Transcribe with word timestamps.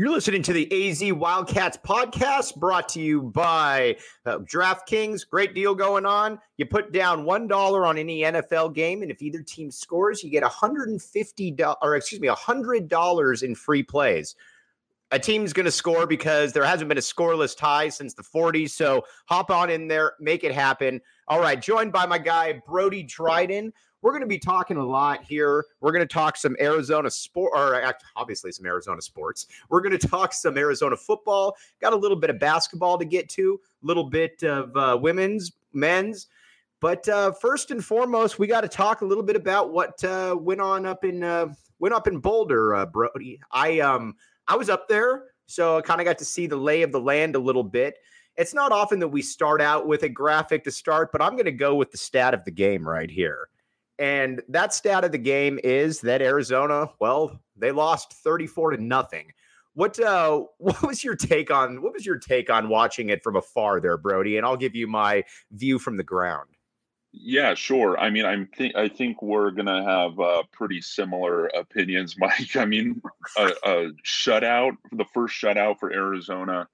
You're 0.00 0.08
listening 0.08 0.42
to 0.44 0.54
the 0.54 0.88
AZ 0.88 1.12
Wildcats 1.12 1.76
podcast 1.76 2.56
brought 2.56 2.88
to 2.88 3.02
you 3.02 3.20
by 3.20 3.98
uh, 4.24 4.38
DraftKings. 4.38 5.28
Great 5.28 5.54
deal 5.54 5.74
going 5.74 6.06
on. 6.06 6.38
You 6.56 6.64
put 6.64 6.90
down 6.90 7.26
$1 7.26 7.86
on 7.86 7.98
any 7.98 8.22
NFL 8.22 8.74
game, 8.74 9.02
and 9.02 9.10
if 9.10 9.20
either 9.20 9.42
team 9.42 9.70
scores, 9.70 10.24
you 10.24 10.30
get 10.30 10.42
$150 10.42 11.76
or 11.82 11.96
excuse 11.96 12.18
me, 12.18 12.28
$100 12.28 13.42
in 13.42 13.54
free 13.54 13.82
plays. 13.82 14.36
A 15.10 15.18
team's 15.18 15.52
going 15.52 15.66
to 15.66 15.70
score 15.70 16.06
because 16.06 16.54
there 16.54 16.64
hasn't 16.64 16.88
been 16.88 16.96
a 16.96 17.02
scoreless 17.02 17.54
tie 17.54 17.90
since 17.90 18.14
the 18.14 18.22
40s. 18.22 18.70
So 18.70 19.04
hop 19.26 19.50
on 19.50 19.68
in 19.68 19.86
there, 19.86 20.14
make 20.18 20.44
it 20.44 20.52
happen. 20.52 21.02
All 21.28 21.40
right, 21.40 21.60
joined 21.60 21.92
by 21.92 22.06
my 22.06 22.16
guy, 22.16 22.62
Brody 22.66 23.02
Dryden. 23.02 23.70
We're 24.02 24.12
going 24.12 24.22
to 24.22 24.26
be 24.26 24.38
talking 24.38 24.76
a 24.76 24.84
lot 24.84 25.22
here. 25.22 25.66
We're 25.80 25.92
going 25.92 26.06
to 26.06 26.12
talk 26.12 26.36
some 26.36 26.56
Arizona 26.60 27.10
sport, 27.10 27.52
or 27.54 27.94
obviously 28.16 28.52
some 28.52 28.66
Arizona 28.66 29.02
sports. 29.02 29.46
We're 29.68 29.82
going 29.82 29.98
to 29.98 30.08
talk 30.08 30.32
some 30.32 30.56
Arizona 30.56 30.96
football. 30.96 31.56
Got 31.80 31.92
a 31.92 31.96
little 31.96 32.16
bit 32.16 32.30
of 32.30 32.38
basketball 32.38 32.98
to 32.98 33.04
get 33.04 33.28
to, 33.30 33.60
a 33.82 33.86
little 33.86 34.04
bit 34.04 34.42
of 34.42 34.74
uh, 34.76 34.98
women's, 35.00 35.52
men's. 35.72 36.28
But 36.80 37.06
uh, 37.08 37.32
first 37.32 37.70
and 37.70 37.84
foremost, 37.84 38.38
we 38.38 38.46
got 38.46 38.62
to 38.62 38.68
talk 38.68 39.02
a 39.02 39.04
little 39.04 39.22
bit 39.22 39.36
about 39.36 39.70
what 39.70 40.02
uh, 40.02 40.34
went 40.38 40.62
on 40.62 40.86
up 40.86 41.04
in 41.04 41.22
uh, 41.22 41.48
went 41.78 41.94
up 41.94 42.06
in 42.08 42.20
Boulder, 42.20 42.74
uh, 42.74 42.86
Brody. 42.86 43.38
I 43.52 43.80
um 43.80 44.14
I 44.48 44.56
was 44.56 44.70
up 44.70 44.88
there, 44.88 45.24
so 45.44 45.76
I 45.76 45.82
kind 45.82 46.00
of 46.00 46.06
got 46.06 46.16
to 46.18 46.24
see 46.24 46.46
the 46.46 46.56
lay 46.56 46.80
of 46.80 46.90
the 46.90 47.00
land 47.00 47.36
a 47.36 47.38
little 47.38 47.62
bit. 47.62 47.98
It's 48.36 48.54
not 48.54 48.72
often 48.72 48.98
that 49.00 49.08
we 49.08 49.20
start 49.20 49.60
out 49.60 49.86
with 49.86 50.04
a 50.04 50.08
graphic 50.08 50.64
to 50.64 50.70
start, 50.70 51.12
but 51.12 51.20
I'm 51.20 51.32
going 51.32 51.44
to 51.44 51.52
go 51.52 51.74
with 51.74 51.90
the 51.90 51.98
stat 51.98 52.32
of 52.32 52.44
the 52.46 52.50
game 52.50 52.88
right 52.88 53.10
here. 53.10 53.49
And 54.00 54.40
that 54.48 54.72
stat 54.72 55.04
of 55.04 55.12
the 55.12 55.18
game 55.18 55.60
is 55.62 56.00
that 56.00 56.22
Arizona, 56.22 56.88
well, 57.00 57.38
they 57.54 57.70
lost 57.70 58.14
34 58.14 58.72
to 58.72 58.82
nothing. 58.82 59.32
What 59.74 60.00
uh 60.00 60.44
what 60.58 60.82
was 60.82 61.04
your 61.04 61.14
take 61.14 61.50
on 61.50 61.82
what 61.82 61.92
was 61.92 62.04
your 62.04 62.18
take 62.18 62.50
on 62.50 62.68
watching 62.68 63.10
it 63.10 63.22
from 63.22 63.36
afar 63.36 63.78
there, 63.80 63.98
Brody? 63.98 64.38
And 64.38 64.46
I'll 64.46 64.56
give 64.56 64.74
you 64.74 64.88
my 64.88 65.22
view 65.52 65.78
from 65.78 65.98
the 65.98 66.02
ground. 66.02 66.48
Yeah, 67.12 67.54
sure. 67.54 67.98
I 67.98 68.08
mean, 68.08 68.24
I'm 68.24 68.48
think 68.56 68.74
I 68.74 68.88
think 68.88 69.20
we're 69.20 69.50
gonna 69.50 69.84
have 69.84 70.18
uh, 70.18 70.44
pretty 70.50 70.80
similar 70.80 71.46
opinions, 71.48 72.16
Mike. 72.18 72.56
I 72.56 72.64
mean, 72.64 73.02
a, 73.36 73.50
a 73.64 73.90
shutout, 74.04 74.76
the 74.92 75.04
first 75.12 75.34
shutout 75.34 75.78
for 75.78 75.92
Arizona 75.92 76.68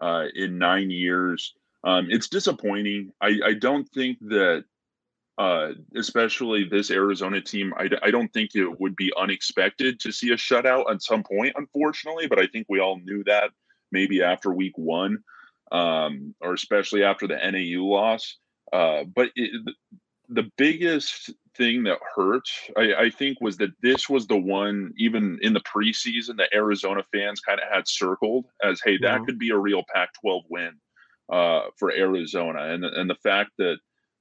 uh, 0.00 0.24
in 0.34 0.58
nine 0.58 0.90
years. 0.90 1.54
Um, 1.84 2.08
it's 2.10 2.28
disappointing. 2.28 3.12
I, 3.20 3.38
I 3.44 3.52
don't 3.54 3.88
think 3.90 4.18
that 4.22 4.64
uh, 5.38 5.72
especially 5.94 6.64
this 6.64 6.90
Arizona 6.90 7.40
team, 7.40 7.74
I, 7.76 7.90
I 8.02 8.10
don't 8.10 8.32
think 8.32 8.54
it 8.54 8.80
would 8.80 8.96
be 8.96 9.12
unexpected 9.18 10.00
to 10.00 10.12
see 10.12 10.30
a 10.30 10.36
shutout 10.36 10.90
at 10.90 11.02
some 11.02 11.22
point, 11.22 11.54
unfortunately. 11.56 12.26
But 12.26 12.38
I 12.38 12.46
think 12.46 12.66
we 12.68 12.80
all 12.80 12.98
knew 12.98 13.22
that 13.24 13.50
maybe 13.92 14.22
after 14.22 14.52
week 14.52 14.76
one, 14.76 15.18
um, 15.72 16.34
or 16.40 16.54
especially 16.54 17.04
after 17.04 17.26
the 17.26 17.36
NAU 17.36 17.84
loss. 17.84 18.36
Uh, 18.72 19.04
but 19.04 19.30
it, 19.36 19.74
the 20.28 20.50
biggest 20.56 21.30
thing 21.56 21.84
that 21.84 21.98
hurt, 22.14 22.48
I, 22.76 22.94
I, 22.94 23.10
think, 23.10 23.40
was 23.40 23.56
that 23.58 23.70
this 23.82 24.08
was 24.08 24.26
the 24.26 24.36
one, 24.36 24.92
even 24.96 25.38
in 25.42 25.52
the 25.52 25.60
preseason, 25.60 26.36
that 26.38 26.54
Arizona 26.54 27.02
fans 27.12 27.40
kind 27.40 27.60
of 27.60 27.72
had 27.72 27.86
circled 27.86 28.46
as, 28.62 28.80
hey, 28.84 28.98
that 28.98 29.16
mm-hmm. 29.16 29.24
could 29.24 29.38
be 29.38 29.50
a 29.50 29.58
real 29.58 29.82
Pac 29.94 30.10
12 30.20 30.42
win 30.50 30.72
uh, 31.32 31.62
for 31.78 31.92
Arizona. 31.92 32.72
And, 32.72 32.84
and 32.84 33.08
the 33.08 33.16
fact 33.16 33.50
that 33.58 33.78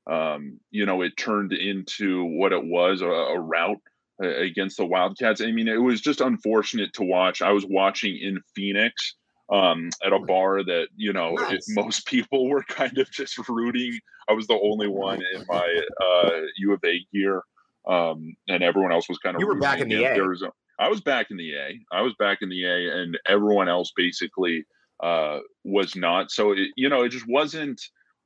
um, 0.08 0.59
you 0.72 0.86
know, 0.86 1.02
it 1.02 1.17
turned 1.17 1.53
into 1.53 2.25
what 2.25 2.53
it 2.53 2.64
was 2.64 3.02
a, 3.02 3.08
a 3.08 3.39
rout 3.39 3.78
uh, 4.23 4.28
against 4.28 4.78
the 4.78 4.86
Wildcats. 4.86 5.42
I 5.42 5.52
mean, 5.52 5.67
it 5.67 5.81
was 5.81 6.02
just 6.02 6.22
unfortunate 6.22 6.94
to 6.94 7.03
watch. 7.03 7.42
I 7.42 7.52
was 7.52 7.66
watching 7.66 8.17
in 8.17 8.39
Phoenix 8.56 9.16
um, 9.52 9.89
at 10.06 10.14
a 10.14 10.20
bar 10.20 10.64
that, 10.64 10.88
you 10.95 11.14
know, 11.14 11.33
nice. 11.33 11.66
most 11.70 12.06
people 12.08 12.48
were 12.48 12.64
kind 12.64 12.98
of 12.98 13.09
just 13.11 13.38
rooting. 13.50 14.00
I 14.30 14.33
was 14.33 14.48
the 14.48 14.59
only 14.61 14.88
one 14.88 15.22
in 15.33 15.45
my 15.48 15.81
uh, 16.02 16.42
U 16.58 16.73
of 16.73 16.83
A 16.86 17.05
gear. 17.14 17.42
Um, 17.87 18.36
and 18.48 18.64
everyone 18.64 18.92
else 18.92 19.08
was 19.08 19.20
kind 19.20 19.36
of. 19.36 19.39
You 19.39 19.48
were 19.48 19.60
back 19.60 19.80
in 19.80 19.89
the 19.89 20.04
A. 20.04 20.16
Arizona. 20.16 20.52
I 20.80 20.89
was 20.89 21.02
back 21.02 21.27
in 21.30 21.37
the 21.37 21.55
A. 21.55 21.80
I 21.92 22.02
was 22.02 22.14
back 22.17 22.39
in 22.42 22.49
the 22.49 22.66
A, 22.66 23.02
and 23.02 23.17
everyone 23.27 23.70
else 23.70 23.92
basically 23.95 24.66
uh, 25.04 25.39
was 25.64 25.95
not. 25.95 26.32
So 26.32 26.52
it, 26.52 26.70
you 26.76 26.89
know, 26.89 27.04
it 27.04 27.10
just 27.10 27.27
wasn't. 27.27 27.82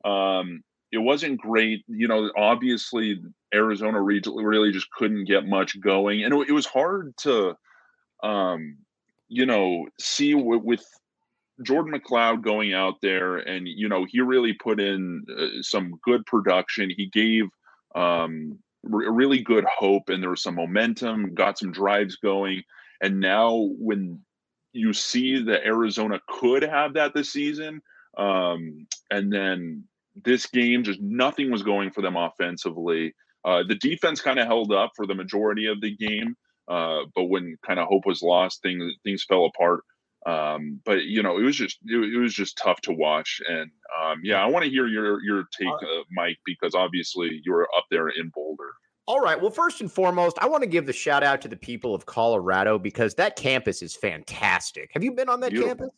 Um, 0.06 0.62
it 0.92 0.98
wasn't 0.98 1.40
great. 1.40 1.84
You 1.88 2.08
know, 2.08 2.32
obviously 2.36 3.22
Arizona 3.54 4.02
really 4.02 4.72
just 4.72 4.92
couldn't 4.92 5.26
get 5.26 5.48
much 5.48 5.80
going, 5.80 6.24
and 6.24 6.34
it, 6.34 6.52
was 6.52 6.66
hard 6.66 7.16
to, 7.18 7.56
um, 8.24 8.78
you 9.28 9.46
know, 9.46 9.88
see 10.00 10.36
with, 10.36 10.64
with 10.64 10.86
Jordan 11.64 11.94
McCloud 11.94 12.42
going 12.42 12.74
out 12.74 12.96
there, 13.02 13.38
and 13.38 13.68
you 13.68 13.90
know, 13.90 14.06
he 14.08 14.22
really 14.22 14.54
put 14.54 14.80
in 14.80 15.26
uh, 15.38 15.62
some 15.62 16.00
good 16.04 16.26
production. 16.26 16.90
He 16.90 17.08
gave 17.08 17.46
um, 17.96 18.58
really 18.84 19.42
good 19.42 19.66
hope, 19.66 20.10
and 20.10 20.24
there 20.24 20.30
was 20.30 20.44
some 20.44 20.56
momentum, 20.56 21.34
got 21.36 21.60
some 21.60 21.72
drives 21.72 22.16
going, 22.18 22.64
and 23.02 23.20
now 23.20 23.70
when 23.78 24.22
you 24.72 24.94
see 24.94 25.44
that 25.44 25.66
Arizona 25.66 26.20
could 26.30 26.64
have 26.64 26.94
that 26.94 27.14
this 27.14 27.32
season, 27.32 27.82
um, 28.18 28.88
and 29.10 29.32
then 29.32 29.84
this 30.24 30.46
game 30.46 30.84
just 30.84 31.02
nothing 31.02 31.52
was 31.52 31.64
going 31.64 31.92
for 31.92 32.02
them 32.02 32.16
offensively. 32.16 33.14
Uh, 33.46 33.64
the 33.68 33.76
defense 33.76 34.22
kind 34.22 34.40
of 34.40 34.48
held 34.48 34.72
up 34.72 34.92
for 34.96 35.08
the 35.08 35.16
majority 35.16 35.66
of 35.68 35.80
the 35.82 35.96
game, 35.96 36.36
uh, 36.68 37.02
but 37.16 37.26
when 37.26 37.58
kind 37.66 37.80
of 37.80 37.88
hope 37.88 38.06
was 38.06 38.22
lost, 38.22 38.62
things 38.62 38.84
things 39.04 39.24
fell 39.24 39.46
apart. 39.46 39.84
Um, 40.26 40.82
but 40.86 41.06
you 41.06 41.24
know, 41.24 41.38
it 41.38 41.44
was 41.44 41.56
just 41.56 41.78
it, 41.86 41.98
it 41.98 42.20
was 42.20 42.34
just 42.34 42.58
tough 42.58 42.82
to 42.82 42.92
watch. 42.92 43.42
And 43.48 43.72
um, 44.02 44.20
yeah, 44.24 44.44
I 44.44 44.48
want 44.48 44.66
to 44.66 44.72
hear 44.72 44.88
your 44.88 45.24
your 45.24 45.46
take, 45.58 45.68
uh, 45.68 46.04
Mike, 46.12 46.40
because 46.46 46.76
obviously 46.76 47.42
you 47.44 47.54
were 47.54 47.68
up 47.78 47.86
there 47.90 48.10
in 48.10 48.30
Boulder. 48.36 48.72
All 49.08 49.20
right. 49.20 49.42
Well, 49.42 49.50
first 49.50 49.82
and 49.82 49.92
foremost, 49.92 50.38
I 50.40 50.48
want 50.48 50.62
to 50.62 50.70
give 50.70 50.86
the 50.86 50.94
shout 50.94 51.24
out 51.24 51.42
to 51.42 51.48
the 51.48 51.56
people 51.56 51.96
of 51.96 52.06
Colorado 52.06 52.78
because 52.78 53.16
that 53.16 53.36
campus 53.36 53.82
is 53.82 53.96
fantastic. 53.96 54.92
Have 54.94 55.04
you 55.04 55.14
been 55.14 55.30
on 55.30 55.40
that 55.40 55.50
Beautiful. 55.50 55.76
campus? 55.76 55.90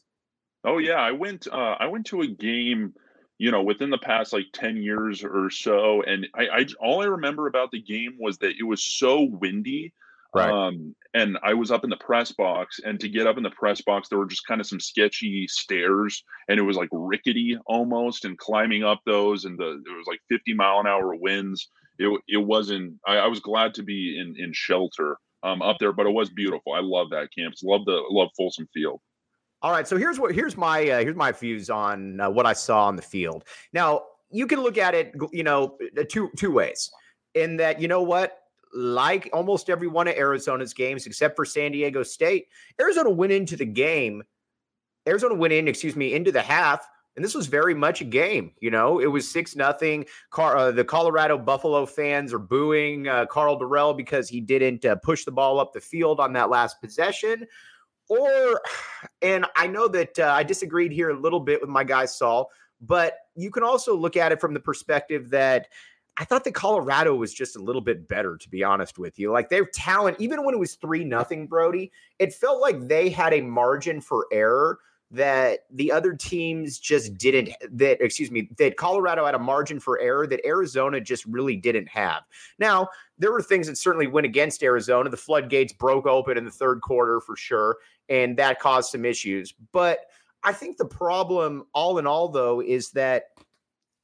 Oh 0.63 0.77
yeah, 0.77 0.93
I 0.93 1.11
went. 1.11 1.47
Uh, 1.51 1.75
I 1.79 1.87
went 1.87 2.05
to 2.07 2.21
a 2.21 2.27
game 2.27 2.93
you 3.41 3.49
know, 3.49 3.63
within 3.63 3.89
the 3.89 3.97
past 3.97 4.33
like 4.33 4.45
10 4.53 4.77
years 4.77 5.23
or 5.23 5.49
so. 5.49 6.03
And 6.03 6.27
I, 6.35 6.47
I 6.59 6.65
all 6.79 7.01
I 7.01 7.05
remember 7.05 7.47
about 7.47 7.71
the 7.71 7.81
game 7.81 8.17
was 8.19 8.37
that 8.37 8.53
it 8.59 8.63
was 8.63 8.83
so 8.83 9.23
windy. 9.23 9.93
Right. 10.31 10.51
Um, 10.51 10.95
and 11.15 11.39
I 11.41 11.55
was 11.55 11.71
up 11.71 11.83
in 11.83 11.89
the 11.89 11.97
press 11.97 12.31
box, 12.31 12.79
and 12.85 12.99
to 12.99 13.09
get 13.09 13.25
up 13.25 13.37
in 13.37 13.43
the 13.43 13.49
press 13.49 13.81
box, 13.81 14.09
there 14.09 14.19
were 14.19 14.27
just 14.27 14.45
kind 14.45 14.61
of 14.61 14.67
some 14.67 14.79
sketchy 14.79 15.47
stairs, 15.47 16.23
and 16.49 16.59
it 16.59 16.61
was 16.61 16.77
like 16.77 16.89
rickety 16.91 17.57
almost. 17.65 18.25
And 18.25 18.37
climbing 18.37 18.83
up 18.83 19.01
those, 19.07 19.45
and 19.45 19.57
the 19.57 19.71
it 19.71 19.97
was 19.97 20.05
like 20.07 20.21
50 20.29 20.53
mile 20.53 20.79
an 20.79 20.85
hour 20.85 21.15
winds. 21.15 21.67
It 21.97 22.21
it 22.27 22.37
wasn't. 22.37 22.93
I, 23.07 23.17
I 23.17 23.27
was 23.27 23.39
glad 23.39 23.73
to 23.73 23.83
be 23.83 24.19
in 24.19 24.35
in 24.37 24.53
shelter 24.53 25.17
um, 25.41 25.63
up 25.63 25.77
there, 25.79 25.93
but 25.93 26.05
it 26.05 26.13
was 26.13 26.29
beautiful. 26.29 26.73
I 26.73 26.81
love 26.81 27.09
that 27.09 27.29
campus. 27.35 27.63
Love 27.63 27.85
the 27.85 28.03
love 28.11 28.29
Folsom 28.37 28.69
Field. 28.71 29.01
All 29.63 29.71
right, 29.71 29.87
so 29.87 29.95
here's 29.95 30.19
what 30.19 30.33
here's 30.33 30.57
my 30.57 30.89
uh, 30.89 30.99
here's 30.99 31.15
my 31.15 31.31
views 31.31 31.69
on 31.69 32.19
uh, 32.19 32.29
what 32.29 32.47
I 32.47 32.53
saw 32.53 32.87
on 32.87 32.95
the 32.95 33.01
field. 33.01 33.43
Now 33.73 34.03
you 34.31 34.47
can 34.47 34.61
look 34.61 34.77
at 34.77 34.95
it, 34.95 35.13
you 35.31 35.43
know, 35.43 35.77
uh, 35.97 36.03
two 36.09 36.31
two 36.35 36.51
ways. 36.51 36.89
In 37.35 37.57
that, 37.57 37.79
you 37.79 37.87
know 37.87 38.01
what, 38.01 38.39
like 38.73 39.29
almost 39.31 39.69
every 39.69 39.87
one 39.87 40.07
of 40.07 40.15
Arizona's 40.15 40.73
games, 40.73 41.05
except 41.05 41.35
for 41.35 41.45
San 41.45 41.71
Diego 41.71 42.03
State, 42.03 42.47
Arizona 42.79 43.09
went 43.09 43.31
into 43.31 43.55
the 43.55 43.65
game. 43.65 44.23
Arizona 45.07 45.35
went 45.35 45.53
in, 45.53 45.67
excuse 45.67 45.95
me, 45.95 46.13
into 46.13 46.31
the 46.31 46.41
half, 46.41 46.85
and 47.15 47.23
this 47.23 47.35
was 47.35 47.47
very 47.47 47.73
much 47.73 48.01
a 48.01 48.05
game. 48.05 48.51
You 48.59 48.71
know, 48.71 48.99
it 48.99 49.07
was 49.07 49.29
six 49.29 49.55
nothing. 49.55 50.05
Car- 50.31 50.57
uh, 50.57 50.71
the 50.71 50.83
Colorado 50.83 51.37
Buffalo 51.37 51.85
fans 51.85 52.33
are 52.33 52.39
booing 52.39 53.07
uh, 53.07 53.27
Karl 53.27 53.59
Dorrell 53.59 53.95
because 53.95 54.27
he 54.27 54.41
didn't 54.41 54.83
uh, 54.85 54.95
push 54.95 55.23
the 55.23 55.31
ball 55.31 55.59
up 55.59 55.71
the 55.71 55.81
field 55.81 56.19
on 56.19 56.33
that 56.33 56.49
last 56.49 56.81
possession 56.81 57.45
or 58.11 58.61
and 59.21 59.45
I 59.55 59.67
know 59.67 59.87
that 59.89 60.19
uh, 60.19 60.31
I 60.33 60.43
disagreed 60.43 60.91
here 60.91 61.09
a 61.09 61.19
little 61.19 61.39
bit 61.39 61.61
with 61.61 61.69
my 61.69 61.83
guy 61.83 62.05
Saul, 62.05 62.49
but 62.81 63.13
you 63.35 63.51
can 63.51 63.63
also 63.63 63.95
look 63.95 64.17
at 64.17 64.31
it 64.31 64.41
from 64.41 64.53
the 64.53 64.59
perspective 64.59 65.29
that 65.29 65.67
I 66.17 66.25
thought 66.25 66.43
that 66.43 66.53
Colorado 66.53 67.15
was 67.15 67.33
just 67.33 67.55
a 67.55 67.61
little 67.61 67.81
bit 67.81 68.07
better, 68.07 68.37
to 68.37 68.49
be 68.49 68.63
honest 68.63 68.99
with 68.99 69.17
you. 69.17 69.31
Like 69.31 69.49
their 69.49 69.65
talent, 69.65 70.17
even 70.19 70.43
when 70.43 70.53
it 70.53 70.59
was 70.59 70.75
three 70.75 71.03
nothing, 71.03 71.47
Brody, 71.47 71.91
it 72.19 72.33
felt 72.33 72.61
like 72.61 72.87
they 72.87 73.09
had 73.09 73.33
a 73.33 73.41
margin 73.41 74.01
for 74.01 74.27
error 74.31 74.79
that 75.11 75.59
the 75.69 75.91
other 75.91 76.13
teams 76.13 76.79
just 76.79 77.17
didn't 77.17 77.49
that 77.69 78.01
excuse 78.01 78.31
me 78.31 78.49
that 78.57 78.77
Colorado 78.77 79.25
had 79.25 79.35
a 79.35 79.39
margin 79.39 79.79
for 79.79 79.99
error 79.99 80.25
that 80.25 80.45
Arizona 80.45 81.01
just 81.01 81.25
really 81.25 81.57
didn't 81.57 81.89
have. 81.89 82.23
Now, 82.59 82.87
there 83.17 83.31
were 83.31 83.41
things 83.41 83.67
that 83.67 83.77
certainly 83.77 84.07
went 84.07 84.25
against 84.25 84.63
Arizona. 84.63 85.09
The 85.09 85.17
floodgates 85.17 85.73
broke 85.73 86.07
open 86.07 86.37
in 86.37 86.45
the 86.45 86.51
third 86.51 86.81
quarter 86.81 87.19
for 87.19 87.35
sure, 87.35 87.77
and 88.11 88.37
that 88.37 88.59
caused 88.59 88.91
some 88.91 89.05
issues. 89.05 89.53
But 89.71 89.99
I 90.43 90.51
think 90.51 90.77
the 90.77 90.85
problem 90.85 91.65
all 91.73 91.97
in 91.97 92.05
all 92.05 92.27
though 92.27 92.61
is 92.61 92.91
that 92.91 93.23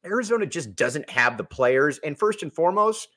Arizona 0.06 0.46
just 0.46 0.76
doesn't 0.76 1.10
have 1.10 1.38
the 1.38 1.44
players 1.44 2.00
and 2.00 2.18
first 2.18 2.42
and 2.42 2.54
foremost, 2.54 3.10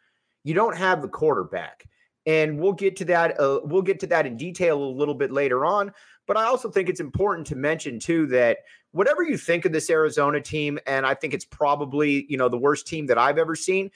you 0.42 0.52
don't 0.52 0.76
have 0.76 1.00
the 1.00 1.08
quarterback. 1.08 1.84
And 2.26 2.58
we'll 2.58 2.72
get 2.72 2.96
to 2.96 3.04
that. 3.06 3.40
Uh, 3.40 3.60
we'll 3.64 3.82
get 3.82 4.00
to 4.00 4.06
that 4.08 4.26
in 4.26 4.36
detail 4.36 4.82
a 4.82 4.84
little 4.84 5.14
bit 5.14 5.30
later 5.30 5.64
on. 5.64 5.92
But 6.26 6.36
I 6.36 6.44
also 6.44 6.70
think 6.70 6.88
it's 6.88 7.00
important 7.00 7.46
to 7.48 7.56
mention 7.56 7.98
too 7.98 8.26
that 8.26 8.58
whatever 8.92 9.22
you 9.22 9.38
think 9.38 9.64
of 9.64 9.72
this 9.72 9.88
Arizona 9.88 10.40
team, 10.40 10.78
and 10.86 11.06
I 11.06 11.14
think 11.14 11.32
it's 11.32 11.46
probably 11.46 12.26
you 12.28 12.36
know 12.36 12.48
the 12.48 12.58
worst 12.58 12.86
team 12.86 13.06
that 13.06 13.16
I've 13.16 13.38
ever 13.38 13.56
seen. 13.56 13.90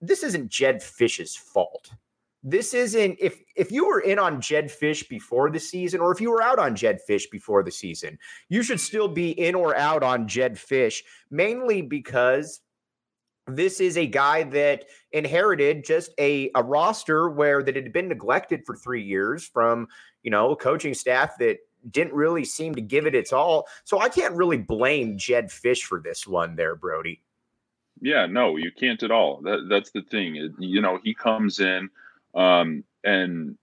This 0.00 0.22
isn't 0.22 0.48
Jedd 0.48 0.82
Fisch's 0.82 1.36
fault. 1.36 1.90
This 2.42 2.72
isn't 2.72 3.18
if 3.20 3.42
if 3.54 3.70
you 3.70 3.86
were 3.86 4.00
in 4.00 4.18
on 4.18 4.40
Jedd 4.40 4.70
Fisch 4.70 5.06
before 5.08 5.50
the 5.50 5.60
season, 5.60 6.00
or 6.00 6.10
if 6.10 6.20
you 6.20 6.30
were 6.30 6.42
out 6.42 6.58
on 6.58 6.74
Jedd 6.74 7.00
Fisch 7.06 7.30
before 7.30 7.62
the 7.62 7.70
season, 7.70 8.18
you 8.48 8.62
should 8.62 8.80
still 8.80 9.08
be 9.08 9.30
in 9.32 9.54
or 9.54 9.76
out 9.76 10.02
on 10.02 10.26
Jedd 10.26 10.54
Fisch, 10.54 11.02
mainly 11.30 11.82
because 11.82 12.60
this 13.46 13.80
is 13.80 13.98
a 13.98 14.06
guy 14.06 14.44
that 14.44 14.86
inherited 15.12 15.84
just 15.84 16.12
a, 16.18 16.50
a 16.54 16.62
roster 16.62 17.28
where 17.28 17.62
that 17.62 17.76
had 17.76 17.92
been 17.92 18.08
neglected 18.08 18.62
for 18.64 18.74
three 18.74 19.02
years 19.02 19.46
from 19.46 19.86
you 20.22 20.30
know 20.30 20.56
coaching 20.56 20.94
staff 20.94 21.36
that 21.38 21.58
didn't 21.90 22.14
really 22.14 22.44
seem 22.44 22.74
to 22.74 22.80
give 22.80 23.06
it 23.06 23.14
its 23.14 23.32
all. 23.32 23.66
So 23.84 24.00
I 24.00 24.08
can't 24.08 24.34
really 24.34 24.58
blame 24.58 25.18
Jedd 25.18 25.48
Fisch 25.48 25.82
for 25.82 26.00
this 26.00 26.26
one 26.26 26.56
there, 26.56 26.76
Brody. 26.76 27.22
Yeah, 28.00 28.26
no, 28.26 28.56
you 28.56 28.70
can't 28.70 29.02
at 29.02 29.10
all. 29.10 29.42
That, 29.42 29.66
that's 29.68 29.90
the 29.90 30.02
thing. 30.02 30.54
You 30.58 30.80
know, 30.80 30.98
he 31.04 31.12
comes 31.12 31.60
in 31.60 31.90
um, 32.34 32.84
and 33.04 33.56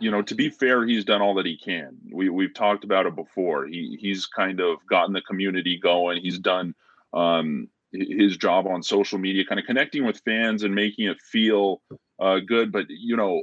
you 0.00 0.10
know, 0.10 0.22
to 0.22 0.34
be 0.34 0.48
fair, 0.48 0.86
he's 0.86 1.04
done 1.04 1.20
all 1.20 1.34
that 1.34 1.46
he 1.46 1.58
can. 1.58 1.98
We 2.10 2.30
we've 2.30 2.54
talked 2.54 2.84
about 2.84 3.06
it 3.06 3.14
before. 3.14 3.66
He 3.66 3.98
he's 4.00 4.26
kind 4.26 4.60
of 4.60 4.78
gotten 4.88 5.12
the 5.12 5.20
community 5.22 5.78
going. 5.78 6.22
He's 6.22 6.38
done 6.38 6.74
um, 7.12 7.68
his 7.92 8.36
job 8.36 8.66
on 8.66 8.82
social 8.82 9.18
media, 9.18 9.44
kind 9.44 9.60
of 9.60 9.66
connecting 9.66 10.04
with 10.06 10.22
fans 10.24 10.62
and 10.62 10.74
making 10.74 11.06
it 11.06 11.20
feel 11.20 11.82
uh, 12.18 12.38
good. 12.38 12.72
But 12.72 12.86
you 12.88 13.16
know, 13.16 13.42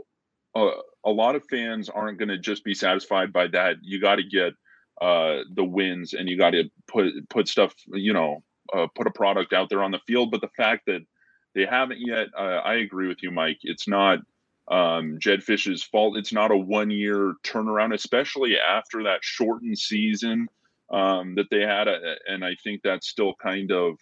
uh, 0.56 0.72
a 1.06 1.12
lot 1.12 1.36
of 1.36 1.46
fans 1.50 1.90
aren't 1.90 2.18
going 2.18 2.30
to 2.30 2.38
just 2.38 2.64
be 2.64 2.74
satisfied 2.74 3.32
by 3.32 3.48
that. 3.48 3.78
You 3.82 4.02
got 4.02 4.16
to 4.16 4.24
get 4.24 4.54
uh, 5.00 5.40
the 5.54 5.64
wins, 5.64 6.14
and 6.14 6.28
you 6.28 6.38
got 6.38 6.52
to 6.52 6.66
put 6.88 7.08
put 7.30 7.48
stuff, 7.48 7.74
you 7.94 8.14
know, 8.14 8.44
uh, 8.74 8.88
put 8.96 9.08
a 9.08 9.12
product 9.12 9.54
out 9.54 9.70
there 9.70 9.84
on 9.84 9.92
the 9.92 10.02
field. 10.08 10.32
But 10.32 10.42
the 10.42 10.50
fact 10.58 10.88
that 10.88 11.02
they 11.54 11.66
haven't 11.66 12.00
yet, 12.00 12.28
uh, 12.38 12.62
I 12.64 12.76
agree 12.76 13.08
with 13.08 13.22
you, 13.22 13.32
Mike. 13.32 13.60
It's 13.62 13.88
not 13.88 14.20
um, 14.70 15.18
Jedd 15.20 15.42
Fisch's 15.42 15.84
fault. 15.84 16.18
It's 16.18 16.34
not 16.34 16.52
a 16.52 16.58
one 16.58 16.92
year 16.92 17.36
turnaround, 17.44 17.94
especially 17.94 18.58
after 18.58 19.04
that 19.04 19.20
shortened 19.24 19.78
season 19.78 20.48
um, 20.92 21.36
that 21.36 21.48
they 21.50 21.62
had. 21.62 21.88
Uh, 21.88 22.16
and 22.28 22.44
I 22.44 22.56
think 22.64 22.82
that's 22.84 23.08
still 23.08 23.34
kind 23.42 23.72
of 23.72 23.98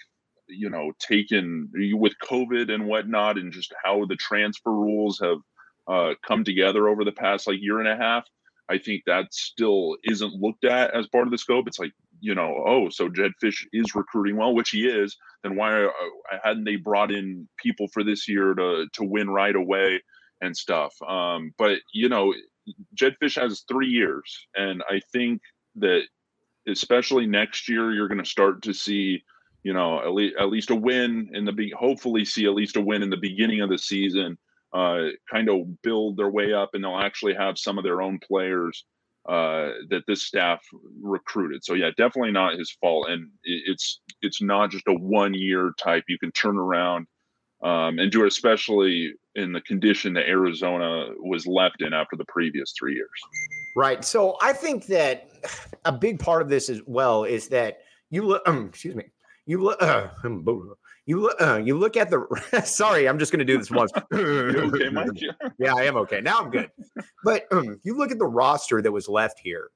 you 0.47 0.69
know 0.69 0.91
taken 0.99 1.69
with 1.93 2.13
covid 2.23 2.71
and 2.71 2.85
whatnot 2.85 3.37
and 3.37 3.51
just 3.51 3.73
how 3.83 4.05
the 4.05 4.15
transfer 4.15 4.71
rules 4.71 5.19
have 5.19 5.39
uh, 5.87 6.13
come 6.25 6.43
together 6.43 6.87
over 6.87 7.03
the 7.03 7.11
past 7.11 7.47
like 7.47 7.61
year 7.61 7.79
and 7.79 7.87
a 7.87 7.95
half 7.95 8.25
i 8.69 8.77
think 8.77 9.03
that 9.05 9.33
still 9.33 9.97
isn't 10.03 10.33
looked 10.33 10.65
at 10.65 10.93
as 10.93 11.07
part 11.07 11.27
of 11.27 11.31
the 11.31 11.37
scope 11.37 11.67
it's 11.67 11.79
like 11.79 11.91
you 12.21 12.33
know 12.33 12.63
oh 12.65 12.89
so 12.89 13.09
Jedd 13.09 13.31
Fisch 13.43 13.65
is 13.73 13.95
recruiting 13.95 14.37
well 14.37 14.53
which 14.55 14.69
he 14.69 14.87
is 14.87 15.17
then 15.43 15.55
why 15.55 15.83
uh, 15.83 15.89
hadn't 16.43 16.63
they 16.63 16.75
brought 16.75 17.11
in 17.11 17.47
people 17.57 17.87
for 17.93 18.03
this 18.03 18.27
year 18.27 18.53
to 18.53 18.87
to 18.93 19.03
win 19.03 19.29
right 19.29 19.55
away 19.55 20.01
and 20.41 20.55
stuff 20.55 20.93
um 21.07 21.53
but 21.57 21.79
you 21.93 22.09
know 22.09 22.33
jedd 22.93 23.15
fisch 23.21 23.39
has 23.39 23.63
three 23.67 23.87
years 23.87 24.47
and 24.55 24.83
i 24.89 24.99
think 25.11 25.41
that 25.75 26.01
especially 26.67 27.27
next 27.27 27.69
year 27.69 27.93
you're 27.93 28.07
going 28.07 28.23
to 28.23 28.29
start 28.29 28.61
to 28.61 28.73
see 28.73 29.23
you 29.65 29.73
know, 29.73 29.99
at 29.99 30.13
least 30.13 30.35
at 30.39 30.49
least 30.49 30.69
a 30.69 30.75
win 30.75 31.31
in 31.33 31.43
the 31.43 31.51
be 31.51 31.71
hopefully 31.71 32.23
see 32.23 32.45
at 32.45 32.53
least 32.53 32.75
a 32.75 32.81
win 32.81 33.01
in 33.01 33.09
the 33.09 33.17
beginning 33.17 33.61
of 33.61 33.69
the 33.69 33.79
season, 33.79 34.37
uh, 34.73 35.07
kind 35.29 35.49
of 35.49 35.81
build 35.81 36.17
their 36.17 36.29
way 36.29 36.53
up, 36.53 36.69
and 36.73 36.83
they'll 36.83 36.99
actually 36.99 37.33
have 37.33 37.57
some 37.57 37.79
of 37.79 37.83
their 37.83 37.99
own 38.03 38.19
players 38.19 38.85
uh, 39.27 39.71
that 39.89 40.03
this 40.07 40.21
staff 40.21 40.61
recruited. 41.01 41.65
So 41.65 41.73
yeah, 41.73 41.89
definitely 41.97 42.31
not 42.31 42.59
his 42.59 42.77
fault, 42.79 43.09
and 43.09 43.27
it's 43.43 44.01
it's 44.21 44.39
not 44.39 44.69
just 44.69 44.87
a 44.87 44.93
one 44.93 45.33
year 45.33 45.73
type. 45.83 46.03
You 46.07 46.19
can 46.19 46.31
turn 46.31 46.57
around 46.57 47.07
um, 47.63 47.97
and 47.97 48.11
do 48.11 48.23
it, 48.23 48.27
especially 48.27 49.15
in 49.35 49.51
the 49.51 49.61
condition 49.61 50.13
that 50.13 50.27
Arizona 50.27 51.09
was 51.19 51.45
left 51.45 51.81
in 51.81 51.93
after 51.93 52.15
the 52.15 52.25
previous 52.25 52.73
three 52.77 52.93
years. 52.93 53.09
Right. 53.75 54.03
So 54.05 54.37
I 54.41 54.53
think 54.53 54.85
that 54.87 55.29
a 55.83 55.91
big 55.91 56.19
part 56.19 56.41
of 56.41 56.49
this 56.49 56.69
as 56.69 56.81
well 56.85 57.23
is 57.23 57.49
that 57.49 57.79
you 58.09 58.23
look. 58.23 58.41
Um, 58.47 58.67
excuse 58.69 58.95
me 58.95 59.05
you 59.45 59.61
look 59.61 59.81
uh, 59.81 60.07
you 61.05 61.19
look 61.19 61.41
uh, 61.41 61.57
you 61.63 61.77
look 61.77 61.97
at 61.97 62.09
the 62.09 62.61
sorry 62.65 63.07
i'm 63.07 63.19
just 63.19 63.31
going 63.31 63.39
to 63.39 63.45
do 63.45 63.57
this 63.57 63.71
once 63.71 63.91
okay 64.13 64.89
Mike? 64.89 65.09
yeah 65.59 65.75
i 65.75 65.83
am 65.83 65.95
okay 65.97 66.21
now 66.21 66.39
i'm 66.39 66.49
good 66.49 66.69
but 67.23 67.45
um, 67.51 67.79
you 67.83 67.95
look 67.95 68.11
at 68.11 68.19
the 68.19 68.25
roster 68.25 68.81
that 68.81 68.91
was 68.91 69.07
left 69.07 69.39
here 69.39 69.69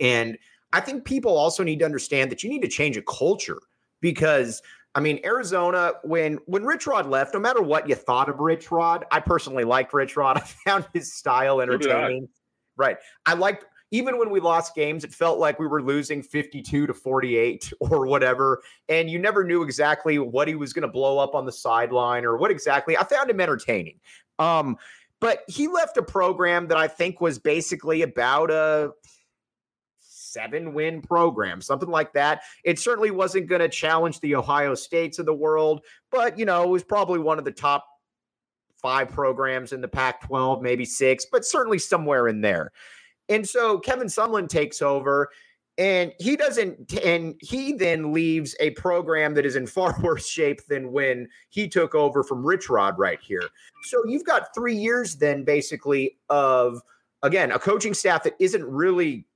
and 0.00 0.36
i 0.72 0.80
think 0.80 1.04
people 1.04 1.36
also 1.36 1.62
need 1.62 1.78
to 1.78 1.84
understand 1.84 2.30
that 2.30 2.42
you 2.42 2.50
need 2.50 2.62
to 2.62 2.68
change 2.68 2.96
a 2.96 3.02
culture 3.02 3.58
because 4.00 4.62
I 4.96 5.00
mean, 5.00 5.20
Arizona, 5.24 5.92
when 6.04 6.38
when 6.46 6.64
Rich 6.64 6.86
Rod 6.86 7.06
left, 7.06 7.34
no 7.34 7.40
matter 7.40 7.60
what 7.60 7.86
you 7.86 7.94
thought 7.94 8.30
of 8.30 8.40
Rich 8.40 8.70
Rod, 8.70 9.04
I 9.10 9.20
personally 9.20 9.64
liked 9.64 9.92
Rich 9.92 10.16
Rod. 10.16 10.38
I 10.38 10.40
found 10.40 10.86
his 10.94 11.12
style 11.12 11.60
entertaining. 11.60 12.28
Right. 12.76 12.96
I 13.26 13.34
liked 13.34 13.66
even 13.90 14.18
when 14.18 14.30
we 14.30 14.40
lost 14.40 14.74
games, 14.74 15.04
it 15.04 15.12
felt 15.12 15.38
like 15.38 15.58
we 15.58 15.66
were 15.66 15.82
losing 15.82 16.22
52 16.22 16.86
to 16.86 16.94
48 16.94 17.72
or 17.80 18.06
whatever. 18.06 18.62
And 18.88 19.10
you 19.10 19.18
never 19.18 19.44
knew 19.44 19.62
exactly 19.62 20.18
what 20.18 20.48
he 20.48 20.54
was 20.54 20.72
going 20.72 20.82
to 20.82 20.88
blow 20.88 21.18
up 21.18 21.34
on 21.34 21.44
the 21.44 21.52
sideline 21.52 22.24
or 22.24 22.38
what 22.38 22.50
exactly. 22.50 22.96
I 22.96 23.04
found 23.04 23.30
him 23.30 23.40
entertaining. 23.40 24.00
Um, 24.38 24.76
but 25.20 25.42
he 25.46 25.68
left 25.68 25.96
a 25.98 26.02
program 26.02 26.68
that 26.68 26.78
I 26.78 26.88
think 26.88 27.20
was 27.20 27.38
basically 27.38 28.02
about 28.02 28.50
a 28.50 28.92
seven 30.32 30.74
win 30.74 31.00
program, 31.00 31.60
something 31.60 31.88
like 31.88 32.12
that. 32.14 32.42
It 32.64 32.78
certainly 32.78 33.10
wasn't 33.10 33.48
going 33.48 33.60
to 33.60 33.68
challenge 33.68 34.20
the 34.20 34.34
Ohio 34.34 34.74
States 34.74 35.18
of 35.18 35.26
the 35.26 35.34
world, 35.34 35.82
but, 36.10 36.38
you 36.38 36.44
know, 36.44 36.62
it 36.62 36.68
was 36.68 36.84
probably 36.84 37.18
one 37.18 37.38
of 37.38 37.44
the 37.44 37.52
top 37.52 37.86
five 38.76 39.10
programs 39.10 39.72
in 39.72 39.80
the 39.80 39.88
Pac 39.88 40.26
12, 40.26 40.62
maybe 40.62 40.84
six, 40.84 41.26
but 41.30 41.44
certainly 41.44 41.78
somewhere 41.78 42.28
in 42.28 42.40
there. 42.40 42.72
And 43.28 43.48
so 43.48 43.78
Kevin 43.78 44.06
Sumlin 44.06 44.48
takes 44.48 44.82
over 44.82 45.30
and 45.78 46.12
he 46.18 46.36
doesn't 46.36 46.94
and 47.04 47.34
he 47.40 47.72
then 47.72 48.12
leaves 48.12 48.54
a 48.60 48.70
program 48.70 49.34
that 49.34 49.44
is 49.44 49.56
in 49.56 49.66
far 49.76 49.96
worse 50.02 50.28
shape 50.28 50.64
than 50.68 50.92
when 50.92 51.28
he 51.50 51.68
took 51.68 51.94
over 51.94 52.22
from 52.22 52.46
Rich 52.46 52.70
Rod 52.70 52.98
right 52.98 53.20
here. 53.20 53.42
So 53.84 54.02
you've 54.06 54.24
got 54.24 54.54
3 54.54 54.74
years 54.74 55.16
then 55.16 55.44
basically 55.44 56.18
of 56.28 56.80
again, 57.22 57.50
a 57.50 57.58
coaching 57.58 57.94
staff 57.94 58.22
that 58.22 58.34
isn't 58.38 58.64
really 58.64 59.26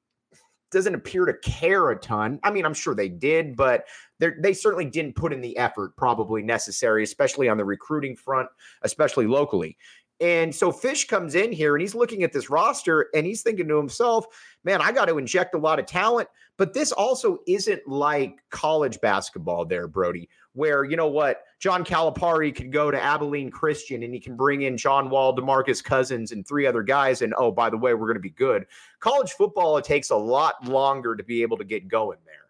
doesn't 0.71 0.95
appear 0.95 1.25
to 1.25 1.35
care 1.35 1.91
a 1.91 1.99
ton. 1.99 2.39
I 2.43 2.51
mean, 2.51 2.65
I'm 2.65 2.75
sure 2.75 2.95
they 2.95 3.09
did, 3.09 3.57
but 3.57 3.87
they 4.19 4.53
certainly 4.53 4.85
didn't 4.85 5.17
put 5.17 5.33
in 5.33 5.41
the 5.41 5.57
effort 5.57 5.97
probably 5.97 6.43
necessary, 6.43 7.03
especially 7.03 7.49
on 7.49 7.57
the 7.57 7.65
recruiting 7.65 8.17
front, 8.17 8.49
especially 8.83 9.27
locally. 9.27 9.77
And 10.21 10.55
so 10.55 10.71
Fisch 10.71 11.09
comes 11.09 11.35
in 11.35 11.51
here 11.51 11.75
and 11.75 11.81
he's 11.81 11.95
looking 11.95 12.23
at 12.23 12.33
this 12.33 12.51
roster 12.51 13.09
and 13.15 13.27
he's 13.27 13.43
thinking 13.43 13.69
to 13.69 13.77
himself, 13.77 14.27
man, 14.65 14.83
I 14.83 14.93
got 14.93 15.07
to 15.07 15.17
inject 15.17 15.55
a 15.55 15.59
lot 15.59 15.79
of 15.79 15.87
talent. 15.87 16.29
But 16.59 16.75
this 16.75 16.93
also 16.93 17.39
isn't 17.47 17.89
like 17.89 18.43
college 18.51 19.01
basketball 19.01 19.65
there, 19.65 19.89
Brody, 19.89 20.29
where, 20.53 20.85
you 20.85 20.95
know 20.95 21.09
what, 21.09 21.45
John 21.59 21.87
Calipari 21.87 22.55
can 22.55 22.71
go 22.71 22.91
to 22.91 23.03
Abilene 23.03 23.51
Christian 23.51 24.03
and 24.03 24.13
he 24.13 24.21
can 24.21 24.37
bring 24.37 24.63
in 24.63 24.77
John 24.77 25.09
Wall, 25.09 25.35
DeMarcus 25.35 25.83
Cousins, 25.83 26.33
and 26.33 26.47
three 26.47 26.67
other 26.67 26.83
guys. 26.83 27.23
And 27.23 27.33
oh, 27.39 27.51
by 27.51 27.71
the 27.71 27.79
way, 27.79 27.95
we're 27.95 28.07
going 28.07 28.15
to 28.15 28.21
be 28.21 28.29
good. 28.29 28.67
College 28.99 29.33
football, 29.33 29.79
it 29.79 29.85
takes 29.85 30.11
a 30.11 30.17
lot 30.17 30.69
longer 30.69 31.17
to 31.17 31.25
be 31.25 31.41
able 31.41 31.57
to 31.57 31.65
get 31.65 31.89
going 31.89 32.19
there. 32.27 32.50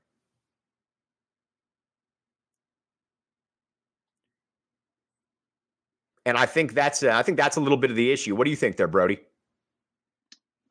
And 6.30 6.38
I 6.38 6.46
think 6.46 6.74
that's 6.74 7.02
uh, 7.02 7.10
I 7.10 7.24
think 7.24 7.36
that's 7.36 7.56
a 7.56 7.60
little 7.60 7.76
bit 7.76 7.90
of 7.90 7.96
the 7.96 8.12
issue. 8.12 8.36
What 8.36 8.44
do 8.44 8.50
you 8.50 8.56
think 8.56 8.76
there, 8.76 8.86
Brody? 8.86 9.18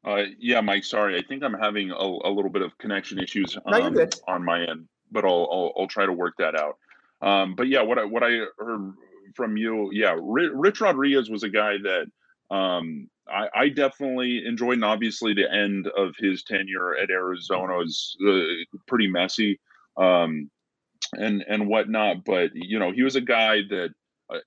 Uh, 0.06 0.24
yeah, 0.40 0.62
Mike. 0.62 0.86
Sorry, 0.86 1.18
I 1.18 1.22
think 1.22 1.44
I'm 1.44 1.54
having 1.54 1.92
a, 1.92 1.96
a 1.96 2.32
little 2.32 2.50
bit 2.50 2.62
of 2.62 2.78
connection 2.78 3.20
issues 3.20 3.58
um, 3.66 3.94
no, 3.94 4.08
on 4.30 4.46
my 4.46 4.62
end, 4.62 4.88
but 5.12 5.26
I'll, 5.26 5.50
I'll, 5.52 5.74
I'll 5.78 5.88
try 5.88 6.06
to 6.06 6.14
work 6.14 6.36
that 6.40 6.56
out. 6.56 6.78
Um, 7.22 7.56
but 7.56 7.68
yeah, 7.68 7.82
what 7.82 8.00
I 8.00 8.06
what 8.06 8.24
I 8.24 8.46
heard 8.58 8.94
from 9.36 9.58
you, 9.58 9.90
yeah, 9.92 10.16
Rich 10.18 10.80
Rodriguez 10.80 11.30
was 11.30 11.44
a 11.44 11.50
guy 11.50 11.74
that 11.84 12.56
um, 12.56 13.10
I, 13.28 13.50
I, 13.54 13.68
definitely 13.68 14.46
enjoyed, 14.46 14.76
and 14.76 14.86
obviously 14.86 15.34
the 15.34 15.54
end 15.54 15.88
of 15.88 16.16
his 16.18 16.42
tenure 16.44 16.96
at 16.96 17.10
Arizona 17.10 17.76
was 17.76 18.16
uh, 18.26 18.80
pretty 18.88 19.08
messy 19.08 19.60
um, 19.98 20.50
and 21.12 21.44
and 21.50 21.68
whatnot. 21.68 22.24
But 22.24 22.52
you 22.54 22.80
know, 22.80 22.94
he 22.94 23.04
was 23.04 23.18
a 23.18 23.22
guy 23.22 23.58
that 23.70 23.90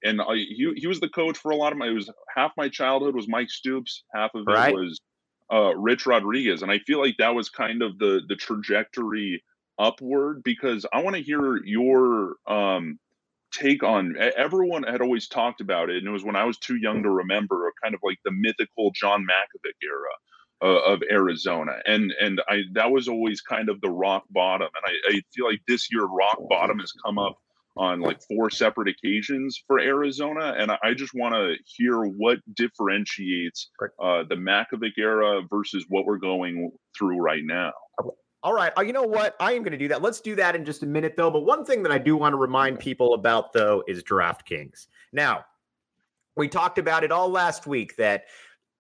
and 0.03 0.21
I, 0.21 0.35
he 0.35 0.73
he 0.77 0.87
was 0.87 1.01
the 1.01 1.09
coach 1.09 1.39
for 1.39 1.51
a 1.51 1.57
lot 1.57 1.73
of 1.73 1.79
my. 1.79 1.89
It 1.89 1.95
was 1.95 2.11
half 2.35 2.53
my 2.57 2.69
childhood 2.69 3.15
was 3.15 3.29
Mike 3.29 3.51
Stoops, 3.51 4.05
half 4.15 4.35
of 4.35 4.45
right. 4.47 4.73
it 4.73 4.77
was 4.77 5.01
uh, 5.53 5.75
Rich 5.77 6.07
Rodriguez, 6.07 6.63
and 6.63 6.71
I 6.71 6.79
feel 6.81 7.01
like 7.01 7.17
that 7.19 7.35
was 7.35 7.49
kind 7.49 7.83
of 7.83 7.99
the 7.99 8.23
the 8.29 8.37
trajectory 8.37 9.43
upward 9.79 10.43
because 10.43 10.87
I 10.93 11.03
want 11.03 11.17
to 11.17 11.23
hear 11.23 11.57
your 11.65 12.37
um, 12.47 12.99
take 13.53 13.83
on 13.83 14.17
everyone 14.37 14.83
had 14.83 15.03
always 15.03 15.29
talked 15.29 15.61
about 15.61 15.91
it 15.91 15.99
and 15.99 16.07
it 16.07 16.11
was 16.11 16.25
when 16.25 16.37
i 16.37 16.45
was 16.45 16.57
too 16.59 16.77
young 16.77 17.03
to 17.03 17.11
remember 17.11 17.71
kind 17.83 17.95
of 17.95 18.01
like 18.03 18.19
the 18.25 18.31
mythical 18.33 18.91
john 18.93 19.27
mackovic 19.27 19.75
era 19.83 20.09
uh, 20.63 20.93
of 20.93 21.03
arizona 21.11 21.73
and 21.87 22.13
and 22.21 22.41
i 22.49 22.63
that 22.73 22.91
was 22.91 23.09
always 23.09 23.41
kind 23.43 23.69
of 23.69 23.81
the 23.83 23.91
rock 23.91 24.25
bottom 24.31 24.69
and 24.75 24.95
I, 24.95 25.17
I 25.17 25.21
feel 25.35 25.47
like 25.47 25.61
this 25.69 25.93
year 25.93 26.05
rock 26.05 26.39
bottom 26.49 26.79
has 26.79 26.93
come 27.05 27.19
up 27.19 27.37
on 27.77 28.01
like 28.01 28.21
four 28.29 28.51
separate 28.51 28.89
occasions 28.89 29.63
for 29.67 29.79
arizona 29.81 30.55
and 30.59 30.71
i 30.83 30.93
just 30.95 31.15
want 31.15 31.35
to 31.35 31.55
hear 31.65 32.03
what 32.03 32.39
differentiates 32.55 33.71
uh, 34.03 34.23
the 34.29 34.35
mackovic 34.35 34.93
era 34.99 35.41
versus 35.51 35.85
what 35.89 36.05
we're 36.05 36.19
going 36.19 36.71
through 36.99 37.19
right 37.19 37.43
now 37.45 37.73
all 38.45 38.53
right. 38.53 38.73
Uh, 38.77 38.83
you 38.83 38.93
know 38.93 39.05
what? 39.05 39.37
I 39.39 39.53
am 39.53 39.63
going 39.63 39.73
to 39.73 39.79
do 39.79 39.87
that. 39.89 40.03
Let's 40.03 40.21
do 40.21 40.35
that 40.35 40.57
in 40.57 40.65
just 40.65 40.83
a 40.83 40.87
minute, 40.87 41.15
though. 41.17 41.31
But 41.31 41.45
one 41.45 41.65
thing 41.65 41.83
that 41.85 41.93
I 41.93 41.99
do 41.99 42.17
want 42.17 42.33
to 42.33 42.37
remind 42.37 42.81
people 42.81 43.15
about, 43.15 43.53
though, 43.53 43.85
is 43.87 44.03
DraftKings. 44.03 44.89
Now, 45.13 45.45
we 46.37 46.49
talked 46.49 46.79
about 46.79 47.05
it 47.05 47.13
all 47.13 47.29
last 47.29 47.69
week 47.69 47.97
that 47.97 48.25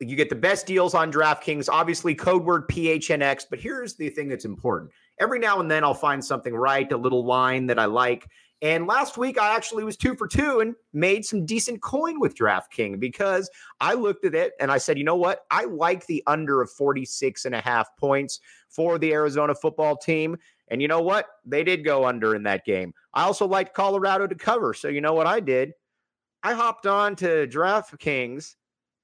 you 0.00 0.16
get 0.16 0.28
the 0.28 0.34
best 0.34 0.66
deals 0.66 0.94
on 0.94 1.12
DraftKings, 1.12 1.68
obviously, 1.70 2.14
code 2.14 2.44
word 2.44 2.68
PHNX. 2.68 3.44
But 3.48 3.60
here's 3.60 3.94
the 3.94 4.08
thing 4.08 4.28
that's 4.28 4.44
important 4.44 4.90
every 5.20 5.38
now 5.38 5.60
and 5.60 5.70
then 5.70 5.84
I'll 5.84 5.94
find 5.94 6.24
something 6.24 6.54
right, 6.54 6.90
a 6.90 6.96
little 6.96 7.24
line 7.24 7.66
that 7.66 7.78
I 7.78 7.84
like. 7.84 8.26
And 8.62 8.86
last 8.86 9.18
week, 9.18 9.40
I 9.40 9.56
actually 9.56 9.82
was 9.82 9.96
two 9.96 10.14
for 10.14 10.28
two 10.28 10.60
and 10.60 10.76
made 10.92 11.24
some 11.24 11.44
decent 11.44 11.82
coin 11.82 12.20
with 12.20 12.36
DraftKings 12.36 13.00
because 13.00 13.50
I 13.80 13.94
looked 13.94 14.24
at 14.24 14.36
it 14.36 14.52
and 14.60 14.70
I 14.70 14.78
said, 14.78 14.96
you 14.96 15.04
know 15.04 15.16
what? 15.16 15.44
I 15.50 15.64
like 15.64 16.06
the 16.06 16.22
under 16.28 16.62
of 16.62 16.70
46 16.70 17.44
and 17.44 17.56
a 17.56 17.60
half 17.60 17.94
points 17.96 18.38
for 18.68 18.98
the 18.98 19.12
Arizona 19.12 19.52
football 19.56 19.96
team. 19.96 20.36
And 20.68 20.80
you 20.80 20.86
know 20.86 21.02
what? 21.02 21.26
They 21.44 21.64
did 21.64 21.84
go 21.84 22.06
under 22.06 22.36
in 22.36 22.44
that 22.44 22.64
game. 22.64 22.94
I 23.12 23.24
also 23.24 23.48
liked 23.48 23.74
Colorado 23.74 24.28
to 24.28 24.34
cover. 24.36 24.74
So 24.74 24.86
you 24.86 25.00
know 25.00 25.12
what 25.12 25.26
I 25.26 25.40
did? 25.40 25.72
I 26.44 26.54
hopped 26.54 26.86
on 26.86 27.16
to 27.16 27.48
DraftKings 27.48 28.54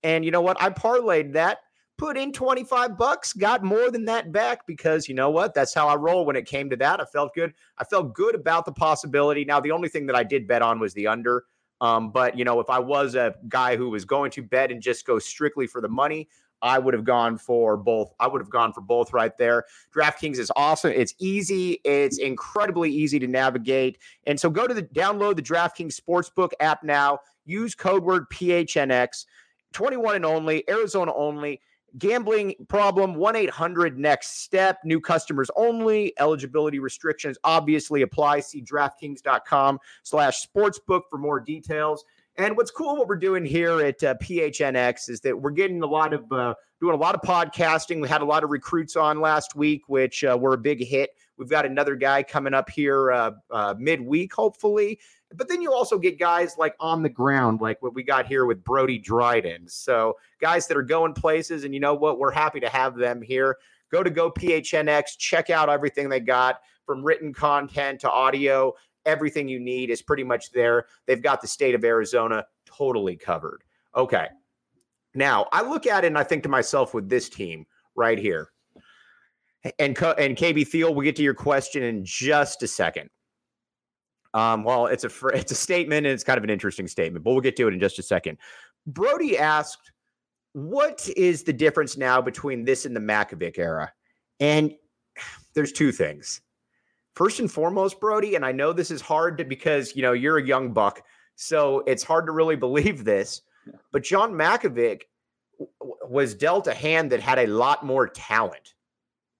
and 0.04 0.24
you 0.24 0.30
know 0.30 0.40
what? 0.40 0.62
I 0.62 0.70
parlayed 0.70 1.32
that 1.32 1.58
put 1.98 2.16
in 2.16 2.32
25 2.32 2.96
bucks, 2.96 3.32
got 3.32 3.62
more 3.62 3.90
than 3.90 4.04
that 4.06 4.32
back 4.32 4.66
because 4.66 5.08
you 5.08 5.14
know 5.14 5.28
what? 5.28 5.52
That's 5.52 5.74
how 5.74 5.88
I 5.88 5.96
roll 5.96 6.24
when 6.24 6.36
it 6.36 6.46
came 6.46 6.70
to 6.70 6.76
that. 6.76 7.00
I 7.00 7.04
felt 7.04 7.34
good. 7.34 7.52
I 7.76 7.84
felt 7.84 8.14
good 8.14 8.34
about 8.34 8.64
the 8.64 8.72
possibility. 8.72 9.44
Now, 9.44 9.60
the 9.60 9.72
only 9.72 9.88
thing 9.88 10.06
that 10.06 10.16
I 10.16 10.22
did 10.22 10.46
bet 10.46 10.62
on 10.62 10.78
was 10.78 10.94
the 10.94 11.08
under. 11.08 11.44
Um, 11.80 12.10
but 12.10 12.38
you 12.38 12.44
know, 12.44 12.60
if 12.60 12.70
I 12.70 12.78
was 12.78 13.14
a 13.14 13.34
guy 13.48 13.76
who 13.76 13.90
was 13.90 14.04
going 14.04 14.30
to 14.32 14.42
bet 14.42 14.72
and 14.72 14.80
just 14.80 15.06
go 15.06 15.18
strictly 15.18 15.66
for 15.66 15.80
the 15.80 15.88
money, 15.88 16.28
I 16.62 16.78
would 16.78 16.94
have 16.94 17.04
gone 17.04 17.38
for 17.38 17.76
both. 17.76 18.12
I 18.18 18.26
would 18.26 18.40
have 18.40 18.50
gone 18.50 18.72
for 18.72 18.80
both 18.80 19.12
right 19.12 19.36
there. 19.36 19.64
DraftKings 19.94 20.38
is 20.38 20.50
awesome. 20.56 20.92
It's 20.92 21.14
easy. 21.18 21.80
It's 21.84 22.18
incredibly 22.18 22.90
easy 22.90 23.18
to 23.20 23.26
navigate. 23.26 23.98
And 24.26 24.38
so 24.38 24.50
go 24.50 24.66
to 24.66 24.74
the 24.74 24.82
download 24.82 25.36
the 25.36 25.42
DraftKings 25.42 26.00
Sportsbook 26.00 26.50
app 26.60 26.82
now. 26.82 27.20
Use 27.44 27.74
code 27.74 28.02
word 28.02 28.28
PHNX. 28.30 29.26
21 29.72 30.16
and 30.16 30.24
only, 30.24 30.68
Arizona 30.68 31.12
only. 31.14 31.60
Gambling 31.96 32.54
problem, 32.68 33.14
1 33.14 33.36
800 33.36 33.98
next 33.98 34.42
step. 34.42 34.78
New 34.84 35.00
customers 35.00 35.50
only. 35.56 36.12
Eligibility 36.18 36.78
restrictions 36.78 37.38
obviously 37.44 38.02
apply. 38.02 38.40
See 38.40 38.62
DraftKings.com 38.62 39.78
slash 40.02 40.46
sportsbook 40.46 41.02
for 41.08 41.18
more 41.18 41.40
details. 41.40 42.04
And 42.36 42.56
what's 42.56 42.70
cool, 42.70 42.96
what 42.96 43.08
we're 43.08 43.16
doing 43.16 43.44
here 43.44 43.80
at 43.80 44.02
uh, 44.04 44.14
PHNX 44.22 45.08
is 45.08 45.20
that 45.22 45.40
we're 45.40 45.50
getting 45.50 45.82
a 45.82 45.86
lot 45.86 46.12
of, 46.12 46.30
uh, 46.30 46.54
doing 46.80 46.94
a 46.94 46.98
lot 46.98 47.14
of 47.16 47.22
podcasting. 47.22 48.00
We 48.00 48.08
had 48.08 48.22
a 48.22 48.26
lot 48.26 48.44
of 48.44 48.50
recruits 48.50 48.94
on 48.94 49.20
last 49.20 49.56
week, 49.56 49.88
which 49.88 50.22
uh, 50.22 50.36
were 50.38 50.54
a 50.54 50.58
big 50.58 50.84
hit. 50.84 51.10
We've 51.38 51.48
got 51.48 51.64
another 51.64 51.94
guy 51.94 52.22
coming 52.22 52.54
up 52.54 52.68
here 52.68 53.12
uh, 53.12 53.30
uh, 53.50 53.74
midweek, 53.78 54.34
hopefully. 54.34 54.98
But 55.34 55.48
then 55.48 55.62
you 55.62 55.72
also 55.72 55.98
get 55.98 56.18
guys 56.18 56.56
like 56.58 56.74
on 56.80 57.02
the 57.02 57.08
ground, 57.08 57.60
like 57.60 57.80
what 57.82 57.94
we 57.94 58.02
got 58.02 58.26
here 58.26 58.46
with 58.46 58.64
Brody 58.64 58.98
Dryden. 58.98 59.68
So 59.68 60.16
guys 60.40 60.66
that 60.66 60.76
are 60.76 60.82
going 60.82 61.14
places, 61.14 61.64
and 61.64 61.74
you 61.74 61.80
know 61.80 61.94
what? 61.94 62.18
We're 62.18 62.32
happy 62.32 62.60
to 62.60 62.68
have 62.68 62.96
them 62.96 63.22
here. 63.22 63.58
Go 63.90 64.02
to 64.02 64.10
GoPHNX, 64.10 65.16
check 65.18 65.50
out 65.50 65.68
everything 65.68 66.08
they 66.08 66.20
got 66.20 66.60
from 66.84 67.04
written 67.04 67.32
content 67.32 68.00
to 68.00 68.10
audio. 68.10 68.74
Everything 69.06 69.48
you 69.48 69.60
need 69.60 69.90
is 69.90 70.02
pretty 70.02 70.24
much 70.24 70.50
there. 70.52 70.86
They've 71.06 71.22
got 71.22 71.40
the 71.40 71.46
state 71.46 71.74
of 71.74 71.84
Arizona 71.84 72.46
totally 72.66 73.16
covered. 73.16 73.62
Okay. 73.96 74.26
Now 75.14 75.46
I 75.52 75.62
look 75.62 75.86
at 75.86 76.04
it 76.04 76.08
and 76.08 76.18
I 76.18 76.24
think 76.24 76.42
to 76.42 76.48
myself 76.48 76.94
with 76.94 77.08
this 77.08 77.28
team 77.28 77.66
right 77.94 78.18
here. 78.18 78.50
And, 79.64 79.96
and 79.98 80.36
KB 80.36 80.66
Thiel, 80.66 80.94
we'll 80.94 81.04
get 81.04 81.16
to 81.16 81.22
your 81.22 81.34
question 81.34 81.82
in 81.82 82.04
just 82.04 82.62
a 82.62 82.68
second. 82.68 83.10
Um, 84.34 84.62
well, 84.62 84.86
it's 84.86 85.04
a 85.04 85.10
it's 85.28 85.52
a 85.52 85.56
statement 85.56 86.06
and 86.06 86.14
it's 86.14 86.24
kind 86.24 86.38
of 86.38 86.44
an 86.44 86.50
interesting 86.50 86.86
statement, 86.86 87.24
but 87.24 87.32
we'll 87.32 87.40
get 87.40 87.56
to 87.56 87.68
it 87.68 87.74
in 87.74 87.80
just 87.80 87.98
a 87.98 88.02
second. 88.02 88.38
Brody 88.86 89.38
asked, 89.38 89.92
"What 90.52 91.08
is 91.16 91.42
the 91.42 91.52
difference 91.52 91.96
now 91.96 92.20
between 92.20 92.64
this 92.64 92.86
and 92.86 92.94
the 92.94 93.00
Mackovic 93.00 93.58
era?" 93.58 93.92
And 94.40 94.74
there's 95.54 95.72
two 95.72 95.92
things. 95.92 96.40
First 97.14 97.40
and 97.40 97.50
foremost, 97.50 97.98
Brody, 97.98 98.36
and 98.36 98.46
I 98.46 98.52
know 98.52 98.72
this 98.72 98.92
is 98.92 99.00
hard 99.00 99.38
to 99.38 99.44
because 99.44 99.96
you 99.96 100.02
know 100.02 100.12
you're 100.12 100.38
a 100.38 100.46
young 100.46 100.72
buck, 100.72 101.02
so 101.34 101.82
it's 101.86 102.04
hard 102.04 102.26
to 102.26 102.32
really 102.32 102.56
believe 102.66 103.04
this. 103.04 103.42
But 103.92 104.02
John 104.02 104.32
Mackovic 104.32 105.02
was 106.08 106.34
dealt 106.34 106.66
a 106.68 106.74
hand 106.74 107.10
that 107.10 107.20
had 107.20 107.38
a 107.38 107.46
lot 107.46 107.84
more 107.84 108.06
talent, 108.08 108.74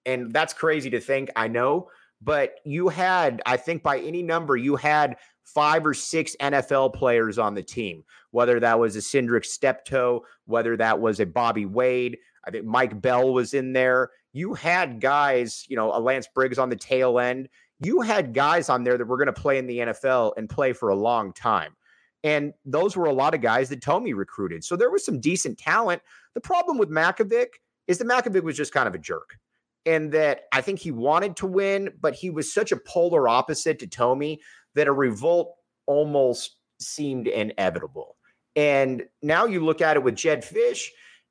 and 0.09 0.33
that's 0.33 0.55
crazy 0.55 0.91
to 0.91 1.01
think. 1.01 1.31
I 1.37 1.49
know, 1.49 1.91
but 2.23 2.55
you 2.65 2.89
had, 2.89 3.43
I 3.47 3.57
think 3.57 3.83
by 3.83 4.01
any 4.01 4.23
number, 4.23 4.57
you 4.57 4.75
had 4.75 5.17
five 5.45 5.87
or 5.87 5.95
six 5.95 6.35
NFL 6.41 6.95
players 6.95 7.39
on 7.39 7.55
the 7.55 7.63
team, 7.63 8.05
whether 8.31 8.59
that 8.61 8.79
was 8.79 8.97
a 8.97 9.03
Syndric 9.03 9.45
Steptoe, 9.45 10.25
whether 10.47 10.77
that 10.77 10.99
was 10.99 11.21
a 11.21 11.27
Bobby 11.27 11.67
Wade. 11.67 12.19
I 12.47 12.51
think 12.51 12.65
Mike 12.65 13.01
Bell 13.01 13.33
was 13.33 13.55
in 13.55 13.73
there. 13.73 14.11
You 14.33 14.55
had 14.55 15.01
guys, 15.01 15.65
you 15.69 15.77
know, 15.77 15.93
a 15.95 16.01
Lance 16.01 16.29
Briggs 16.35 16.59
on 16.59 16.71
the 16.71 16.77
tail 16.77 17.19
end. 17.19 17.49
You 17.81 18.01
had 18.01 18.35
guys 18.35 18.69
on 18.69 18.85
there 18.85 18.99
that 18.99 19.07
were 19.07 19.17
going 19.17 19.27
to 19.27 19.33
play 19.33 19.59
in 19.59 19.67
the 19.67 19.79
NFL 19.79 20.33
and 20.37 20.49
play 20.49 20.73
for 20.73 20.89
a 20.89 20.97
long 20.97 21.33
time. 21.33 21.77
And 22.25 22.53
those 22.65 22.97
were 22.97 23.07
a 23.07 23.13
lot 23.13 23.35
of 23.35 23.41
guys 23.41 23.69
that 23.69 23.81
Tomey 23.81 24.15
recruited. 24.15 24.65
So 24.65 24.75
there 24.75 24.91
was 24.91 25.05
some 25.05 25.21
decent 25.21 25.59
talent. 25.59 26.03
The 26.35 26.41
problem 26.41 26.77
with 26.79 26.91
Mackovic 26.91 27.61
is 27.87 27.99
that 27.99 28.09
Mackovic 28.09 28.43
was 28.43 28.57
just 28.57 28.73
kind 28.73 28.89
of 28.89 28.95
a 28.95 28.99
jerk 28.99 29.39
and 29.87 30.13
that 30.13 30.43
I 30.53 30.61
think 30.61 30.79
he 30.79 30.91
wanted 30.91 31.37
to 31.37 31.47
win, 31.47 31.91
but 32.01 32.15
he 32.15 32.31
was 32.31 32.53
such 32.53 32.73
a 32.73 32.77
polar 32.77 33.29
opposite 33.29 33.79
to 33.81 33.87
Tomey 33.87 34.39
that 34.75 34.89
a 34.89 34.93
revolt 34.93 35.55
almost 35.87 36.57
seemed 36.81 37.27
inevitable. 37.27 38.17
And 38.57 39.05
now 39.23 39.47
you 39.47 39.65
look 39.65 39.81
at 39.81 39.97
it 39.97 40.03
with 40.03 40.17
Jedd 40.17 40.43
Fisch, 40.43 40.89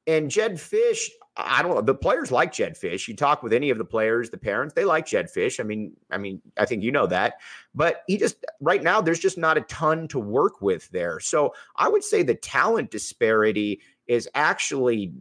and 0.07 0.31
Jedd 0.31 0.53
Fisch, 0.53 1.09
I 1.35 1.61
don't 1.61 1.75
know, 1.75 1.81
the 1.81 1.93
players 1.93 2.31
like 2.31 2.53
Jedd 2.53 2.75
Fisch. 2.75 3.07
You 3.07 3.15
talk 3.15 3.43
with 3.43 3.51
any 3.51 3.69
of 3.69 3.77
the 3.77 3.85
players, 3.85 4.29
the 4.29 4.37
parents, 4.37 4.73
they 4.73 4.85
like 4.85 5.05
Jedd 5.05 5.27
Fisch. 5.27 5.59
I 5.59 5.63
mean, 5.63 5.93
I 6.09 6.17
mean, 6.17 6.41
I 6.57 6.65
think 6.65 6.81
you 6.81 6.91
know 6.91 7.05
that. 7.07 7.35
But 7.75 8.03
he 8.07 8.17
just 8.17 8.37
right 8.61 8.81
now 8.81 9.01
there's 9.01 9.19
just 9.19 9.37
not 9.37 9.57
a 9.57 9.61
ton 9.61 10.07
to 10.09 10.19
work 10.19 10.61
with 10.61 10.89
there. 10.91 11.19
So 11.19 11.53
I 11.75 11.89
would 11.89 12.03
say 12.03 12.23
the 12.23 12.33
talent 12.35 12.89
disparity 12.89 13.81
is 14.07 14.29
actually 14.33 15.13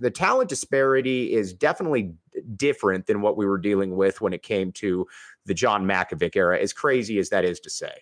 the 0.00 0.10
talent 0.10 0.48
disparity 0.48 1.32
is 1.32 1.52
definitely 1.52 2.14
different 2.56 3.06
than 3.06 3.20
what 3.20 3.36
we 3.36 3.46
were 3.46 3.58
dealing 3.58 3.96
with 3.96 4.20
when 4.20 4.32
it 4.32 4.42
came 4.42 4.72
to 4.72 5.06
the 5.46 5.54
John 5.54 5.84
Mackovic 5.86 6.36
era, 6.36 6.58
as 6.58 6.72
crazy 6.72 7.18
as 7.18 7.30
that 7.30 7.44
is 7.44 7.60
to 7.60 7.70
say. 7.70 7.92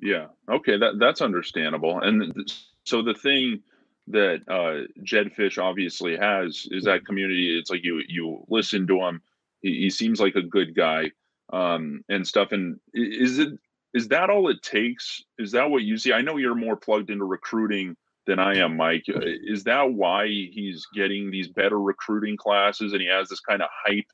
Yeah. 0.00 0.26
Okay. 0.50 0.78
That 0.78 0.98
that's 0.98 1.20
understandable. 1.20 2.00
And 2.00 2.50
so 2.84 3.02
the 3.02 3.14
thing 3.14 3.62
that 4.08 4.40
uh, 4.48 4.86
Jedd 5.02 5.32
Fisch 5.36 5.62
obviously 5.62 6.16
has 6.16 6.66
is 6.70 6.84
that 6.84 7.06
community. 7.06 7.58
It's 7.58 7.70
like 7.70 7.84
you 7.84 8.02
you 8.08 8.44
listen 8.48 8.86
to 8.86 9.00
him. 9.00 9.22
He, 9.60 9.80
he 9.80 9.90
seems 9.90 10.20
like 10.20 10.36
a 10.36 10.42
good 10.42 10.74
guy 10.74 11.10
um, 11.52 12.02
and 12.08 12.26
stuff. 12.26 12.52
And 12.52 12.78
is 12.94 13.38
it 13.38 13.50
is 13.92 14.08
that 14.08 14.30
all 14.30 14.48
it 14.48 14.62
takes? 14.62 15.22
Is 15.38 15.52
that 15.52 15.70
what 15.70 15.82
you 15.82 15.96
see? 15.96 16.12
I 16.12 16.22
know 16.22 16.36
you're 16.36 16.54
more 16.54 16.76
plugged 16.76 17.10
into 17.10 17.24
recruiting 17.24 17.96
than 18.30 18.38
I 18.38 18.58
am, 18.58 18.76
Mike. 18.76 19.04
Uh, 19.08 19.20
is 19.24 19.64
that 19.64 19.92
why 19.92 20.26
he's 20.26 20.86
getting 20.94 21.30
these 21.30 21.48
better 21.48 21.80
recruiting 21.80 22.36
classes 22.36 22.92
and 22.92 23.02
he 23.02 23.08
has 23.08 23.28
this 23.28 23.40
kind 23.40 23.60
of 23.60 23.68
hype? 23.84 24.06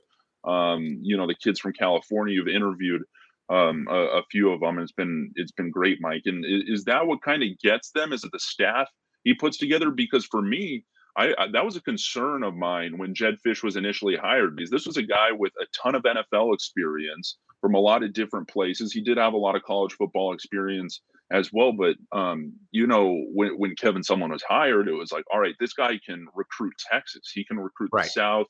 Um, 0.51 1.01
you 1.03 1.17
know, 1.17 1.27
the 1.27 1.35
kids 1.35 1.61
from 1.61 1.75
California 1.75 2.35
you've 2.35 2.49
interviewed 2.49 3.03
um, 3.51 3.87
a, 3.91 4.19
a, 4.19 4.23
few 4.31 4.51
of 4.51 4.61
them. 4.61 4.79
And 4.79 4.85
it's 4.85 4.93
been 4.93 5.31
it's 5.35 5.53
been 5.53 5.71
great, 5.71 5.99
Mike. 6.01 6.23
And 6.25 6.45
is, 6.45 6.81
is 6.81 6.85
that 6.85 7.07
what 7.07 7.23
kind 7.23 7.43
of 7.43 7.51
gets 7.63 7.91
them? 7.91 8.13
Is 8.13 8.25
it 8.25 8.33
the 8.33 8.39
staff 8.39 8.89
he 9.25 9.35
puts 9.35 9.59
together? 9.59 9.91
Because 9.91 10.25
for 10.25 10.41
me, 10.41 10.85
I, 11.17 11.35
I, 11.39 11.49
that 11.53 11.65
was 11.65 11.77
a 11.77 11.83
concern 11.83 12.43
of 12.43 12.55
mine 12.55 12.99
when 12.99 13.15
Jedd 13.15 13.37
Fisch 13.45 13.63
was 13.63 13.77
initially 13.77 14.17
hired 14.17 14.57
because 14.57 14.71
this 14.71 14.87
was 14.87 14.97
a 14.97 15.03
guy 15.03 15.31
with 15.33 15.53
a 15.61 15.67
ton 15.77 15.95
of 15.95 16.03
NFL 16.03 16.55
experience 16.55 17.37
from 17.61 17.75
a 17.75 17.81
lot 17.81 18.03
of 18.03 18.13
different 18.13 18.49
places. 18.49 18.93
He 18.93 19.01
did 19.01 19.19
have 19.19 19.35
a 19.35 19.39
lot 19.39 19.57
of 19.57 19.63
college 19.63 19.93
football 19.93 20.33
experience 20.33 21.01
as 21.31 21.51
well. 21.53 21.73
But 21.73 21.97
um, 22.17 22.55
you 22.71 22.87
know, 22.87 23.25
when 23.33 23.59
when 23.59 23.75
Kevin 23.77 24.03
Sumlin 24.03 24.31
was 24.31 24.43
hired, 24.43 24.89
it 24.89 24.93
was 24.93 25.13
like, 25.13 25.25
all 25.33 25.41
right, 25.41 25.55
this 25.61 25.73
guy 25.73 25.99
can 26.05 26.27
recruit 26.35 26.75
Texas. 26.91 27.31
He 27.33 27.45
can 27.45 27.59
recruit 27.59 27.91
right. 27.93 28.05
the 28.05 28.11
South. 28.11 28.47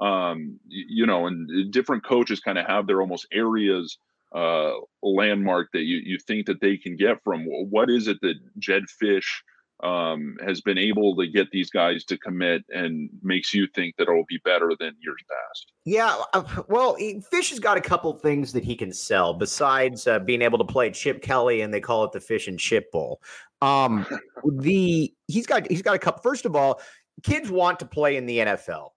Um, 0.00 0.58
you 0.68 1.06
know, 1.06 1.26
and 1.26 1.70
different 1.70 2.04
coaches 2.04 2.40
kind 2.40 2.58
of 2.58 2.66
have 2.66 2.86
their 2.86 3.00
almost 3.00 3.26
areas 3.32 3.98
uh, 4.34 4.72
landmark 5.02 5.68
that 5.72 5.82
you 5.82 6.00
you 6.04 6.18
think 6.18 6.46
that 6.46 6.60
they 6.60 6.76
can 6.76 6.96
get 6.96 7.22
from? 7.22 7.44
What 7.44 7.90
is 7.90 8.08
it 8.08 8.20
that 8.22 8.36
Jedd 8.58 8.84
Fisch 9.02 9.42
um, 9.82 10.36
has 10.44 10.60
been 10.60 10.78
able 10.78 11.16
to 11.16 11.26
get 11.26 11.50
these 11.50 11.70
guys 11.70 12.04
to 12.04 12.16
commit 12.18 12.62
and 12.68 13.10
makes 13.22 13.52
you 13.52 13.66
think 13.74 13.96
that 13.96 14.04
it'll 14.08 14.24
be 14.28 14.40
better 14.44 14.72
than 14.78 14.94
years 15.02 15.20
past? 15.28 15.72
Yeah, 15.84 16.16
uh, 16.32 16.62
well, 16.68 16.96
Fisch 16.96 17.50
has 17.50 17.58
got 17.58 17.76
a 17.76 17.80
couple 17.80 18.12
things 18.14 18.52
that 18.52 18.64
he 18.64 18.76
can 18.76 18.92
sell 18.92 19.34
besides 19.34 20.06
uh, 20.06 20.20
being 20.20 20.42
able 20.42 20.58
to 20.58 20.64
play 20.64 20.90
Chip 20.90 21.22
Kelly, 21.22 21.62
and 21.62 21.74
they 21.74 21.80
call 21.80 22.04
it 22.04 22.12
the 22.12 22.20
Fish 22.20 22.46
and 22.48 22.58
Chip 22.58 22.90
Bowl. 22.92 23.20
Um, 23.60 24.06
the 24.58 25.12
he's 25.26 25.46
got 25.46 25.68
he's 25.70 25.82
got 25.82 25.96
a 25.96 25.98
couple. 25.98 26.22
First 26.22 26.46
of 26.46 26.54
all, 26.54 26.80
kids 27.22 27.50
want 27.50 27.80
to 27.80 27.86
play 27.86 28.16
in 28.16 28.26
the 28.26 28.38
NFL. 28.38 28.90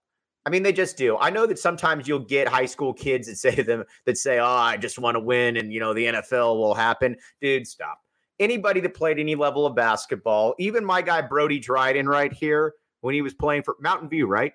I 0.44 0.50
mean, 0.50 0.62
they 0.62 0.72
just 0.72 0.96
do. 0.96 1.18
I 1.18 1.30
know 1.30 1.44
that 1.46 1.58
sometimes 1.58 2.06
you'll 2.06 2.20
get 2.20 2.46
high 2.46 2.66
school 2.66 2.92
kids 2.92 3.26
that 3.26 3.36
say 3.36 3.56
to 3.56 3.64
them 3.64 3.82
that 4.04 4.16
say, 4.16 4.38
"Oh, 4.38 4.46
I 4.46 4.76
just 4.76 4.98
want 4.98 5.16
to 5.16 5.20
win," 5.20 5.56
and 5.56 5.72
you 5.72 5.80
know 5.80 5.92
the 5.92 6.06
NFL 6.06 6.56
will 6.56 6.74
happen. 6.74 7.16
Dude, 7.40 7.66
stop 7.66 7.98
anybody 8.40 8.80
that 8.80 8.94
played 8.94 9.18
any 9.18 9.34
level 9.34 9.66
of 9.66 9.74
basketball, 9.74 10.54
even 10.58 10.84
my 10.84 11.02
guy 11.02 11.22
Brody 11.22 11.58
Dryden 11.58 12.08
right 12.08 12.32
here 12.32 12.74
when 13.00 13.14
he 13.14 13.22
was 13.22 13.34
playing 13.34 13.62
for 13.62 13.76
Mountain 13.80 14.08
View, 14.08 14.26
right? 14.26 14.52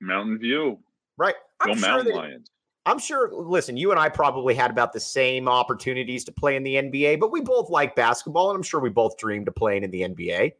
Mountain 0.00 0.38
View. 0.38 0.78
Right. 1.16 1.34
I'm 1.60 1.68
Go 1.68 1.74
sure 1.74 1.88
Mountain 1.88 2.06
that, 2.08 2.16
Lions. 2.16 2.50
I'm 2.84 2.98
sure, 2.98 3.30
listen, 3.32 3.76
you 3.76 3.92
and 3.92 4.00
I 4.00 4.08
probably 4.08 4.54
had 4.54 4.70
about 4.70 4.92
the 4.92 5.00
same 5.00 5.48
opportunities 5.48 6.24
to 6.24 6.32
play 6.32 6.56
in 6.56 6.64
the 6.64 6.74
NBA, 6.74 7.20
but 7.20 7.30
we 7.30 7.40
both 7.40 7.70
like 7.70 7.94
basketball, 7.94 8.50
and 8.50 8.56
I'm 8.56 8.62
sure 8.62 8.80
we 8.80 8.90
both 8.90 9.16
dreamed 9.18 9.46
of 9.46 9.54
playing 9.54 9.84
in 9.84 9.90
the 9.92 10.02
NBA. 10.02 10.52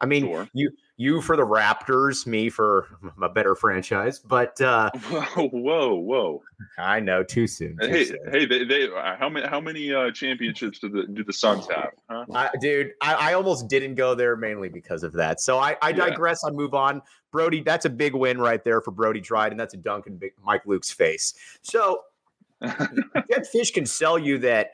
I 0.00 0.06
mean, 0.06 0.26
sure. 0.26 0.48
you 0.52 0.70
you 0.96 1.20
for 1.22 1.36
the 1.36 1.44
Raptors, 1.44 2.26
me 2.26 2.48
for 2.50 2.86
a 3.20 3.28
better 3.28 3.54
franchise. 3.54 4.18
But 4.18 4.60
uh, 4.60 4.90
whoa, 4.94 5.48
whoa, 5.52 5.94
whoa! 5.94 6.42
I 6.78 7.00
know, 7.00 7.22
too 7.22 7.46
soon. 7.46 7.76
Too 7.78 7.88
hey, 7.88 8.04
soon. 8.04 8.18
hey, 8.30 8.46
they, 8.46 8.64
they, 8.64 8.88
uh, 8.88 9.16
how 9.16 9.28
many 9.28 9.46
how 9.46 9.60
many 9.60 9.92
uh, 9.92 10.10
championships 10.12 10.78
do 10.78 10.88
the 10.88 11.04
do 11.12 11.24
the 11.24 11.32
Suns 11.32 11.66
have? 11.68 11.90
Huh? 12.08 12.24
I, 12.32 12.50
dude, 12.60 12.92
I, 13.00 13.14
I, 13.14 13.32
almost 13.34 13.68
didn't 13.68 13.96
go 13.96 14.14
there 14.14 14.36
mainly 14.36 14.68
because 14.68 15.02
of 15.02 15.12
that. 15.14 15.40
So 15.40 15.58
I, 15.58 15.76
I 15.82 15.92
digress. 15.92 16.40
Yeah. 16.42 16.50
I'll 16.50 16.56
move 16.56 16.74
on. 16.74 17.02
Brody, 17.32 17.62
that's 17.62 17.84
a 17.84 17.90
big 17.90 18.14
win 18.14 18.40
right 18.40 18.62
there 18.64 18.80
for 18.80 18.90
Brody 18.90 19.20
Dryden. 19.20 19.58
That's 19.58 19.74
a 19.74 19.78
dunk 19.78 20.06
in 20.06 20.20
Mike 20.44 20.62
Luke's 20.64 20.90
face. 20.90 21.34
So 21.62 22.02
Jedd 22.62 23.46
Fisch 23.54 23.72
can 23.72 23.86
sell 23.86 24.18
you 24.18 24.38
that. 24.38 24.72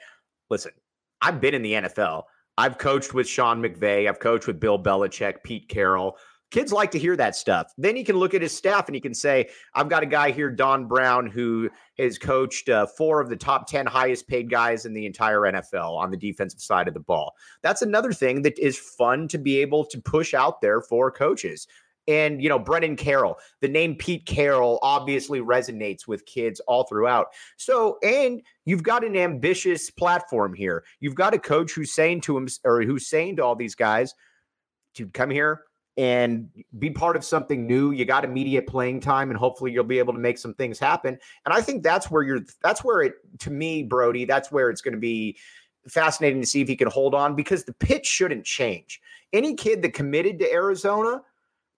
Listen, 0.51 0.73
I've 1.21 1.41
been 1.41 1.55
in 1.55 1.63
the 1.63 1.73
NFL. 1.73 2.25
I've 2.57 2.79
coached 2.79 3.15
with 3.15 3.29
Sean 3.29 3.63
McVay. 3.63 4.09
I've 4.09 4.21
coached 4.21 4.47
with 4.47 4.61
Bill 4.61 4.83
Belichick, 4.83 5.43
Pete 5.43 5.69
Carroll. 5.69 6.17
Kids 6.51 6.73
like 6.73 6.93
to 6.93 7.01
hear 7.01 7.17
that 7.17 7.35
stuff. 7.35 7.73
Then 7.77 7.97
he 7.97 8.05
can 8.05 8.17
look 8.17 8.33
at 8.33 8.43
his 8.43 8.57
staff 8.57 8.87
and 8.87 8.95
he 8.95 9.01
can 9.01 9.15
say, 9.15 9.49
I've 9.75 9.89
got 9.89 10.05
a 10.05 10.07
guy 10.07 10.31
here, 10.31 10.51
Don 10.51 10.87
Brown, 10.87 11.27
who 11.27 11.69
has 11.99 12.17
coached 12.17 12.69
uh, 12.69 12.87
four 12.87 13.21
of 13.21 13.29
the 13.29 13.37
top 13.37 13.67
10 13.67 13.87
highest 13.87 14.29
paid 14.29 14.51
guys 14.51 14.87
in 14.87 14.95
the 14.95 15.05
entire 15.05 15.41
NFL 15.41 15.97
on 15.97 16.13
the 16.13 16.17
defensive 16.17 16.61
side 16.61 16.87
of 16.87 16.95
the 16.95 17.01
ball. 17.01 17.35
That's 17.63 17.83
another 17.83 18.13
thing 18.13 18.43
that 18.43 18.57
is 18.57 18.79
fun 18.79 19.27
to 19.29 19.39
be 19.39 19.59
able 19.59 19.85
to 19.87 20.01
push 20.01 20.33
out 20.33 20.61
there 20.61 20.81
for 20.81 21.11
coaches 21.11 21.67
and 22.09 22.43
you 22.43 22.49
know 22.49 22.59
Brennan 22.59 22.97
Carroll. 22.97 23.39
The 23.61 23.69
name 23.69 23.97
Pete 23.97 24.27
Carroll 24.27 24.79
obviously 24.83 25.41
resonates 25.41 26.07
with 26.07 26.27
kids 26.27 26.61
all 26.61 26.85
throughout. 26.85 27.29
So, 27.57 27.99
and 28.03 28.43
you've 28.65 28.83
got 28.83 29.05
an 29.05 29.17
ambitious 29.17 29.91
platform 29.91 30.55
here. 30.55 30.85
You've 31.01 31.15
got 31.15 31.35
a 31.35 31.39
coach 31.39 31.73
who's 31.73 31.93
saying 31.93 32.23
to 32.23 32.37
him 32.37 32.49
or 32.65 32.83
who's 32.83 33.07
saying 33.07 33.37
to 33.37 33.45
all 33.45 33.57
these 33.57 33.75
guys 33.75 34.15
to 34.95 35.07
come 35.09 35.31
here 35.31 35.63
and 35.97 36.49
be 36.79 36.91
part 36.91 37.17
of 37.17 37.25
something 37.25 37.67
new. 37.67 37.93
You 37.93 38.05
got 38.05 38.25
immediate 38.25 38.67
playing 38.67 39.01
time, 39.01 39.31
and 39.31 39.39
hopefully 39.39 39.73
you'll 39.73 39.85
be 39.85 39.99
able 39.99 40.13
to 40.13 40.19
make 40.19 40.39
some 40.39 40.55
things 40.55 40.79
happen. 40.79 41.19
And 41.45 41.55
I 41.55 41.61
think 41.61 41.83
that's 41.83 42.11
where 42.11 42.23
you're. 42.23 42.41
That's 42.63 42.83
where 42.83 43.03
it 43.03 43.15
to 43.41 43.51
me, 43.51 43.83
Brody. 43.83 44.25
That's 44.25 44.51
where 44.51 44.71
it's 44.71 44.81
going 44.81 44.95
to 44.95 45.01
be 45.01 45.37
fascinating 45.89 46.41
to 46.41 46.47
see 46.47 46.61
if 46.61 46.69
he 46.69 46.77
can 46.77 46.89
hold 46.89 47.15
on 47.15 47.35
because 47.37 47.65
the 47.65 47.75
pitch 47.75 48.07
shouldn't 48.07 48.45
change. 48.45 49.01
Any 49.33 49.55
kid 49.55 49.83
that 49.83 49.93
committed 49.93 50.39
to 50.39 50.51
Arizona 50.51 51.23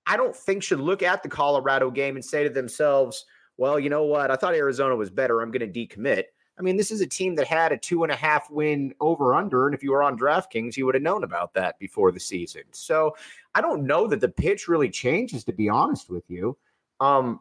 I 0.06 0.16
don't 0.16 0.34
think 0.34 0.62
should 0.62 0.80
look 0.80 1.02
at 1.02 1.22
the 1.22 1.28
Colorado 1.28 1.90
game 1.90 2.16
and 2.16 2.24
say 2.24 2.44
to 2.44 2.50
themselves, 2.50 3.26
well, 3.56 3.80
you 3.80 3.90
know 3.90 4.04
what? 4.04 4.30
I 4.30 4.36
thought 4.36 4.54
Arizona 4.54 4.94
was 4.94 5.10
better. 5.10 5.40
I'm 5.40 5.50
going 5.50 5.72
to 5.72 5.86
decommit. 5.86 6.24
I 6.58 6.62
mean, 6.62 6.76
this 6.76 6.90
is 6.90 7.00
a 7.00 7.06
team 7.06 7.34
that 7.34 7.46
had 7.46 7.72
a 7.72 7.76
two 7.76 8.02
and 8.02 8.12
a 8.12 8.16
half 8.16 8.50
win 8.50 8.94
over 9.00 9.34
under. 9.34 9.66
And 9.66 9.74
if 9.74 9.82
you 9.82 9.92
were 9.92 10.02
on 10.02 10.18
DraftKings, 10.18 10.76
you 10.76 10.86
would 10.86 10.94
have 10.94 11.02
known 11.02 11.22
about 11.22 11.52
that 11.54 11.78
before 11.78 12.12
the 12.12 12.20
season. 12.20 12.62
So 12.72 13.14
I 13.54 13.60
don't 13.60 13.84
know 13.84 14.06
that 14.06 14.20
the 14.20 14.28
pitch 14.28 14.68
really 14.68 14.88
changes, 14.88 15.44
to 15.44 15.52
be 15.52 15.68
honest 15.68 16.08
with 16.08 16.24
you. 16.28 16.56
Um, 17.00 17.40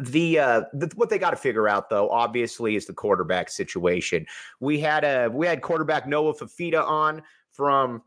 the 0.00 0.38
uh 0.38 0.62
the, 0.74 0.90
what 0.96 1.08
they 1.08 1.18
got 1.18 1.30
to 1.30 1.36
figure 1.36 1.66
out 1.66 1.88
though 1.88 2.10
obviously 2.10 2.76
is 2.76 2.84
the 2.84 2.92
quarterback 2.92 3.48
situation 3.48 4.26
we 4.60 4.78
had 4.78 5.02
a 5.02 5.28
we 5.28 5.46
had 5.46 5.62
quarterback 5.62 6.06
noah 6.06 6.34
fifita 6.34 6.84
on 6.84 7.22
from 7.52 8.02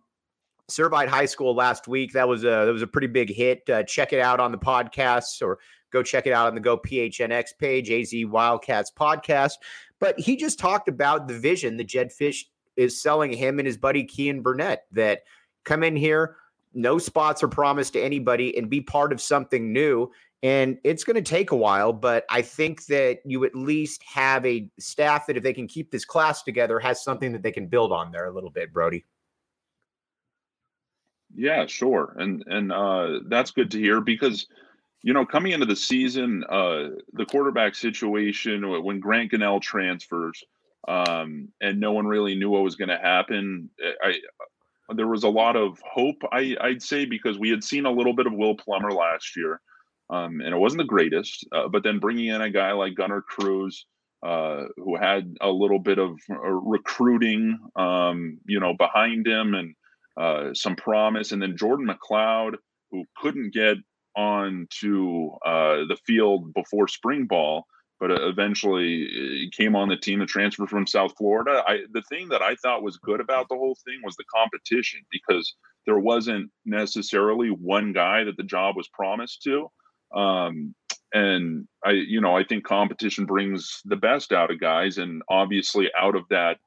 Servite 0.72 1.08
High 1.08 1.26
School 1.26 1.54
last 1.56 1.88
week. 1.88 2.14
That 2.14 2.28
was 2.28 2.44
a 2.44 2.66
that 2.66 2.74
was 2.74 2.82
a 2.82 2.88
pretty 2.88 3.08
big 3.08 3.34
hit. 3.34 3.70
Uh, 3.70 3.84
check 3.84 4.14
it 4.14 4.20
out 4.20 4.40
on 4.40 4.52
the 4.52 4.58
podcast 4.58 5.42
or 5.42 5.60
go 5.92 6.02
check 6.02 6.26
it 6.26 6.34
out 6.34 6.48
on 6.48 6.56
the 6.56 6.62
Go 6.62 6.78
PHNX 6.78 7.58
page, 7.60 7.92
AZ 7.92 8.14
Wildcats 8.26 8.92
podcast. 8.92 9.54
But 10.00 10.20
he 10.20 10.36
just 10.36 10.58
talked 10.58 10.88
about 10.88 11.28
the 11.28 11.38
vision 11.38 11.78
that 11.78 11.88
Jedd 11.88 12.12
Fisch 12.12 12.46
is 12.76 13.02
selling 13.02 13.32
him 13.32 13.60
and 13.60 13.68
his 13.68 13.78
buddy 13.78 14.04
Keyan 14.04 14.42
Burnett 14.42 14.86
that 14.92 15.22
come 15.64 15.84
in 15.84 15.96
here, 15.96 16.38
no 16.74 16.98
spots 16.98 17.44
are 17.44 17.48
promised 17.48 17.94
to 17.94 18.02
anybody, 18.02 18.58
and 18.58 18.70
be 18.70 18.82
part 18.82 19.12
of 19.12 19.22
something 19.22 19.72
new. 19.72 20.10
And 20.44 20.80
it's 20.84 21.04
going 21.04 21.18
to 21.18 21.22
take 21.22 21.52
a 21.52 21.56
while, 21.56 21.94
but 21.94 22.26
I 22.30 22.42
think 22.42 22.86
that 22.88 23.20
you 23.26 23.46
at 23.46 23.54
least 23.54 24.02
have 24.04 24.44
a 24.44 24.68
staff 24.80 25.28
that, 25.28 25.38
if 25.38 25.44
they 25.44 25.54
can 25.54 25.68
keep 25.68 25.92
this 25.92 26.04
class 26.04 26.42
together, 26.42 26.80
has 26.80 27.04
something 27.04 27.32
that 27.34 27.44
they 27.44 27.52
can 27.52 27.68
build 27.68 27.92
on 27.92 28.12
there 28.12 28.26
a 28.26 28.34
little 28.34 28.50
bit, 28.50 28.74
Brody. 28.74 29.06
Yeah, 31.36 31.65
sure. 31.67 32.13
And 32.17 32.44
and 32.48 32.72
uh 32.72 33.20
that's 33.28 33.52
good 33.52 33.72
to 33.72 33.80
hear 33.80 34.02
because 34.02 34.48
you 35.04 35.13
know, 35.13 35.26
coming 35.26 35.52
into 35.54 35.65
the 35.65 35.76
season, 35.76 36.44
uh 36.50 36.89
the 37.13 37.26
quarterback 37.26 37.76
situation 37.76 38.84
when 38.84 39.00
Grant 39.00 39.32
Gunnell 39.32 39.62
transfers 39.62 40.44
um 40.88 41.50
and 41.62 41.80
no 41.80 41.91
one 41.94 42.08
really 42.08 42.36
knew 42.36 42.50
what 42.50 42.63
was 42.63 42.76
going 42.76 42.89
to 42.89 42.98
happen, 42.98 43.70
eh, 43.84 43.91
I 44.04 44.13
there 44.96 45.08
was 45.08 45.24
a 45.24 45.30
lot 45.30 45.56
of 45.56 45.80
hope 45.89 46.17
I 46.32 46.56
I'd 46.62 46.84
say 46.84 47.06
because 47.06 47.39
we 47.39 47.50
had 47.50 47.63
seen 47.63 47.86
a 47.86 47.91
little 47.91 48.13
bit 48.15 48.28
of 48.28 48.34
Will 48.34 48.56
Plummer 48.56 48.91
last 48.91 49.36
year. 49.38 49.62
Um, 50.10 50.41
and 50.41 50.54
it 50.54 50.58
wasn't 50.58 50.82
the 50.82 50.86
greatest, 50.88 51.48
uh, 51.54 51.70
but 51.70 51.84
then 51.84 52.00
bringing 52.00 52.28
in 52.28 52.41
a 52.41 52.50
guy 52.50 52.74
like 52.74 52.96
Gunner 52.96 53.22
Cruz, 53.22 53.86
uh, 54.24 54.65
who 54.78 54.98
had 54.98 55.36
a 55.41 55.50
little 55.50 55.80
bit 55.80 56.00
of 56.00 56.20
uh, 56.30 56.36
recruiting, 56.38 57.58
um, 57.78 58.39
you 58.46 58.60
know, 58.60 58.74
behind 58.78 59.26
him, 59.26 59.56
and 59.56 59.74
uh, 60.17 60.54
some 60.54 60.76
promise, 60.76 61.32
and 61.32 61.41
then 61.41 61.58
Jordan 61.58 61.88
McCloud, 61.88 62.56
who 62.91 63.06
couldn't 63.17 63.54
get 63.54 63.78
on 64.15 64.67
to 64.82 65.32
uh, 65.45 65.78
the 65.88 65.97
field 66.06 66.54
before 66.54 66.88
spring 66.88 67.26
ball, 67.26 67.65
but 68.00 68.12
uh, 68.12 68.28
eventually 68.28 69.08
uh, 69.08 69.56
came 69.56 69.76
on 69.76 69.88
the 69.88 69.95
team 69.95 70.19
and 70.19 70.30
transfer 70.30 70.67
from 70.67 70.88
South 70.88 71.13
Florida. 71.17 71.63
I, 71.65 71.82
the 71.93 72.02
thing 72.10 72.30
that 72.30 72.41
I 72.41 72.56
thought 72.56 72.84
was 72.84 72.97
good 72.97 73.21
about 73.21 73.47
the 73.47 73.56
whole 73.56 73.78
thing 73.86 74.02
was 74.04 74.15
the 74.15 74.26
competition 74.34 75.00
because 75.12 75.56
there 75.86 76.00
wasn't 76.00 76.52
necessarily 76.65 77.50
one 77.50 77.93
guy 77.93 78.24
that 78.24 78.38
the 78.38 78.43
job 78.43 78.76
was 78.76 78.89
promised 78.89 79.43
to. 79.43 79.69
Um, 80.15 80.76
and 81.13 81.67
I, 81.86 81.91
you 81.91 82.21
know, 82.21 82.36
I 82.36 82.43
think 82.43 82.63
competition 82.63 83.26
brings 83.26 83.82
the 83.86 83.95
best 83.95 84.32
out 84.32 84.52
of 84.52 84.60
guys, 84.60 84.97
and 84.97 85.21
obviously 85.30 85.89
out 85.97 86.15
of 86.15 86.24
that 86.30 86.58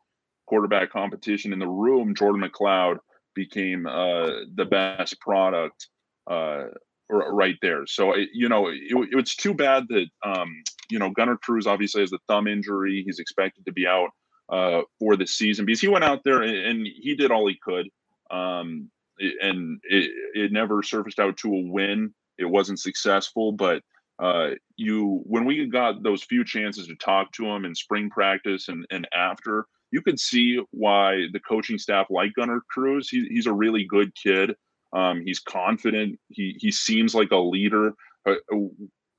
quarterback 0.46 0.90
competition 0.90 1.52
in 1.52 1.58
the 1.58 1.68
room, 1.68 2.14
Jordan 2.14 2.42
McCloud 2.42 2.98
became 3.34 3.86
uh, 3.86 4.30
the 4.54 4.64
best 4.64 5.20
product 5.20 5.88
uh, 6.30 6.64
right 7.08 7.56
there. 7.62 7.86
So 7.86 8.14
you 8.32 8.48
know, 8.48 8.68
it, 8.68 8.78
it's 9.12 9.36
too 9.36 9.54
bad 9.54 9.84
that 9.88 10.06
um, 10.24 10.62
you 10.90 10.98
know 10.98 11.10
Gunner 11.10 11.36
Cruz 11.36 11.66
obviously 11.66 12.00
has 12.02 12.10
the 12.10 12.18
thumb 12.28 12.46
injury. 12.46 13.02
He's 13.04 13.18
expected 13.18 13.66
to 13.66 13.72
be 13.72 13.86
out 13.86 14.10
uh, 14.48 14.82
for 14.98 15.16
the 15.16 15.26
season 15.26 15.64
because 15.64 15.80
he 15.80 15.88
went 15.88 16.04
out 16.04 16.22
there 16.24 16.42
and 16.42 16.86
he 16.86 17.14
did 17.14 17.30
all 17.30 17.46
he 17.46 17.58
could, 17.62 17.88
um, 18.30 18.90
and 19.18 19.80
it, 19.84 20.10
it 20.34 20.52
never 20.52 20.82
surfaced 20.82 21.18
out 21.18 21.36
to 21.38 21.54
a 21.54 21.60
win. 21.60 22.14
It 22.38 22.46
wasn't 22.46 22.80
successful, 22.80 23.52
but 23.52 23.82
uh, 24.18 24.50
you 24.76 25.22
when 25.24 25.44
we 25.44 25.66
got 25.66 26.02
those 26.02 26.22
few 26.22 26.44
chances 26.44 26.86
to 26.86 26.94
talk 26.96 27.32
to 27.32 27.46
him 27.46 27.64
in 27.64 27.74
spring 27.74 28.10
practice 28.10 28.68
and 28.68 28.86
and 28.90 29.08
after 29.14 29.66
you 29.94 30.02
can 30.02 30.18
see 30.18 30.60
why 30.72 31.28
the 31.32 31.38
coaching 31.38 31.78
staff 31.78 32.08
like 32.10 32.34
Gunner 32.34 32.60
Cruz. 32.68 33.08
He, 33.08 33.28
he's 33.28 33.46
a 33.46 33.52
really 33.52 33.84
good 33.84 34.12
kid. 34.16 34.56
Um, 34.92 35.22
he's 35.24 35.38
confident. 35.38 36.18
He 36.30 36.56
he 36.58 36.72
seems 36.72 37.14
like 37.14 37.30
a 37.30 37.36
leader. 37.36 37.92
Uh, 38.26 38.34
uh 38.52 38.66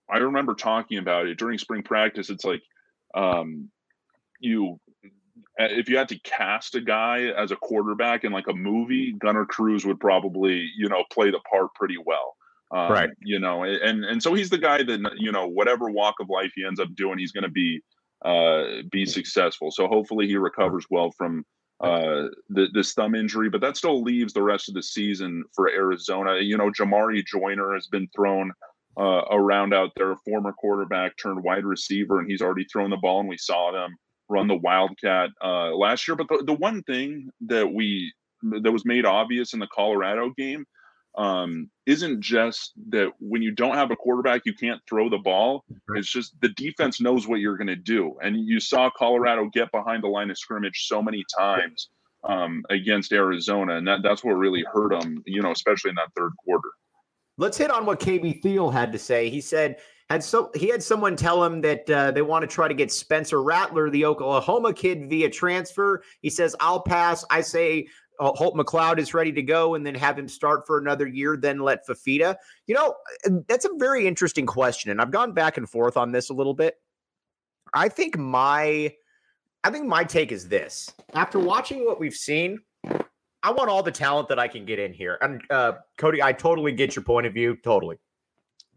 I 0.10 0.18
remember 0.18 0.54
talking 0.54 0.98
about 0.98 1.28
it 1.28 1.38
during 1.38 1.58
spring 1.58 1.82
practice. 1.82 2.30
It's 2.30 2.44
like 2.44 2.62
um, 3.16 3.70
you 4.42 4.78
if 5.58 5.88
you 5.88 5.96
had 5.96 6.10
to 6.10 6.20
cast 6.20 6.76
a 6.76 6.82
guy 6.82 7.28
as 7.38 7.52
a 7.52 7.56
quarterback 7.56 8.26
in 8.26 8.34
like 8.34 8.48
a 8.50 8.54
movie, 8.54 9.14
Gunner 9.14 9.46
Cruz 9.46 9.86
would 9.86 10.02
probably 10.02 10.70
you 10.78 10.90
know 10.90 11.06
play 11.10 11.32
the 11.32 11.40
part 11.50 11.74
pretty 11.74 11.98
well. 12.06 12.36
Um, 12.72 12.92
right. 12.92 13.10
You 13.22 13.40
know, 13.40 13.64
and 13.64 14.04
and 14.04 14.22
so 14.22 14.34
he's 14.34 14.50
the 14.50 14.58
guy 14.58 14.84
that 14.84 15.00
you 15.16 15.32
know 15.32 15.48
whatever 15.48 15.90
walk 15.90 16.16
of 16.20 16.30
life 16.30 16.52
he 16.54 16.66
ends 16.66 16.82
up 16.82 16.94
doing, 16.96 17.18
he's 17.18 17.32
going 17.32 17.46
to 17.46 17.50
be 17.50 17.82
uh, 18.26 18.82
be 18.92 19.06
successful. 19.06 19.72
So 19.72 19.88
hopefully 19.88 20.28
he 20.28 20.36
recovers 20.36 20.86
well 20.90 21.12
from 21.12 21.46
uh, 21.80 22.30
the, 22.50 22.68
this 22.74 22.94
thumb 22.94 23.16
injury, 23.16 23.50
but 23.50 23.62
that 23.62 23.78
still 23.78 24.02
leaves 24.02 24.34
the 24.34 24.42
rest 24.42 24.68
of 24.70 24.76
the 24.76 24.84
season 24.84 25.44
for 25.54 25.70
Arizona. 25.70 26.40
You 26.40 26.58
know, 26.58 26.72
Jamarye 26.72 27.26
Joiner 27.26 27.74
has 27.74 27.88
been 27.88 28.08
thrown 28.16 28.52
uh, 28.98 29.22
around 29.30 29.74
out 29.74 29.92
there, 29.96 30.12
a 30.12 30.18
former 30.18 30.54
quarterback 30.54 31.18
turned 31.18 31.44
wide 31.44 31.66
receiver, 31.66 32.20
and 32.20 32.30
he's 32.30 32.42
already 32.42 32.66
thrown 32.66 32.90
the 32.90 32.98
ball, 32.98 33.20
and 33.20 33.30
we 33.30 33.38
saw 33.38 33.72
them 33.72 33.96
run 34.30 34.48
the 34.48 34.56
Wildcat 34.56 35.30
uh, 35.44 35.76
last 35.76 36.08
year. 36.08 36.16
But 36.16 36.30
the, 36.30 36.44
the 36.46 36.54
one 36.54 36.82
thing 36.84 37.30
that 37.48 37.72
we 37.72 38.14
that 38.62 38.72
was 38.72 38.86
made 38.86 39.06
obvious 39.06 39.54
in 39.54 39.60
the 39.60 39.68
Colorado 39.68 40.32
game 40.38 40.66
um, 41.18 41.70
isn't 41.86 42.22
just 42.22 42.74
that 42.90 43.12
when 43.20 43.42
you 43.42 43.52
don't 43.52 43.76
have 43.76 43.92
a 43.92 43.96
quarterback, 43.96 44.42
you 44.46 44.54
can't 44.54 44.82
throw 44.88 45.10
the 45.10 45.18
ball. 45.18 45.64
It's 45.96 46.12
just 46.12 46.40
the 46.42 46.50
defense 46.50 47.00
knows 47.00 47.28
what 47.28 47.40
you're 47.40 47.58
going 47.58 47.68
to 47.68 47.76
do. 47.76 48.18
And 48.22 48.38
you 48.38 48.60
saw 48.60 48.90
Colorado 48.90 49.50
get 49.54 49.72
behind 49.72 50.04
the 50.04 50.08
line 50.08 50.30
of 50.30 50.38
scrimmage 50.38 50.88
so 50.88 51.02
many 51.02 51.24
times 51.38 51.90
um, 52.24 52.64
against 52.70 53.14
Arizona. 53.14 53.78
And 53.78 53.88
that, 53.88 54.02
that's 54.04 54.24
what 54.24 54.34
really 54.34 54.66
hurt 54.72 55.00
them, 55.00 55.24
you 55.26 55.42
know, 55.42 55.52
especially 55.52 55.90
in 55.90 55.96
that 55.96 56.10
third 56.18 56.32
quarter. 56.44 56.70
Let's 57.38 57.58
hit 57.58 57.72
on 57.72 57.86
what 57.86 58.00
KB 58.00 58.42
Thiel 58.42 58.72
had 58.72 58.92
to 58.94 59.00
say. 59.00 59.30
He 59.30 59.42
said, 59.42 59.78
had 60.10 60.24
so 60.24 60.52
he 60.54 60.68
had 60.70 60.84
someone 60.84 61.16
tell 61.16 61.44
him 61.44 61.62
that 61.62 61.90
uh, 61.90 62.12
they 62.12 62.22
want 62.22 62.44
to 62.44 62.48
try 62.48 62.68
to 62.68 62.74
get 62.74 62.92
Spencer 62.92 63.42
Rattler, 63.42 63.90
the 63.90 64.06
Oklahoma 64.06 64.72
kid, 64.72 65.10
via 65.10 65.30
transfer. 65.30 66.04
He 66.22 66.30
says, 66.30 66.56
"I'll 66.60 66.82
pass." 66.82 67.26
I 67.32 67.42
say 67.42 67.88
uh, 68.20 68.32
Holt 68.34 68.56
McCloud 68.56 68.98
is 68.98 69.14
ready 69.14 69.32
to 69.34 69.42
go 69.42 69.76
and 69.76 69.86
then 69.86 69.96
have 69.96 70.18
him 70.18 70.28
start 70.28 70.66
for 70.66 70.78
another 70.78 71.08
year, 71.08 71.38
then 71.38 71.60
let 71.60 71.88
Fifita? 71.88 72.36
You 72.68 72.76
know, 72.76 72.96
that's 73.48 73.66
a 73.66 73.70
very 73.78 74.08
interesting 74.08 74.46
question. 74.46 74.92
And 74.92 75.02
I've 75.02 75.12
gone 75.12 75.34
back 75.34 75.58
and 75.58 75.70
forth 75.70 75.98
on 75.98 76.12
this 76.12 76.30
a 76.30 76.34
little 76.34 76.54
bit. 76.54 76.76
I 77.74 77.90
think 77.90 78.18
my 78.18 78.94
I 79.64 79.72
think 79.72 79.86
my 79.88 80.04
take 80.04 80.32
is 80.32 80.48
this. 80.48 80.92
After 81.14 81.40
watching 81.40 81.86
what 81.86 82.00
we've 82.00 82.14
seen, 82.14 82.60
I 83.42 83.52
want 83.52 83.70
all 83.70 83.84
the 83.84 83.92
talent 83.92 84.28
that 84.30 84.40
I 84.40 84.48
can 84.48 84.66
get 84.66 84.80
in 84.80 84.94
here. 84.94 85.18
And 85.22 85.42
uh, 85.50 85.74
Cody, 85.98 86.22
I 86.22 86.34
totally 86.34 86.72
get 86.72 86.96
your 86.96 87.04
point 87.04 87.26
of 87.26 87.34
view. 87.34 87.58
Totally. 87.64 87.98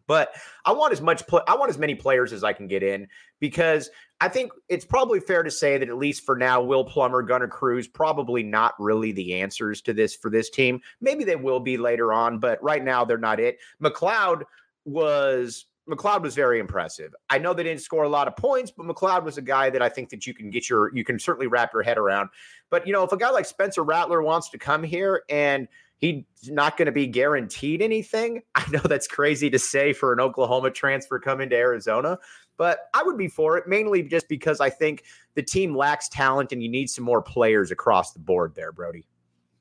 But 0.08 0.34
I 0.64 0.72
want 0.72 0.92
as 0.92 1.00
much 1.00 1.22
I 1.46 1.54
want 1.54 1.70
as 1.70 1.78
many 1.78 1.94
players 1.94 2.32
as 2.32 2.42
I 2.42 2.52
can 2.52 2.66
get 2.66 2.82
in 2.82 3.06
because 3.38 3.90
I 4.20 4.28
think 4.28 4.50
it's 4.68 4.84
probably 4.84 5.20
fair 5.20 5.44
to 5.44 5.50
say 5.50 5.78
that 5.78 5.88
at 5.88 5.96
least 5.96 6.24
for 6.24 6.34
now, 6.34 6.60
Will 6.60 6.84
Plummer, 6.84 7.22
Gunner 7.22 7.46
Cruz, 7.46 7.86
probably 7.86 8.42
not 8.42 8.74
really 8.80 9.12
the 9.12 9.34
answers 9.34 9.80
to 9.82 9.92
this 9.92 10.16
for 10.16 10.30
this 10.30 10.50
team. 10.50 10.80
Maybe 11.00 11.22
they 11.22 11.36
will 11.36 11.60
be 11.60 11.76
later 11.76 12.12
on, 12.12 12.40
but 12.40 12.60
right 12.60 12.82
now 12.82 13.04
they're 13.04 13.18
not 13.18 13.38
it. 13.38 13.58
McCloud 13.80 14.42
was 14.84 15.66
McCloud 15.88 16.22
was 16.22 16.34
very 16.34 16.58
impressive. 16.58 17.14
I 17.30 17.38
know 17.38 17.54
they 17.54 17.62
didn't 17.62 17.80
score 17.80 18.04
a 18.04 18.08
lot 18.08 18.28
of 18.28 18.36
points, 18.36 18.70
but 18.70 18.86
McCloud 18.86 19.24
was 19.24 19.38
a 19.38 19.42
guy 19.42 19.70
that 19.70 19.80
I 19.80 19.88
think 19.88 20.10
that 20.10 20.26
you 20.26 20.34
can 20.34 20.50
get 20.50 20.68
your 20.68 20.94
you 20.94 21.04
can 21.04 21.18
certainly 21.18 21.46
wrap 21.46 21.72
your 21.72 21.82
head 21.82 21.98
around. 21.98 22.30
But 22.70 22.86
you 22.86 22.92
know, 22.92 23.04
if 23.04 23.12
a 23.12 23.16
guy 23.16 23.30
like 23.30 23.46
Spencer 23.46 23.84
Rattler 23.84 24.22
wants 24.22 24.50
to 24.50 24.58
come 24.58 24.82
here 24.82 25.22
and 25.28 25.68
he's 25.98 26.24
not 26.46 26.76
going 26.76 26.86
to 26.86 26.92
be 26.92 27.06
guaranteed 27.06 27.82
anything. 27.82 28.42
I 28.54 28.64
know 28.70 28.80
that's 28.80 29.06
crazy 29.06 29.50
to 29.50 29.58
say 29.58 29.92
for 29.92 30.12
an 30.12 30.20
Oklahoma 30.20 30.70
transfer 30.70 31.18
coming 31.18 31.50
to 31.50 31.56
Arizona, 31.56 32.18
but 32.56 32.88
I 32.94 33.02
would 33.02 33.18
be 33.18 33.28
for 33.28 33.56
it 33.58 33.68
mainly 33.68 34.02
just 34.02 34.28
because 34.28 34.60
I 34.60 34.70
think 34.70 35.04
the 35.34 35.42
team 35.42 35.76
lacks 35.76 36.08
talent 36.08 36.52
and 36.52 36.62
you 36.62 36.68
need 36.68 36.90
some 36.90 37.04
more 37.04 37.22
players 37.22 37.70
across 37.70 38.12
the 38.12 38.20
board 38.20 38.54
there, 38.54 38.72
Brody. 38.72 39.06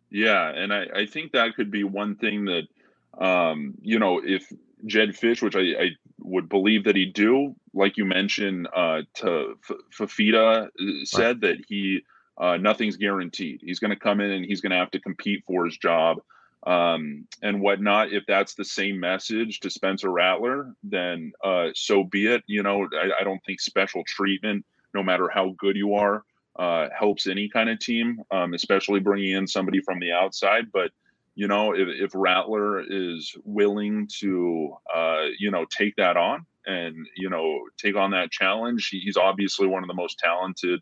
Yeah, 0.09 0.49
and 0.49 0.73
I, 0.73 0.85
I 0.95 1.05
think 1.05 1.33
that 1.33 1.55
could 1.55 1.69
be 1.69 1.83
one 1.83 2.15
thing 2.15 2.45
that 2.45 2.63
um, 3.17 3.73
you 3.81 3.99
know, 3.99 4.21
if 4.23 4.51
Jedd 4.85 5.09
Fisch, 5.09 5.41
which 5.41 5.55
I, 5.55 5.83
I 5.83 5.89
would 6.19 6.49
believe 6.49 6.83
that 6.83 6.95
he 6.95 7.05
do, 7.05 7.55
like 7.73 7.97
you 7.97 8.05
mentioned, 8.05 8.67
uh, 8.75 9.01
to 9.15 9.55
F- 9.69 9.77
Fifita 9.97 10.67
uh, 10.67 11.05
said 11.05 11.27
right. 11.27 11.41
that 11.41 11.57
he 11.67 12.01
uh, 12.39 12.57
nothing's 12.57 12.97
guaranteed. 12.97 13.61
He's 13.63 13.79
going 13.79 13.91
to 13.91 13.99
come 13.99 14.21
in 14.21 14.31
and 14.31 14.45
he's 14.45 14.61
going 14.61 14.71
to 14.71 14.77
have 14.77 14.91
to 14.91 14.99
compete 14.99 15.43
for 15.47 15.65
his 15.65 15.77
job 15.77 16.17
um, 16.65 17.27
and 17.41 17.61
whatnot. 17.61 18.11
If 18.11 18.25
that's 18.27 18.53
the 18.53 18.65
same 18.65 18.99
message 18.99 19.59
to 19.61 19.69
Spencer 19.69 20.11
Rattler, 20.11 20.73
then 20.83 21.31
uh, 21.43 21.69
so 21.73 22.03
be 22.03 22.27
it. 22.27 22.43
You 22.47 22.63
know, 22.63 22.87
I, 22.93 23.21
I, 23.21 23.23
don't 23.23 23.41
think 23.45 23.59
special 23.59 24.03
treatment, 24.05 24.65
no 24.93 25.01
matter 25.01 25.29
how 25.33 25.55
good 25.57 25.75
you 25.75 25.95
are, 25.95 26.23
uh, 26.59 26.89
helps 26.97 27.27
any 27.27 27.49
kind 27.49 27.69
of 27.69 27.79
team, 27.79 28.21
um, 28.31 28.53
especially 28.53 28.99
bringing 28.99 29.31
in 29.31 29.47
somebody 29.47 29.81
from 29.81 29.99
the 29.99 30.11
outside. 30.11 30.71
But 30.71 30.91
you 31.35 31.47
know, 31.47 31.73
if, 31.73 31.87
if 31.87 32.11
Rattler 32.15 32.81
is 32.81 33.35
willing 33.45 34.09
to, 34.19 34.75
uh, 34.93 35.25
you 35.37 35.51
know, 35.51 35.65
take 35.69 35.95
that 35.97 36.17
on 36.17 36.45
and 36.65 36.95
you 37.15 37.29
know 37.29 37.61
take 37.77 37.95
on 37.95 38.11
that 38.11 38.31
challenge, 38.31 38.89
he's 38.89 39.17
obviously 39.17 39.67
one 39.67 39.83
of 39.83 39.87
the 39.87 39.93
most 39.93 40.19
talented 40.19 40.81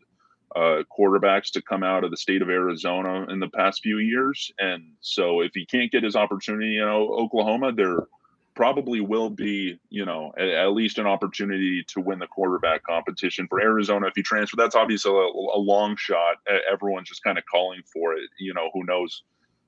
uh, 0.54 0.82
quarterbacks 0.96 1.50
to 1.52 1.62
come 1.62 1.82
out 1.82 2.04
of 2.04 2.10
the 2.10 2.16
state 2.16 2.42
of 2.42 2.48
Arizona 2.48 3.26
in 3.30 3.40
the 3.40 3.48
past 3.48 3.82
few 3.82 3.98
years. 3.98 4.52
And 4.58 4.92
so 5.00 5.40
if 5.40 5.52
he 5.54 5.66
can't 5.66 5.90
get 5.90 6.04
his 6.04 6.16
opportunity, 6.16 6.72
you 6.72 6.84
know, 6.84 7.08
Oklahoma, 7.08 7.72
there 7.72 8.06
probably 8.54 9.00
will 9.00 9.28
be, 9.28 9.78
you 9.90 10.04
know, 10.04 10.32
at, 10.38 10.48
at 10.48 10.72
least 10.72 10.98
an 10.98 11.06
opportunity 11.06 11.84
to 11.88 12.00
win 12.00 12.18
the 12.18 12.26
quarterback 12.26 12.82
competition 12.84 13.46
for 13.48 13.60
Arizona 13.60 14.06
if 14.06 14.14
he 14.16 14.22
transfer. 14.22 14.56
That's 14.56 14.76
obviously 14.76 15.12
a, 15.12 15.14
a 15.14 15.60
long 15.60 15.96
shot. 15.96 16.36
Everyone's 16.70 17.08
just 17.08 17.22
kind 17.22 17.38
of 17.38 17.44
calling 17.44 17.82
for 17.92 18.14
it. 18.14 18.30
You 18.38 18.54
know, 18.54 18.70
who 18.72 18.84
knows 18.84 19.22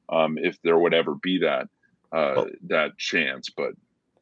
um, 0.09 0.39
if 0.39 0.61
there 0.63 0.79
would 0.79 0.95
ever 0.95 1.15
be 1.15 1.41
that 1.41 1.69
uh, 2.13 2.33
well, 2.37 2.47
that 2.69 2.97
chance, 2.97 3.51
but 3.51 3.73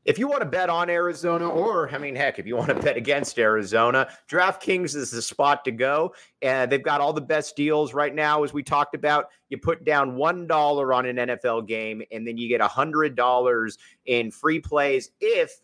if 0.07 0.19
you 0.19 0.29
want 0.29 0.41
to 0.41 0.47
bet 0.47 0.71
on 0.71 0.89
Arizona, 0.89 1.49
or 1.49 1.93
I 1.93 1.99
mean, 1.99 2.15
heck, 2.15 2.39
if 2.39 2.47
you 2.47 2.57
want 2.57 2.69
to 2.69 2.75
bet 2.75 2.97
against 2.97 3.39
Arizona, 3.39 4.09
DraftKings 4.29 4.95
is 4.95 5.11
the 5.11 5.21
spot 5.21 5.65
to 5.65 5.73
go. 5.73 6.15
And 6.43 6.71
they've 6.71 6.83
got 6.83 7.01
all 7.01 7.13
the 7.13 7.21
best 7.21 7.57
deals 7.57 7.93
right 7.93 8.15
now, 8.15 8.45
as 8.45 8.53
we 8.53 8.63
talked 8.63 8.95
about. 8.95 9.27
You 9.49 9.59
put 9.59 9.85
down 9.85 10.15
one 10.15 10.47
dollar 10.47 10.95
on 10.95 11.07
an 11.07 11.17
NFL 11.17 11.67
game, 11.67 12.03
and 12.13 12.27
then 12.27 12.39
you 12.39 12.49
get 12.49 12.61
a 12.61 12.69
hundred 12.69 13.17
dollars 13.17 13.79
in 14.07 14.31
free 14.31 14.61
plays 14.61 15.11
if 15.21 15.61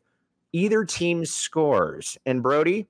either 0.52 0.84
team 0.84 1.24
scores. 1.24 2.18
And 2.26 2.42
Brody, 2.42 2.88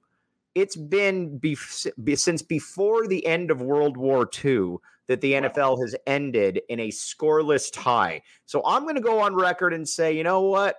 it's 0.55 0.77
been 0.77 1.37
be- 1.37 1.55
since 1.55 2.43
before 2.43 3.07
the 3.07 3.25
end 3.27 3.51
of 3.51 3.61
World 3.61 3.97
War 3.97 4.29
II 4.45 4.77
that 5.09 5.21
the 5.21 5.33
NFL 5.33 5.81
has 5.81 5.95
ended 6.07 6.63
in 6.69 6.81
a 6.81 6.89
scoreless 6.89 7.71
tie. 7.73 8.23
So 8.47 8.63
I'm 8.65 8.85
going 8.85 8.95
to 8.95 9.01
go 9.01 9.21
on 9.21 9.35
record 9.35 9.75
and 9.75 9.87
say, 9.87 10.17
you 10.17 10.25
know 10.25 10.43
what? 10.43 10.77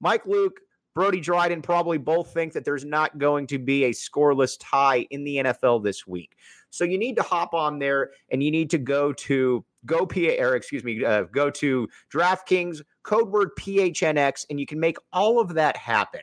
Mike 0.00 0.26
Luke, 0.26 0.60
Brody 0.94 1.20
Dryden 1.20 1.60
probably 1.60 1.98
both 1.98 2.32
think 2.32 2.54
that 2.54 2.64
there's 2.64 2.84
not 2.84 3.18
going 3.18 3.46
to 3.48 3.58
be 3.58 3.84
a 3.84 3.90
scoreless 3.90 4.56
tie 4.58 5.06
in 5.10 5.24
the 5.24 5.36
NFL 5.36 5.84
this 5.84 6.06
week. 6.06 6.36
So 6.70 6.84
you 6.84 6.98
need 6.98 7.16
to 7.16 7.22
hop 7.22 7.52
on 7.54 7.78
there 7.78 8.12
and 8.30 8.42
you 8.42 8.50
need 8.50 8.70
to 8.70 8.78
go 8.78 9.12
to 9.12 9.64
go 9.84 10.06
P 10.06 10.38
or 10.40 10.56
excuse 10.56 10.84
me, 10.84 11.04
uh, 11.04 11.24
go 11.24 11.50
to 11.50 11.88
DraftKings 12.12 12.82
code 13.02 13.30
word 13.30 13.50
PHNX 13.58 14.46
and 14.50 14.58
you 14.58 14.66
can 14.66 14.80
make 14.80 14.96
all 15.12 15.38
of 15.38 15.54
that 15.54 15.76
happen. 15.76 16.22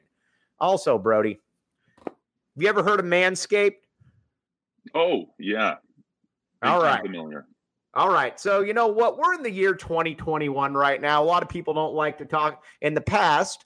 Also, 0.59 0.97
Brody, 0.97 1.39
have 2.05 2.15
you 2.57 2.67
ever 2.67 2.83
heard 2.83 2.99
of 2.99 3.05
Manscaped? 3.05 3.75
Oh 4.95 5.25
yeah. 5.39 5.75
All 6.61 6.81
right. 6.81 7.01
Familiar. 7.01 7.45
All 7.95 8.09
right. 8.09 8.39
So, 8.39 8.61
you 8.61 8.73
know 8.73 8.87
what? 8.87 9.19
We're 9.19 9.35
in 9.35 9.43
the 9.43 9.51
year 9.51 9.75
2021 9.75 10.73
right 10.73 10.99
now. 10.99 11.21
A 11.21 11.25
lot 11.25 11.43
of 11.43 11.49
people 11.49 11.75
don't 11.75 11.93
like 11.93 12.17
to 12.17 12.25
talk 12.25 12.63
in 12.81 12.95
the 12.95 13.01
past, 13.01 13.65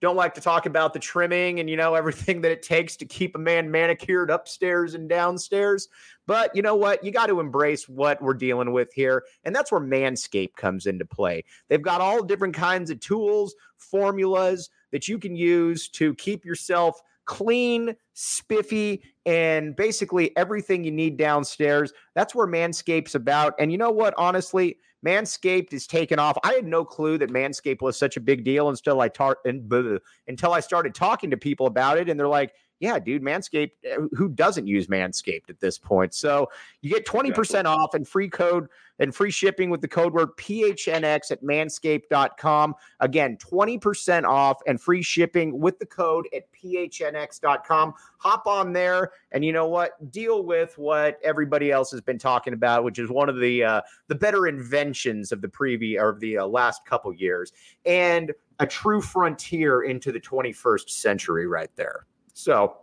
don't 0.00 0.16
like 0.16 0.34
to 0.34 0.40
talk 0.40 0.66
about 0.66 0.92
the 0.92 0.98
trimming 0.98 1.60
and, 1.60 1.70
you 1.70 1.76
know, 1.76 1.94
everything 1.94 2.40
that 2.42 2.50
it 2.50 2.62
takes 2.62 2.96
to 2.96 3.04
keep 3.04 3.36
a 3.36 3.38
man 3.38 3.70
manicured 3.70 4.30
upstairs 4.30 4.94
and 4.94 5.08
downstairs. 5.08 5.86
But 6.26 6.54
you 6.56 6.62
know 6.62 6.74
what? 6.74 7.04
You 7.04 7.12
got 7.12 7.26
to 7.26 7.38
embrace 7.38 7.88
what 7.88 8.20
we're 8.20 8.34
dealing 8.34 8.72
with 8.72 8.92
here. 8.92 9.22
And 9.44 9.54
that's 9.54 9.70
where 9.70 9.80
Manscaped 9.80 10.56
comes 10.56 10.86
into 10.86 11.04
play. 11.04 11.44
They've 11.68 11.80
got 11.80 12.00
all 12.00 12.24
different 12.24 12.54
kinds 12.54 12.90
of 12.90 12.98
tools, 12.98 13.54
formulas 13.76 14.70
that 14.90 15.06
you 15.06 15.20
can 15.20 15.36
use 15.36 15.88
to 15.90 16.14
keep 16.14 16.44
yourself 16.44 17.00
clean, 17.28 17.94
spiffy, 18.14 19.02
and 19.26 19.76
basically 19.76 20.36
everything 20.36 20.82
you 20.82 20.90
need 20.90 21.16
downstairs. 21.18 21.92
That's 22.14 22.34
where 22.34 22.48
Manscaped's 22.48 23.14
about. 23.14 23.54
And 23.60 23.70
you 23.70 23.78
know 23.78 23.90
what? 23.90 24.14
Honestly, 24.16 24.78
Manscaped 25.06 25.72
is 25.72 25.86
taken 25.86 26.18
off. 26.18 26.36
I 26.42 26.54
had 26.54 26.66
no 26.66 26.84
clue 26.84 27.18
that 27.18 27.30
Manscaped 27.30 27.82
was 27.82 27.96
such 27.96 28.16
a 28.16 28.20
big 28.20 28.44
deal 28.44 28.68
until 28.68 29.00
I 29.00 29.08
tar- 29.08 29.38
until 29.44 30.52
I 30.52 30.60
started 30.60 30.94
talking 30.94 31.30
to 31.30 31.36
people 31.36 31.66
about 31.66 31.98
it, 31.98 32.08
and 32.08 32.18
they're 32.18 32.26
like, 32.26 32.54
"Yeah, 32.80 32.98
dude, 32.98 33.22
Manscaped. 33.22 33.70
Eh, 33.84 33.96
who 34.12 34.28
doesn't 34.28 34.66
use 34.66 34.86
Manscaped 34.86 35.48
at 35.48 35.60
this 35.60 35.78
point?" 35.78 36.14
So 36.14 36.48
you 36.82 36.90
get 36.90 37.06
twenty 37.06 37.32
percent 37.32 37.66
off 37.66 37.94
and 37.94 38.06
free 38.06 38.28
code 38.28 38.68
and 38.98 39.14
free 39.14 39.30
shipping 39.30 39.70
with 39.70 39.80
the 39.80 39.88
code 39.88 40.12
word 40.12 40.30
PHNX 40.36 41.30
at 41.30 41.42
manscaped.com. 41.42 42.74
Again, 43.00 43.36
20% 43.36 44.24
off 44.24 44.60
and 44.66 44.80
free 44.80 45.02
shipping 45.02 45.58
with 45.60 45.78
the 45.78 45.86
code 45.86 46.26
at 46.34 46.44
PHNX.com. 46.52 47.94
Hop 48.18 48.46
on 48.46 48.72
there 48.72 49.12
and 49.32 49.44
you 49.44 49.52
know 49.52 49.66
what? 49.66 50.10
Deal 50.10 50.44
with 50.44 50.76
what 50.76 51.18
everybody 51.22 51.70
else 51.70 51.90
has 51.92 52.00
been 52.00 52.18
talking 52.18 52.52
about, 52.52 52.84
which 52.84 52.98
is 52.98 53.10
one 53.10 53.28
of 53.28 53.38
the 53.38 53.62
uh, 53.62 53.80
the 54.08 54.14
better 54.14 54.46
inventions 54.46 55.32
of 55.32 55.40
the 55.40 55.48
previous 55.48 56.00
or 56.00 56.16
the 56.20 56.38
uh, 56.38 56.46
last 56.46 56.84
couple 56.84 57.12
years 57.12 57.52
and 57.84 58.32
a 58.60 58.66
true 58.66 59.00
frontier 59.00 59.82
into 59.82 60.10
the 60.10 60.20
21st 60.20 60.90
century 60.90 61.46
right 61.46 61.70
there. 61.76 62.06
So 62.38 62.76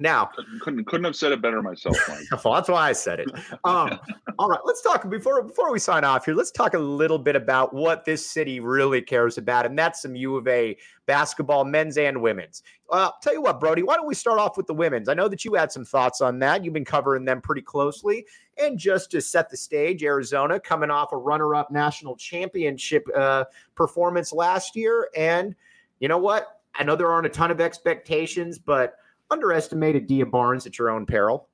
Now, 0.00 0.30
couldn't 0.60 0.84
couldn't 0.86 1.04
have 1.04 1.14
said 1.14 1.30
it 1.30 1.40
better 1.40 1.62
myself. 1.62 1.96
well, 2.44 2.54
that's 2.54 2.68
why 2.68 2.88
I 2.88 2.92
said 2.92 3.20
it. 3.20 3.30
Um, 3.62 4.00
all 4.38 4.48
right, 4.48 4.58
let's 4.64 4.82
talk 4.82 5.08
before 5.08 5.42
before 5.44 5.70
we 5.70 5.78
sign 5.78 6.02
off 6.02 6.24
here. 6.24 6.34
Let's 6.34 6.50
talk 6.50 6.74
a 6.74 6.78
little 6.78 7.18
bit 7.18 7.36
about 7.36 7.72
what 7.72 8.04
this 8.04 8.28
city 8.28 8.58
really 8.58 9.00
cares 9.00 9.38
about, 9.38 9.64
and 9.64 9.78
that's 9.78 10.02
some 10.02 10.16
U 10.16 10.36
of 10.36 10.48
A 10.48 10.76
basketball, 11.06 11.64
men's 11.64 11.98
and 11.98 12.20
women's. 12.20 12.64
Uh, 12.90 13.10
tell 13.22 13.32
you 13.32 13.42
what, 13.42 13.60
Brody, 13.60 13.84
why 13.84 13.94
don't 13.94 14.08
we 14.08 14.14
start 14.14 14.40
off 14.40 14.56
with 14.56 14.66
the 14.66 14.74
women's? 14.74 15.08
I 15.08 15.14
know 15.14 15.28
that 15.28 15.44
you 15.44 15.54
had 15.54 15.70
some 15.70 15.84
thoughts 15.84 16.20
on 16.20 16.40
that. 16.40 16.64
You've 16.64 16.74
been 16.74 16.84
covering 16.84 17.24
them 17.24 17.40
pretty 17.40 17.62
closely, 17.62 18.26
and 18.58 18.76
just 18.76 19.12
to 19.12 19.20
set 19.20 19.50
the 19.50 19.56
stage, 19.56 20.02
Arizona 20.02 20.58
coming 20.58 20.90
off 20.90 21.12
a 21.12 21.16
runner-up 21.16 21.70
national 21.70 22.16
championship 22.16 23.06
uh, 23.14 23.44
performance 23.76 24.32
last 24.32 24.74
year, 24.74 25.10
and 25.14 25.54
you 26.00 26.08
know 26.08 26.18
what? 26.18 26.59
I 26.74 26.84
know 26.84 26.96
there 26.96 27.10
aren't 27.10 27.26
a 27.26 27.30
ton 27.30 27.50
of 27.50 27.60
expectations, 27.60 28.58
but 28.58 28.94
underestimated 29.30 30.06
Dia 30.06 30.26
Barnes 30.26 30.66
at 30.66 30.78
your 30.78 30.90
own 30.90 31.06
peril. 31.06 31.48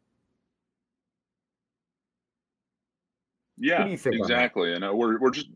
Yeah, 3.58 3.86
exactly. 3.86 4.74
And 4.74 4.84
uh, 4.84 4.92
we're 4.94 5.18
we're 5.18 5.30
just 5.30 5.48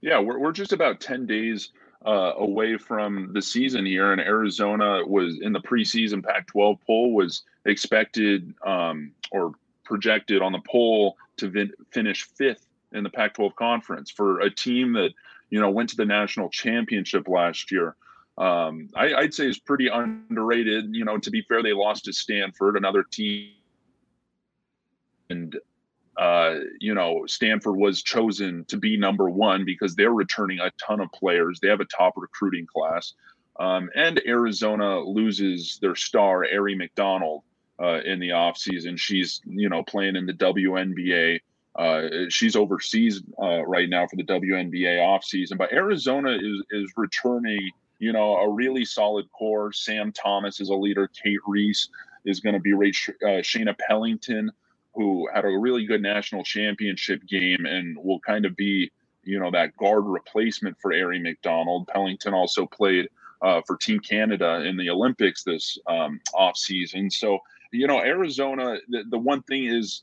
yeah 0.00 0.18
we're 0.18 0.38
we're 0.38 0.52
just 0.52 0.72
about 0.72 1.00
ten 1.00 1.24
days 1.26 1.70
uh, 2.04 2.32
away 2.36 2.76
from 2.76 3.32
the 3.32 3.42
season 3.42 3.86
here, 3.86 4.12
and 4.12 4.20
Arizona 4.20 5.06
was 5.06 5.38
in 5.40 5.52
the 5.52 5.60
preseason 5.60 6.24
Pac-12 6.24 6.78
poll 6.86 7.12
was 7.12 7.42
expected 7.66 8.54
um, 8.66 9.12
or 9.30 9.52
projected 9.84 10.42
on 10.42 10.52
the 10.52 10.62
poll 10.68 11.16
to 11.36 11.48
vin- 11.48 11.72
finish 11.90 12.24
fifth 12.24 12.66
in 12.92 13.04
the 13.04 13.10
Pac-12 13.10 13.54
conference 13.54 14.10
for 14.10 14.40
a 14.40 14.50
team 14.50 14.92
that 14.94 15.10
you 15.50 15.60
know 15.60 15.70
went 15.70 15.90
to 15.90 15.96
the 15.96 16.04
national 16.04 16.48
championship 16.48 17.28
last 17.28 17.70
year 17.70 17.94
um, 18.40 18.88
I, 18.96 19.20
would 19.20 19.34
say 19.34 19.46
is 19.46 19.58
pretty 19.58 19.88
underrated. 19.88 20.94
You 20.94 21.04
know, 21.04 21.18
to 21.18 21.30
be 21.30 21.42
fair, 21.42 21.62
they 21.62 21.74
lost 21.74 22.06
to 22.06 22.12
Stanford, 22.12 22.76
another 22.76 23.04
team, 23.04 23.50
and 25.28 25.54
uh, 26.16 26.54
you 26.80 26.94
know, 26.94 27.24
Stanford 27.26 27.76
was 27.76 28.02
chosen 28.02 28.64
to 28.66 28.78
be 28.78 28.96
number 28.96 29.28
one 29.28 29.66
because 29.66 29.94
they're 29.94 30.14
returning 30.14 30.58
a 30.58 30.72
ton 30.84 31.00
of 31.00 31.12
players. 31.12 31.60
They 31.60 31.68
have 31.68 31.80
a 31.80 31.84
top 31.84 32.14
recruiting 32.16 32.66
class, 32.66 33.12
um, 33.58 33.90
and 33.94 34.22
Arizona 34.26 35.00
loses 35.00 35.78
their 35.82 35.94
star, 35.94 36.46
Aari 36.50 36.78
McDonald, 36.78 37.42
uh, 37.78 38.00
in 38.06 38.20
the 38.20 38.30
offseason. 38.30 38.98
She's 38.98 39.42
you 39.44 39.68
know 39.68 39.82
playing 39.82 40.16
in 40.16 40.24
the 40.24 40.32
WNBA. 40.32 41.40
Uh, 41.76 42.08
she's 42.30 42.56
overseas 42.56 43.22
uh, 43.40 43.66
right 43.66 43.90
now 43.90 44.06
for 44.06 44.16
the 44.16 44.24
WNBA 44.24 44.96
offseason, 44.96 45.58
but 45.58 45.74
Arizona 45.74 46.38
is 46.40 46.64
is 46.70 46.90
returning 46.96 47.70
you 48.00 48.12
know, 48.12 48.36
a 48.36 48.50
really 48.50 48.84
solid 48.84 49.30
core. 49.30 49.72
Sam 49.72 50.10
Thomas 50.10 50.58
is 50.58 50.70
a 50.70 50.74
leader. 50.74 51.08
Cate 51.08 51.38
Reese 51.46 51.88
is 52.24 52.40
going 52.40 52.54
to 52.54 52.60
be 52.60 52.72
uh, 52.72 53.40
Shaina 53.42 53.78
Pellington, 53.78 54.50
who 54.94 55.28
had 55.32 55.44
a 55.44 55.48
really 55.48 55.86
good 55.86 56.02
national 56.02 56.42
championship 56.42 57.20
game 57.28 57.66
and 57.66 57.96
will 57.98 58.18
kind 58.20 58.44
of 58.44 58.56
be, 58.56 58.90
you 59.22 59.38
know, 59.38 59.50
that 59.50 59.76
guard 59.76 60.04
replacement 60.06 60.76
for 60.80 60.92
Aari 60.92 61.22
McDonald. 61.22 61.86
Pellington 61.86 62.34
also 62.34 62.66
played 62.66 63.08
uh, 63.42 63.60
for 63.66 63.76
Team 63.76 64.00
Canada 64.00 64.62
in 64.64 64.76
the 64.76 64.90
Olympics 64.90 65.44
this 65.44 65.78
um, 65.86 66.20
off 66.34 66.56
season. 66.56 67.10
So, 67.10 67.38
you 67.70 67.86
know, 67.86 68.00
Arizona, 68.00 68.78
the, 68.88 69.04
the 69.10 69.18
one 69.18 69.42
thing 69.42 69.66
is 69.66 70.02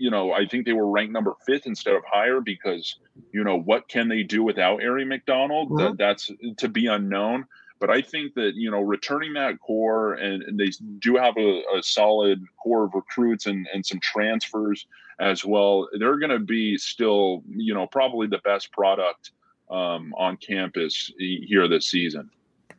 you 0.00 0.10
know, 0.10 0.32
I 0.32 0.46
think 0.46 0.64
they 0.64 0.72
were 0.72 0.88
ranked 0.88 1.12
number 1.12 1.34
fifth 1.46 1.66
instead 1.66 1.94
of 1.94 2.02
higher 2.10 2.40
because, 2.40 2.96
you 3.32 3.44
know, 3.44 3.58
what 3.58 3.86
can 3.86 4.08
they 4.08 4.22
do 4.22 4.42
without 4.42 4.80
Aari 4.80 5.06
McDonald? 5.06 5.68
Mm-hmm. 5.68 5.84
That, 5.84 5.98
that's 5.98 6.30
to 6.56 6.68
be 6.68 6.86
unknown. 6.86 7.46
But 7.78 7.90
I 7.90 8.00
think 8.00 8.34
that, 8.34 8.54
you 8.54 8.70
know, 8.70 8.80
returning 8.80 9.34
that 9.34 9.60
core 9.60 10.14
and, 10.14 10.42
and 10.42 10.58
they 10.58 10.70
do 11.00 11.16
have 11.16 11.36
a, 11.36 11.62
a, 11.76 11.82
solid 11.82 12.42
core 12.62 12.84
of 12.84 12.94
recruits 12.94 13.46
and, 13.46 13.66
and 13.72 13.84
some 13.84 14.00
transfers 14.00 14.86
as 15.18 15.44
well. 15.44 15.88
They're 15.98 16.18
going 16.18 16.30
to 16.30 16.38
be 16.38 16.78
still, 16.78 17.42
you 17.48 17.74
know, 17.74 17.86
probably 17.86 18.26
the 18.26 18.38
best 18.38 18.72
product 18.72 19.32
um, 19.70 20.14
on 20.16 20.38
campus 20.38 21.12
here 21.18 21.68
this 21.68 21.86
season. 21.86 22.30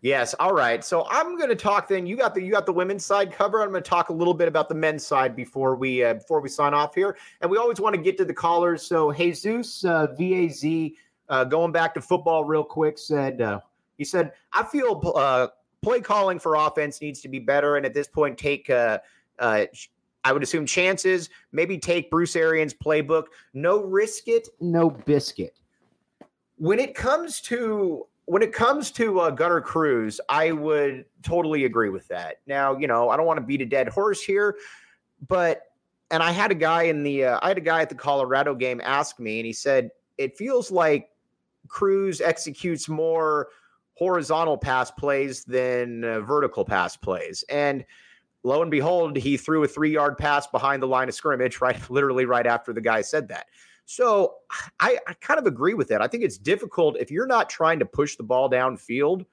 Yes. 0.02 0.34
All 0.40 0.54
right. 0.54 0.84
So 0.84 1.06
I'm 1.12 1.38
going 1.38 1.50
to 1.50 1.56
talk 1.56 1.88
then. 1.88 2.08
You 2.08 2.18
got 2.18 2.34
the 2.34 2.42
you 2.42 2.52
got 2.52 2.66
the 2.66 2.74
women's 2.74 3.06
side 3.06 3.32
cover. 3.32 3.62
I'm 3.62 3.70
going 3.70 3.84
to 3.84 3.90
talk 3.90 4.10
a 4.10 4.14
little 4.14 4.34
bit 4.34 4.48
about 4.48 4.68
the 4.68 4.76
men's 4.76 5.06
side 5.06 5.36
before 5.36 5.76
we 5.76 6.04
uh, 6.04 6.16
before 6.16 6.42
we 6.42 6.50
sign 6.50 6.74
off 6.74 6.96
here. 6.96 7.18
And 7.42 7.52
we 7.52 7.58
always 7.58 7.80
want 7.80 7.96
to 7.96 8.02
get 8.02 8.18
to 8.18 8.26
the 8.26 8.34
callers. 8.34 8.82
So 8.82 9.12
Jesus 9.12 9.86
uh, 9.86 10.08
Vaz 10.18 10.66
uh, 11.30 11.44
going 11.44 11.72
back 11.72 11.94
to 11.94 12.02
football 12.02 12.46
real 12.46 12.64
quick 12.64 12.98
said 12.98 13.42
uh, 13.42 13.60
he 14.00 14.04
said 14.04 14.32
I 14.54 14.64
feel 14.64 15.14
uh, 15.16 15.50
play 15.84 16.02
calling 16.02 16.40
for 16.40 16.56
offense 16.56 17.00
needs 17.00 17.22
to 17.22 17.30
be 17.30 17.40
better, 17.40 17.78
and 17.78 17.86
at 17.86 17.94
this 17.94 18.08
point 18.08 18.38
take. 18.38 18.70
Uh, 18.70 19.00
uh, 19.40 19.66
I 20.24 20.34
would 20.34 20.44
assume 20.44 20.68
chances. 20.68 21.32
Maybe 21.52 21.80
take 21.80 22.12
Bruce 22.12 22.36
Arians' 22.36 22.76
playbook. 22.76 23.26
No 23.56 23.82
risk 23.82 24.28
it, 24.28 24.50
no 24.60 24.92
biscuit. 24.92 25.58
When 26.58 26.78
it 26.78 26.94
comes 26.94 27.42
to 27.42 28.06
when 28.32 28.42
it 28.42 28.54
comes 28.54 28.92
to 28.92 29.20
uh, 29.20 29.30
Gunner 29.30 29.60
Cruz, 29.60 30.22
I 30.30 30.54
would 30.54 31.04
totally 31.22 31.66
agree 31.66 31.90
with 31.90 32.08
that. 32.08 32.38
Now, 32.48 32.78
you 32.78 32.88
know, 32.88 33.10
I 33.10 33.18
don't 33.18 33.26
want 33.26 33.40
to 33.42 33.46
beat 33.46 33.60
a 33.60 33.66
dead 33.66 33.90
horse 33.90 34.22
here, 34.22 34.56
but 35.28 35.64
and 36.12 36.24
I 36.24 36.32
had 36.32 36.50
a 36.50 36.56
guy 36.56 36.84
in 36.84 37.04
the 37.04 37.26
uh, 37.26 37.40
I 37.42 37.50
had 37.50 37.58
a 37.58 37.62
guy 37.62 37.82
at 37.82 37.90
the 37.90 37.96
Colorado 37.96 38.56
game 38.56 38.80
ask 38.86 39.20
me, 39.20 39.40
and 39.40 39.46
he 39.46 39.52
said 39.52 39.92
it 40.18 40.38
feels 40.38 40.72
like 40.72 41.10
Cruz 41.68 42.22
executes 42.22 42.88
more 42.88 43.50
horizontal 43.96 44.58
pass 44.58 44.90
plays 44.90 45.44
than 45.44 46.06
uh, 46.06 46.22
vertical 46.22 46.64
pass 46.64 46.96
plays, 46.96 47.44
and 47.50 47.84
lo 48.44 48.62
and 48.62 48.72
behold, 48.72 49.18
he 49.18 49.36
threw 49.36 49.66
a 49.66 49.68
three 49.68 49.92
yard 49.92 50.18
pass 50.18 50.48
behind 50.48 50.82
the 50.82 50.88
line 50.88 51.10
of 51.10 51.16
scrimmage, 51.16 51.60
right, 51.60 51.78
literally 51.92 52.24
right 52.24 52.48
after 52.48 52.72
the 52.72 52.80
guy 52.80 53.02
said 53.02 53.28
that. 53.28 53.48
So 53.92 54.36
I, 54.80 54.98
I 55.06 55.12
kind 55.16 55.38
of 55.38 55.46
agree 55.46 55.74
with 55.74 55.90
that. 55.90 56.02
I 56.02 56.08
think 56.08 56.24
it's 56.24 56.38
difficult 56.38 56.96
if 56.98 57.12
you're 57.12 57.28
not 57.28 57.50
trying 57.50 57.78
to 57.80 57.86
push 57.86 58.16
the 58.16 58.24
ball 58.24 58.50
downfield. 58.50 59.26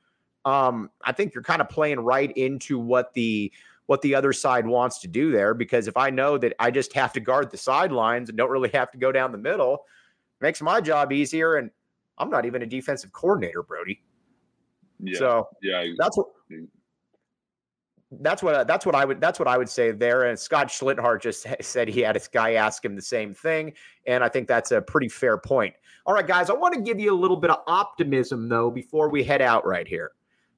Um, 0.45 0.91
I 1.01 1.13
think 1.13 1.33
you're 1.33 1.45
kind 1.45 1.61
of 1.61 1.69
playing 1.69 2.01
right 2.01 2.37
into 2.37 2.77
what 2.77 3.15
the 3.15 3.53
what 3.87 4.03
the 4.03 4.17
other 4.17 4.33
side 4.33 4.67
wants 4.67 4.99
to 4.99 5.07
do 5.07 5.31
there. 5.31 5.55
Because 5.55 5.87
if 5.87 5.97
I 5.97 6.11
know 6.11 6.39
that 6.39 6.55
I 6.59 6.73
just 6.73 6.93
have 6.95 7.13
to 7.13 7.21
guard 7.21 7.53
the 7.53 7.57
sidelines 7.57 8.31
and 8.31 8.37
don't 8.37 8.51
really 8.51 8.71
have 8.71 8.91
to 8.91 8.99
go 8.99 9.13
down 9.13 9.31
the 9.31 9.39
middle, 9.39 9.85
makes 10.41 10.61
my 10.61 10.81
job 10.81 11.13
easier. 11.13 11.55
And 11.55 11.71
I'm 12.19 12.29
not 12.29 12.45
even 12.45 12.61
a 12.63 12.67
defensive 12.67 13.13
coordinator, 13.13 13.63
Brody. 13.63 14.03
Yeah, 14.99 15.19
so 15.21 15.49
yeah, 15.63 15.85
that's 15.97 16.17
what 16.17 16.27
that's 18.11 18.43
what 18.43 18.67
that's 18.67 18.87
what 18.87 18.95
I 18.95 19.05
would 19.05 19.21
that's 19.21 19.39
what 19.39 19.49
I 19.49 19.59
would 19.59 19.69
say 19.69 19.91
there. 19.91 20.25
And 20.25 20.39
Scott 20.39 20.69
Schlitthart 20.69 21.21
just 21.23 21.47
said 21.61 21.89
he 21.89 22.01
had 22.01 22.17
a 22.17 22.21
guy 22.33 22.55
ask 22.55 22.85
him 22.85 22.97
the 22.97 23.03
same 23.03 23.35
thing, 23.35 23.73
and 24.07 24.25
I 24.25 24.29
think 24.29 24.49
that's 24.49 24.73
a 24.73 24.81
pretty 24.81 25.09
fair 25.09 25.39
point. 25.39 25.75
All 26.07 26.15
right, 26.15 26.27
guys, 26.27 26.49
I 26.49 26.55
want 26.55 26.75
to 26.75 26.81
give 26.81 26.99
you 26.99 27.13
a 27.13 27.19
little 27.19 27.37
bit 27.37 27.51
of 27.51 27.59
optimism 27.67 28.49
though 28.49 28.71
before 28.71 29.11
we 29.11 29.23
head 29.23 29.43
out 29.43 29.67
right 29.67 29.87
here. 29.87 30.13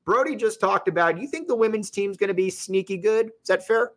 Brody 0.05 0.37
just 0.37 0.61
talked 0.61 0.89
about. 0.89 1.21
You 1.21 1.27
think 1.27 1.49
the 1.49 1.57
women's 1.57 1.91
team's 1.91 2.17
going 2.17 2.29
to 2.29 2.35
be 2.35 2.51
sneaky 2.51 2.97
good? 2.97 3.27
Is 3.27 3.49
that 3.49 3.67
fair? 3.67 3.93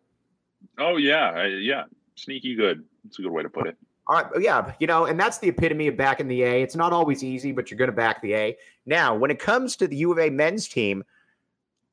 Oh 0.78 0.96
yeah, 0.96 1.46
yeah, 1.46 1.84
sneaky 2.16 2.54
good. 2.56 2.84
It's 3.06 3.18
a 3.18 3.22
good 3.22 3.30
way 3.30 3.42
to 3.42 3.50
put 3.50 3.66
it. 3.66 3.76
All 4.06 4.16
right, 4.16 4.26
yeah, 4.38 4.72
you 4.80 4.86
know, 4.86 5.06
and 5.06 5.18
that's 5.18 5.38
the 5.38 5.48
epitome 5.48 5.88
of 5.88 5.96
back 5.96 6.20
in 6.20 6.28
the 6.28 6.42
A. 6.42 6.62
It's 6.62 6.76
not 6.76 6.92
always 6.92 7.24
easy, 7.24 7.52
but 7.52 7.70
you're 7.70 7.78
going 7.78 7.90
to 7.90 7.96
back 7.96 8.20
the 8.20 8.34
A. 8.34 8.56
Now, 8.84 9.14
when 9.14 9.30
it 9.30 9.38
comes 9.38 9.76
to 9.76 9.88
the 9.88 9.96
U 9.96 10.12
of 10.12 10.18
A 10.18 10.28
men's 10.28 10.68
team, 10.68 11.04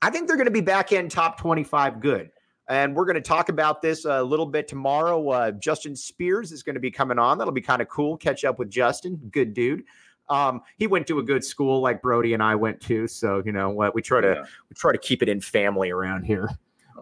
I 0.01 0.09
think 0.09 0.27
they're 0.27 0.37
going 0.37 0.45
to 0.45 0.51
be 0.51 0.61
back 0.61 0.91
in 0.91 1.09
top 1.09 1.39
25 1.39 1.99
good. 1.99 2.31
And 2.69 2.95
we're 2.95 3.05
going 3.05 3.15
to 3.15 3.21
talk 3.21 3.49
about 3.49 3.81
this 3.81 4.05
a 4.05 4.23
little 4.23 4.45
bit 4.45 4.67
tomorrow. 4.67 5.29
Uh, 5.29 5.51
Justin 5.51 5.95
Spears 5.95 6.51
is 6.51 6.63
going 6.63 6.75
to 6.75 6.79
be 6.79 6.91
coming 6.91 7.19
on. 7.19 7.37
That'll 7.37 7.53
be 7.53 7.61
kind 7.61 7.81
of 7.81 7.89
cool. 7.89 8.17
Catch 8.17 8.45
up 8.45 8.59
with 8.59 8.69
Justin. 8.69 9.17
Good 9.31 9.53
dude. 9.53 9.83
Um, 10.29 10.61
he 10.77 10.87
went 10.87 11.05
to 11.07 11.19
a 11.19 11.23
good 11.23 11.43
school 11.43 11.81
like 11.81 12.01
Brody 12.01 12.33
and 12.33 12.41
I 12.41 12.55
went 12.55 12.79
to. 12.81 13.07
So, 13.07 13.43
you 13.45 13.51
know 13.51 13.69
what? 13.69 13.93
We 13.93 14.01
try 14.01 14.21
to 14.21 14.35
yeah. 14.35 14.43
we 14.69 14.75
try 14.75 14.93
to 14.93 14.97
keep 14.97 15.21
it 15.21 15.27
in 15.27 15.41
family 15.41 15.91
around 15.91 16.23
here. 16.23 16.49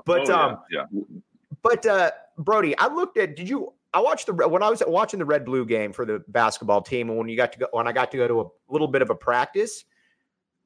But 0.06 0.30
oh, 0.30 0.40
um, 0.40 0.58
yeah. 0.72 0.86
yeah. 0.92 1.04
But 1.62 1.86
uh, 1.86 2.12
Brody, 2.38 2.76
I 2.78 2.88
looked 2.88 3.18
at 3.18 3.36
did 3.36 3.48
you 3.48 3.74
I 3.94 4.00
watched 4.00 4.28
the 4.28 4.34
when 4.48 4.64
I 4.64 4.70
was 4.70 4.82
watching 4.88 5.20
the 5.20 5.26
red 5.26 5.46
blue 5.46 5.66
game 5.66 5.94
for 5.94 6.06
the 6.06 6.24
basketball 6.30 6.82
team 6.82 7.10
and 7.10 7.18
when 7.18 7.28
you 7.28 7.36
got 7.36 7.52
to 7.54 7.60
go 7.60 7.68
when 7.72 7.88
I 7.88 7.92
got 7.92 8.12
to 8.12 8.18
go 8.18 8.28
to 8.28 8.42
a 8.42 8.46
little 8.70 8.88
bit 8.88 9.02
of 9.02 9.10
a 9.10 9.16
practice, 9.16 9.86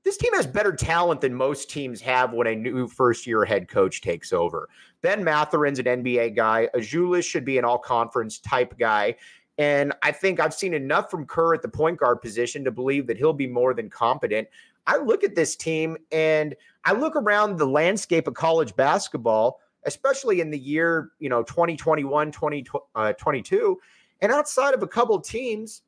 this 0.03 0.17
team 0.17 0.33
has 0.33 0.45
better 0.45 0.73
talent 0.73 1.21
than 1.21 1.33
most 1.33 1.69
teams 1.69 2.01
have 2.01 2.33
when 2.33 2.47
a 2.47 2.55
new 2.55 2.87
first 2.87 3.25
year 3.25 3.45
head 3.45 3.67
coach 3.67 4.01
takes 4.01 4.33
over. 4.33 4.69
Ben 5.01 5.23
Mathurin's 5.23 5.79
an 5.79 5.85
NBA 5.85 6.35
guy. 6.35 6.67
Azulis 6.75 7.23
should 7.23 7.45
be 7.45 7.57
an 7.57 7.65
all 7.65 7.77
conference 7.77 8.39
type 8.39 8.77
guy. 8.77 9.15
And 9.57 9.93
I 10.01 10.11
think 10.11 10.39
I've 10.39 10.53
seen 10.53 10.73
enough 10.73 11.11
from 11.11 11.25
Kerr 11.25 11.53
at 11.53 11.61
the 11.61 11.69
point 11.69 11.99
guard 11.99 12.21
position 12.21 12.63
to 12.63 12.71
believe 12.71 13.07
that 13.07 13.17
he'll 13.17 13.33
be 13.33 13.47
more 13.47 13.73
than 13.73 13.89
competent. 13.89 14.47
I 14.87 14.97
look 14.97 15.23
at 15.23 15.35
this 15.35 15.55
team 15.55 15.97
and 16.11 16.55
I 16.85 16.93
look 16.93 17.15
around 17.15 17.57
the 17.57 17.67
landscape 17.67 18.27
of 18.27 18.33
college 18.33 18.75
basketball, 18.75 19.59
especially 19.85 20.41
in 20.41 20.49
the 20.49 20.59
year, 20.59 21.11
you 21.19 21.29
know, 21.29 21.43
2021, 21.43 22.31
2022. 22.31 22.81
Uh, 22.95 23.85
and 24.21 24.31
outside 24.31 24.73
of 24.73 24.83
a 24.83 24.87
couple 24.87 25.19
teams, 25.21 25.83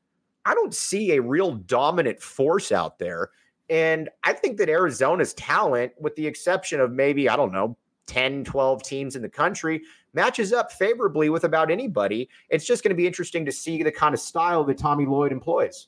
I 0.46 0.54
don't 0.54 0.74
see 0.74 1.14
a 1.14 1.22
real 1.22 1.56
dominant 1.56 2.22
force 2.22 2.72
out 2.72 3.00
there. 3.00 3.32
And 3.70 4.10
I 4.24 4.34
think 4.34 4.58
that 4.58 4.70
Arizona's 4.70 5.34
talent, 5.34 5.94
with 6.00 6.16
the 6.16 6.28
exception 6.28 6.80
of 6.80 6.92
maybe, 6.92 7.28
I 7.28 7.36
don't 7.36 7.52
know, 7.52 7.78
10, 8.08 8.44
12 8.44 8.84
teams 8.84 9.16
in 9.16 9.22
the 9.22 9.30
country, 9.30 9.82
matches 10.14 10.54
up 10.54 10.72
favorably 10.72 11.30
with 11.30 11.44
about 11.44 11.72
anybody. 11.72 12.30
It's 12.50 12.66
just 12.66 12.84
going 12.84 12.92
to 12.92 12.96
be 12.96 13.08
interesting 13.08 13.46
to 13.46 13.52
see 13.52 13.82
the 13.82 13.92
kind 13.92 14.14
of 14.14 14.20
style 14.20 14.64
that 14.66 14.78
Tommy 14.78 15.06
Lloyd 15.06 15.32
employs. 15.32 15.88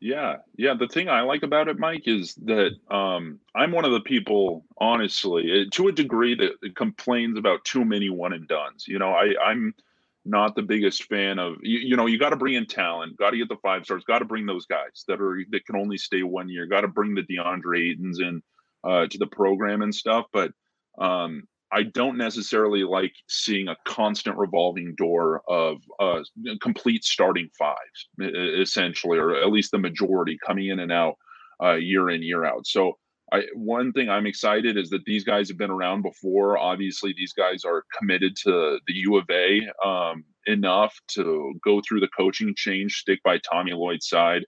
Yeah, 0.00 0.36
yeah. 0.56 0.74
The 0.74 0.88
thing 0.88 1.08
I 1.08 1.22
like 1.22 1.42
about 1.42 1.68
it, 1.68 1.78
Mike, 1.78 2.02
is 2.06 2.34
that 2.44 2.72
um, 2.90 3.40
I'm 3.54 3.72
one 3.72 3.86
of 3.86 3.92
the 3.92 4.00
people, 4.00 4.64
honestly, 4.76 5.50
eh, 5.50 5.64
to 5.72 5.88
a 5.88 5.92
degree, 5.92 6.34
that 6.34 6.76
complains 6.76 7.38
about 7.38 7.64
too 7.64 7.86
many 7.86 8.10
one 8.10 8.34
and 8.34 8.46
duns. 8.46 8.86
You 8.86 8.98
know, 8.98 9.12
I, 9.12 9.34
I'm 9.42 9.74
not 10.24 10.54
the 10.54 10.62
biggest 10.62 11.04
fan 11.04 11.38
of 11.38 11.56
you, 11.62 11.78
you 11.78 11.96
know 11.96 12.06
you 12.06 12.18
got 12.18 12.30
to 12.30 12.36
bring 12.36 12.54
in 12.54 12.66
talent 12.66 13.16
got 13.16 13.30
to 13.30 13.36
get 13.36 13.48
the 13.48 13.56
five 13.62 13.84
stars 13.84 14.04
got 14.04 14.20
to 14.20 14.24
bring 14.24 14.46
those 14.46 14.66
guys 14.66 15.04
that 15.08 15.20
are 15.20 15.38
that 15.50 15.64
can 15.66 15.76
only 15.76 15.98
stay 15.98 16.22
one 16.22 16.48
year 16.48 16.66
got 16.66 16.82
to 16.82 16.88
bring 16.88 17.14
the 17.14 17.22
deandre 17.22 17.94
aytons 17.94 18.20
in 18.20 18.42
uh, 18.84 19.06
to 19.06 19.18
the 19.18 19.26
program 19.26 19.82
and 19.82 19.94
stuff 19.94 20.26
but 20.32 20.52
um, 20.98 21.42
i 21.72 21.82
don't 21.82 22.16
necessarily 22.16 22.84
like 22.84 23.12
seeing 23.28 23.68
a 23.68 23.76
constant 23.84 24.36
revolving 24.36 24.94
door 24.96 25.42
of 25.48 25.78
uh, 26.00 26.20
complete 26.60 27.04
starting 27.04 27.48
fives 27.58 28.08
essentially 28.60 29.18
or 29.18 29.34
at 29.34 29.50
least 29.50 29.70
the 29.70 29.78
majority 29.78 30.38
coming 30.46 30.68
in 30.68 30.80
and 30.80 30.92
out 30.92 31.16
uh, 31.62 31.74
year 31.74 32.10
in 32.10 32.22
year 32.22 32.44
out. 32.44 32.66
So 32.66 32.98
I, 33.34 33.42
one 33.54 33.92
thing 33.92 34.08
I'm 34.08 34.26
excited 34.26 34.76
is 34.76 34.90
that 34.90 35.04
these 35.06 35.24
guys 35.24 35.48
have 35.48 35.58
been 35.58 35.70
around 35.70 36.02
before. 36.02 36.56
Obviously, 36.56 37.12
these 37.16 37.32
guys 37.32 37.64
are 37.64 37.84
committed 37.98 38.36
to 38.44 38.78
the 38.86 38.94
U 38.94 39.16
of 39.16 39.24
A 39.28 39.62
um, 39.84 40.24
enough 40.46 40.94
to 41.14 41.52
go 41.64 41.80
through 41.80 42.00
the 42.00 42.08
coaching 42.16 42.54
change, 42.56 42.94
stick 42.94 43.20
by 43.24 43.38
Tommy 43.38 43.72
Lloyd's 43.72 44.08
side, 44.08 44.42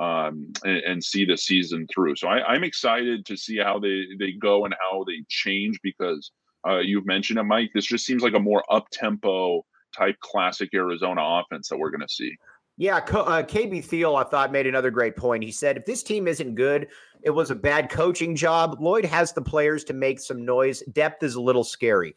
um, 0.00 0.52
and, 0.64 0.78
and, 0.78 1.04
see 1.04 1.24
the 1.24 1.36
season 1.36 1.86
through. 1.92 2.16
So 2.16 2.26
I, 2.26 2.54
am 2.54 2.64
excited 2.64 3.26
to 3.26 3.36
see 3.36 3.58
how 3.58 3.78
they 3.78 4.06
they 4.18 4.32
go 4.32 4.64
and 4.64 4.74
how 4.80 5.04
they 5.04 5.22
change 5.28 5.78
because 5.82 6.32
uh, 6.66 6.78
you've 6.78 7.06
mentioned 7.06 7.38
it, 7.38 7.44
Mike. 7.44 7.70
This 7.74 7.86
just 7.86 8.06
seems 8.06 8.22
like 8.22 8.34
a 8.34 8.40
more 8.40 8.64
up 8.72 8.86
tempo 8.90 9.64
type 9.96 10.16
classic 10.20 10.70
Arizona 10.74 11.20
offense 11.22 11.68
that 11.68 11.78
we're 11.78 11.90
going 11.90 12.00
to 12.00 12.08
see. 12.08 12.34
Yeah, 12.78 12.96
uh, 12.96 13.42
KB 13.42 13.84
Thiel, 13.84 14.16
I 14.16 14.24
thought, 14.24 14.50
made 14.50 14.66
another 14.66 14.90
great 14.90 15.14
point. 15.14 15.44
He 15.44 15.52
said, 15.52 15.76
if 15.76 15.84
this 15.84 16.02
team 16.02 16.26
isn't 16.26 16.54
good, 16.54 16.88
it 17.22 17.30
was 17.30 17.50
a 17.50 17.54
bad 17.54 17.90
coaching 17.90 18.34
job. 18.34 18.78
Lloyd 18.80 19.04
has 19.04 19.32
the 19.32 19.42
players 19.42 19.84
to 19.84 19.92
make 19.92 20.18
some 20.18 20.44
noise. 20.44 20.82
Depth 20.92 21.22
is 21.22 21.34
a 21.34 21.40
little 21.40 21.64
scary. 21.64 22.14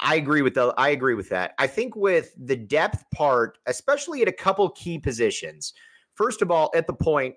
I 0.00 0.14
agree 0.14 0.42
with 0.42 0.54
the 0.54 0.72
I 0.78 0.90
agree 0.90 1.14
with 1.14 1.28
that. 1.30 1.54
I 1.58 1.66
think 1.66 1.96
with 1.96 2.32
the 2.38 2.56
depth 2.56 3.04
part, 3.12 3.58
especially 3.66 4.22
at 4.22 4.28
a 4.28 4.32
couple 4.32 4.68
key 4.70 4.98
positions. 4.98 5.74
First 6.14 6.40
of 6.40 6.50
all, 6.50 6.70
at 6.74 6.86
the 6.86 6.92
point, 6.92 7.34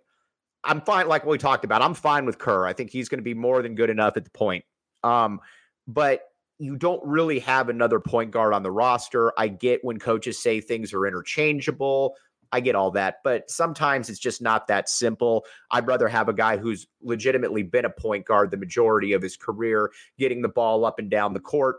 I'm 0.64 0.82
fine. 0.82 1.08
Like 1.08 1.26
we 1.26 1.38
talked 1.38 1.66
about, 1.66 1.82
I'm 1.82 1.96
fine 1.96 2.26
with 2.26 2.38
Kerr. 2.38 2.68
I 2.68 2.74
think 2.74 2.92
he's 2.92 3.10
going 3.10 3.20
to 3.20 3.24
be 3.24 3.34
more 3.34 3.62
than 3.62 3.76
good 3.76 3.90
enough 3.90 4.16
at 4.16 4.26
the 4.26 4.32
point. 4.32 4.64
Um, 5.04 5.40
but 5.88 6.31
you 6.62 6.78
don't 6.78 7.04
really 7.04 7.40
have 7.40 7.70
another 7.70 8.00
point 8.00 8.30
guard 8.30 8.54
on 8.54 8.62
the 8.62 8.70
roster. 8.70 9.34
I 9.36 9.48
get 9.48 9.84
when 9.84 9.98
coaches 9.98 10.38
say 10.38 10.62
things 10.62 10.94
are 10.94 11.08
interchangeable. 11.08 12.16
I 12.52 12.60
get 12.60 12.76
all 12.76 12.92
that, 12.92 13.18
but 13.24 13.50
sometimes 13.50 14.10
it's 14.10 14.20
just 14.20 14.44
not 14.44 14.68
that 14.68 14.88
simple. 14.88 15.46
I'd 15.72 15.88
rather 15.88 16.08
have 16.08 16.30
a 16.30 16.34
guy 16.34 16.58
who's 16.58 16.86
legitimately 17.02 17.64
been 17.64 17.86
a 17.86 17.90
point 17.90 18.26
guard 18.26 18.52
the 18.52 18.58
majority 18.58 19.14
of 19.14 19.24
his 19.24 19.38
career, 19.38 19.92
getting 20.20 20.44
the 20.44 20.50
ball 20.50 20.86
up 20.86 21.00
and 21.00 21.10
down 21.10 21.34
the 21.34 21.40
court. 21.40 21.78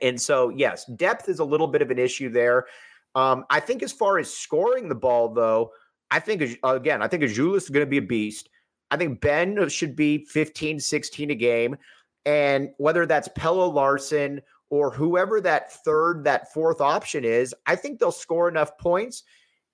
And 0.00 0.18
so, 0.18 0.48
yes, 0.48 0.86
depth 0.96 1.28
is 1.28 1.40
a 1.40 1.44
little 1.44 1.66
bit 1.66 1.82
of 1.82 1.90
an 1.90 1.98
issue 1.98 2.30
there. 2.30 2.66
Um, 3.14 3.44
I 3.50 3.60
think 3.60 3.82
as 3.82 3.92
far 3.92 4.18
as 4.18 4.32
scoring 4.32 4.88
the 4.88 4.94
ball, 4.94 5.34
though, 5.34 5.72
I 6.10 6.20
think, 6.20 6.58
again, 6.62 7.02
I 7.02 7.08
think 7.08 7.22
Azuolas 7.22 7.64
is 7.64 7.68
going 7.68 7.84
to 7.84 7.90
be 7.90 7.98
a 7.98 8.02
beast. 8.02 8.48
I 8.90 8.96
think 8.96 9.20
Ben 9.20 9.68
should 9.68 9.94
be 9.94 10.24
15, 10.24 10.80
16 10.80 11.30
a 11.30 11.34
game. 11.34 11.76
And 12.26 12.70
whether 12.78 13.06
that's 13.06 13.28
Pelle 13.34 13.72
Larsson 13.72 14.40
or 14.68 14.90
whoever 14.90 15.40
that 15.40 15.72
third, 15.84 16.24
that 16.24 16.52
fourth 16.52 16.80
option 16.80 17.24
is, 17.24 17.54
I 17.66 17.76
think 17.76 17.98
they'll 17.98 18.12
score 18.12 18.48
enough 18.48 18.76
points. 18.78 19.24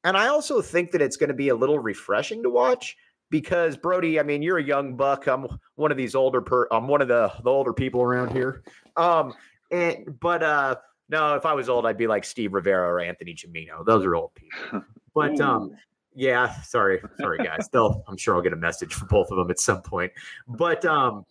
And 0.04 0.16
I 0.16 0.28
also 0.28 0.62
think 0.62 0.92
that 0.92 1.02
it's 1.02 1.16
going 1.16 1.28
to 1.28 1.34
be 1.34 1.48
a 1.48 1.54
little 1.54 1.78
refreshing 1.78 2.42
to 2.44 2.50
watch 2.50 2.96
because 3.30 3.76
Brody, 3.76 4.20
I 4.20 4.22
mean, 4.22 4.42
you're 4.42 4.58
a 4.58 4.62
young 4.62 4.96
buck. 4.96 5.26
I'm 5.26 5.46
one 5.74 5.90
of 5.90 5.96
these 5.96 6.14
older 6.14 6.40
per 6.40 6.68
I'm 6.70 6.88
one 6.88 7.02
of 7.02 7.08
the 7.08 7.32
the 7.42 7.50
older 7.50 7.72
people 7.72 8.02
around 8.02 8.32
here. 8.32 8.62
Um 8.96 9.34
and 9.70 10.18
but 10.20 10.42
uh 10.42 10.76
no, 11.08 11.34
if 11.34 11.46
I 11.46 11.54
was 11.54 11.68
old, 11.68 11.86
I'd 11.86 11.98
be 11.98 12.06
like 12.06 12.24
Steve 12.24 12.52
Rivera 12.52 12.88
or 12.88 13.00
Anthony 13.00 13.34
Gimino. 13.34 13.84
Those 13.84 14.04
are 14.04 14.14
old 14.14 14.32
people. 14.34 14.82
But 15.14 15.40
um 15.40 15.76
yeah, 16.14 16.60
sorry, 16.62 17.00
sorry 17.18 17.38
guys. 17.38 17.68
They'll 17.72 18.04
I'm 18.06 18.16
sure 18.16 18.36
I'll 18.36 18.42
get 18.42 18.52
a 18.52 18.56
message 18.56 18.94
from 18.94 19.08
both 19.08 19.30
of 19.30 19.38
them 19.38 19.50
at 19.50 19.58
some 19.58 19.82
point. 19.82 20.12
But 20.46 20.84
um 20.84 21.24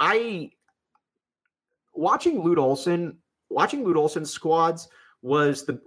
I 0.00 0.50
watching 1.92 2.42
Lute 2.42 2.58
Olson, 2.58 3.18
watching 3.50 3.84
Lute 3.84 3.96
Olson's 3.96 4.30
squads 4.30 4.88
was 5.22 5.64
the 5.66 5.80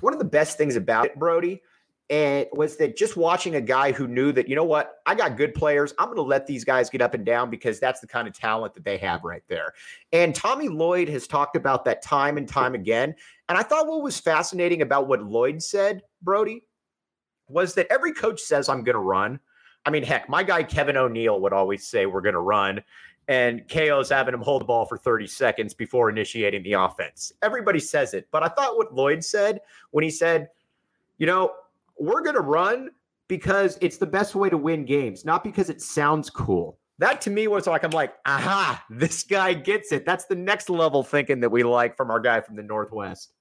one 0.00 0.12
of 0.12 0.18
the 0.18 0.24
best 0.24 0.58
things 0.58 0.76
about 0.76 1.06
it, 1.06 1.18
Brody, 1.18 1.62
and 2.10 2.46
was 2.52 2.76
that 2.76 2.96
just 2.96 3.16
watching 3.16 3.56
a 3.56 3.60
guy 3.60 3.90
who 3.90 4.06
knew 4.06 4.30
that 4.32 4.48
you 4.48 4.54
know 4.54 4.64
what 4.64 4.96
I 5.06 5.14
got 5.14 5.36
good 5.36 5.54
players. 5.54 5.94
I'm 5.98 6.06
going 6.06 6.16
to 6.16 6.22
let 6.22 6.46
these 6.46 6.64
guys 6.64 6.90
get 6.90 7.00
up 7.00 7.14
and 7.14 7.24
down 7.24 7.48
because 7.48 7.80
that's 7.80 8.00
the 8.00 8.06
kind 8.06 8.28
of 8.28 8.34
talent 8.34 8.74
that 8.74 8.84
they 8.84 8.98
have 8.98 9.24
right 9.24 9.42
there. 9.48 9.72
And 10.12 10.34
Tommy 10.34 10.68
Lloyd 10.68 11.08
has 11.08 11.26
talked 11.26 11.56
about 11.56 11.84
that 11.86 12.02
time 12.02 12.36
and 12.36 12.46
time 12.46 12.74
again. 12.74 13.14
And 13.48 13.56
I 13.56 13.62
thought 13.62 13.86
what 13.86 14.02
was 14.02 14.20
fascinating 14.20 14.82
about 14.82 15.08
what 15.08 15.22
Lloyd 15.22 15.62
said, 15.62 16.02
Brody, 16.20 16.64
was 17.48 17.74
that 17.74 17.86
every 17.90 18.12
coach 18.12 18.40
says 18.40 18.68
I'm 18.68 18.84
going 18.84 18.94
to 18.94 19.00
run. 19.00 19.40
I 19.84 19.90
mean, 19.90 20.02
heck, 20.02 20.28
my 20.28 20.42
guy 20.42 20.64
Kevin 20.64 20.96
O'Neill 20.96 21.40
would 21.40 21.52
always 21.52 21.86
say 21.86 22.06
we're 22.06 22.20
going 22.20 22.34
to 22.34 22.40
run 22.40 22.82
and 23.28 23.68
KO's 23.68 24.10
having 24.10 24.34
him 24.34 24.40
hold 24.40 24.62
the 24.62 24.66
ball 24.66 24.84
for 24.84 24.96
30 24.96 25.26
seconds 25.26 25.74
before 25.74 26.08
initiating 26.10 26.62
the 26.62 26.74
offense. 26.74 27.32
Everybody 27.42 27.80
says 27.80 28.14
it, 28.14 28.28
but 28.30 28.42
I 28.42 28.48
thought 28.48 28.76
what 28.76 28.94
Lloyd 28.94 29.24
said 29.24 29.60
when 29.90 30.04
he 30.04 30.10
said, 30.10 30.48
you 31.18 31.26
know, 31.26 31.52
we're 31.98 32.22
going 32.22 32.36
to 32.36 32.42
run 32.42 32.90
because 33.28 33.78
it's 33.80 33.96
the 33.96 34.06
best 34.06 34.34
way 34.34 34.48
to 34.48 34.56
win 34.56 34.84
games, 34.84 35.24
not 35.24 35.42
because 35.42 35.70
it 35.70 35.82
sounds 35.82 36.30
cool. 36.30 36.78
That 36.98 37.20
to 37.22 37.30
me 37.30 37.48
was 37.48 37.66
like, 37.66 37.84
I'm 37.84 37.90
like, 37.90 38.14
aha, 38.24 38.82
this 38.88 39.22
guy 39.22 39.54
gets 39.54 39.92
it. 39.92 40.06
That's 40.06 40.26
the 40.26 40.34
next 40.34 40.70
level 40.70 41.02
thinking 41.02 41.40
that 41.40 41.50
we 41.50 41.62
like 41.62 41.96
from 41.96 42.10
our 42.10 42.20
guy 42.20 42.40
from 42.40 42.56
the 42.56 42.62
Northwest. 42.62 43.32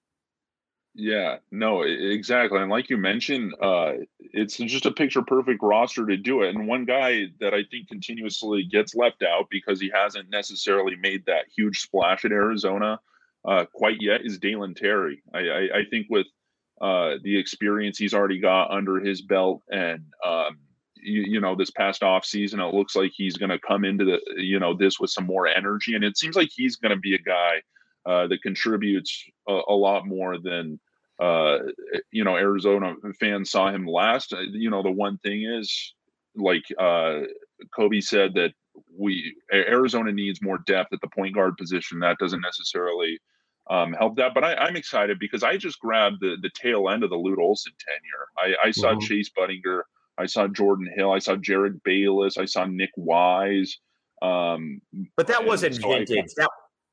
Yeah, 0.97 1.39
no, 1.51 1.81
exactly. 1.81 2.60
And 2.60 2.71
like 2.71 2.89
you 2.89 2.95
mentioned, 2.95 3.53
uh, 3.62 3.93
it's 4.17 4.55
just 4.55 4.86
a 4.86 4.91
picture 4.91 5.21
perfect 5.21 5.62
roster 5.62 6.05
to 6.05 6.15
do 6.15 6.41
it. 6.43 6.55
And 6.55 6.69
one 6.69 6.86
guy 6.86 7.25
that 7.41 7.53
I 7.53 7.65
think 7.69 7.89
continuously 7.89 8.63
gets 8.63 8.95
left 8.95 9.21
out 9.21 9.47
because 9.51 9.81
he 9.81 9.91
hasn't 9.93 10.29
necessarily 10.29 10.95
made 10.95 11.25
that 11.25 11.45
huge 11.53 11.81
splash 11.81 12.23
at 12.23 12.31
Arizona 12.31 13.01
uh, 13.43 13.65
quite 13.73 13.97
yet 13.99 14.21
is 14.25 14.39
Dalen 14.39 14.73
Terry. 14.73 15.21
I, 15.34 15.39
I, 15.39 15.62
I 15.79 15.86
think 15.91 16.08
with 16.10 16.27
uh, 16.79 17.15
the 17.21 17.38
experience 17.38 17.97
he's 17.97 18.13
already 18.13 18.39
got 18.39 18.71
under 18.71 19.01
his 19.01 19.21
belt 19.21 19.63
and, 19.69 20.05
um, 20.25 20.60
you, 20.95 21.23
you, 21.23 21.41
know, 21.41 21.55
this 21.55 21.71
past 21.71 22.03
off 22.03 22.23
season, 22.23 22.62
it 22.62 22.73
looks 22.73 22.95
like 22.95 23.12
he's 23.13 23.36
going 23.36 23.49
to 23.49 23.60
come 23.60 23.84
into 23.84 24.05
the, 24.05 24.19
you 24.38 24.60
know, 24.60 24.73
this 24.73 24.97
with 24.97 25.10
some 25.10 25.25
more 25.25 25.45
energy. 25.45 25.93
And 25.93 26.05
it 26.05 26.17
seems 26.17 26.38
like 26.38 26.49
he's 26.55 26.77
going 26.77 26.95
to 26.95 26.99
be 26.99 27.15
a 27.15 27.19
guy 27.19 27.62
uh, 28.05 28.27
that 28.27 28.41
contributes 28.41 29.23
a, 29.47 29.61
a, 29.69 29.73
lot 29.73 30.05
more 30.05 30.37
than 30.37 30.79
uh, 31.19 31.57
you 32.11 32.23
know 32.23 32.35
Arizona 32.35 32.93
fans 33.19 33.51
saw 33.51 33.69
him 33.69 33.85
last. 33.85 34.33
Uh, 34.33 34.41
you 34.51 34.69
know 34.69 34.83
the 34.83 34.91
one 34.91 35.17
thing 35.19 35.43
is 35.43 35.93
like 36.35 36.63
uh, 36.79 37.21
KB 37.77 38.03
said 38.03 38.33
that 38.35 38.51
we 38.97 39.35
Arizona 39.51 40.11
needs 40.11 40.41
more 40.41 40.59
depth 40.67 40.93
at 40.93 41.01
the 41.01 41.07
point 41.07 41.35
guard 41.35 41.57
position. 41.57 41.99
That 41.99 42.17
doesn't 42.19 42.41
necessarily 42.41 43.19
um, 43.69 43.93
help 43.93 44.17
that, 44.17 44.33
but 44.33 44.43
I, 44.43 44.67
am 44.67 44.75
excited 44.75 45.17
because 45.19 45.41
I 45.41 45.57
just 45.57 45.79
grabbed 45.79 46.17
the 46.21 46.37
the 46.41 46.51
tail 46.53 46.89
end 46.89 47.03
of 47.03 47.09
the 47.09 47.15
Lute 47.15 47.39
Olson 47.39 47.73
tenure. 47.79 48.55
I, 48.63 48.67
I 48.67 48.71
saw 48.71 48.91
mm-hmm. 48.91 48.99
Chase 48.99 49.31
Budinger, 49.35 49.81
I 50.17 50.27
saw 50.27 50.47
Jordan 50.47 50.89
Hill, 50.95 51.11
I 51.11 51.19
saw 51.19 51.35
Jerryd 51.35 51.81
Bayless, 51.83 52.37
I 52.37 52.45
saw 52.45 52.65
Nic 52.65 52.91
Wise. 52.95 53.79
Um, 54.21 54.81
but 55.17 55.27
that 55.27 55.45
wasn't 55.45 55.75
so 55.75 55.89
vintage. 55.89 56.33
That 56.37 56.49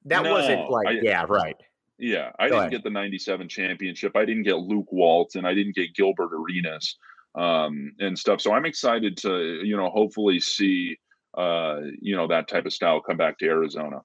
that 0.07 0.23
no, 0.23 0.33
wasn't 0.33 0.71
like 0.71 0.89
I, 0.89 0.91
yeah, 1.03 1.25
right. 1.29 1.57
Yeah, 1.99 2.31
I 2.39 2.49
Go 2.49 2.55
didn't 2.55 2.59
ahead. 2.59 2.71
get 2.73 2.85
the 2.85 2.91
'97 2.91 3.49
championship. 3.49 4.17
I 4.17 4.25
didn't 4.25 4.43
get 4.43 4.57
Luke 4.59 4.91
Walton. 4.91 5.45
I 5.45 5.55
didn't 5.55 5.77
get 5.77 5.95
Gilbert 5.95 6.31
Arenas 6.35 6.97
um, 7.35 7.93
and 8.01 8.19
stuff. 8.19 8.41
So 8.41 8.53
I'm 8.53 8.65
excited 8.65 9.17
to 9.19 9.61
you 9.65 9.77
know 9.77 9.89
hopefully 9.91 10.41
see 10.41 10.99
uh, 11.37 11.81
you 12.01 12.17
know 12.17 12.27
that 12.29 12.49
type 12.49 12.67
of 12.67 12.73
style 12.73 13.01
come 13.01 13.17
back 13.17 13.39
to 13.39 13.47
Arizona. 13.47 14.01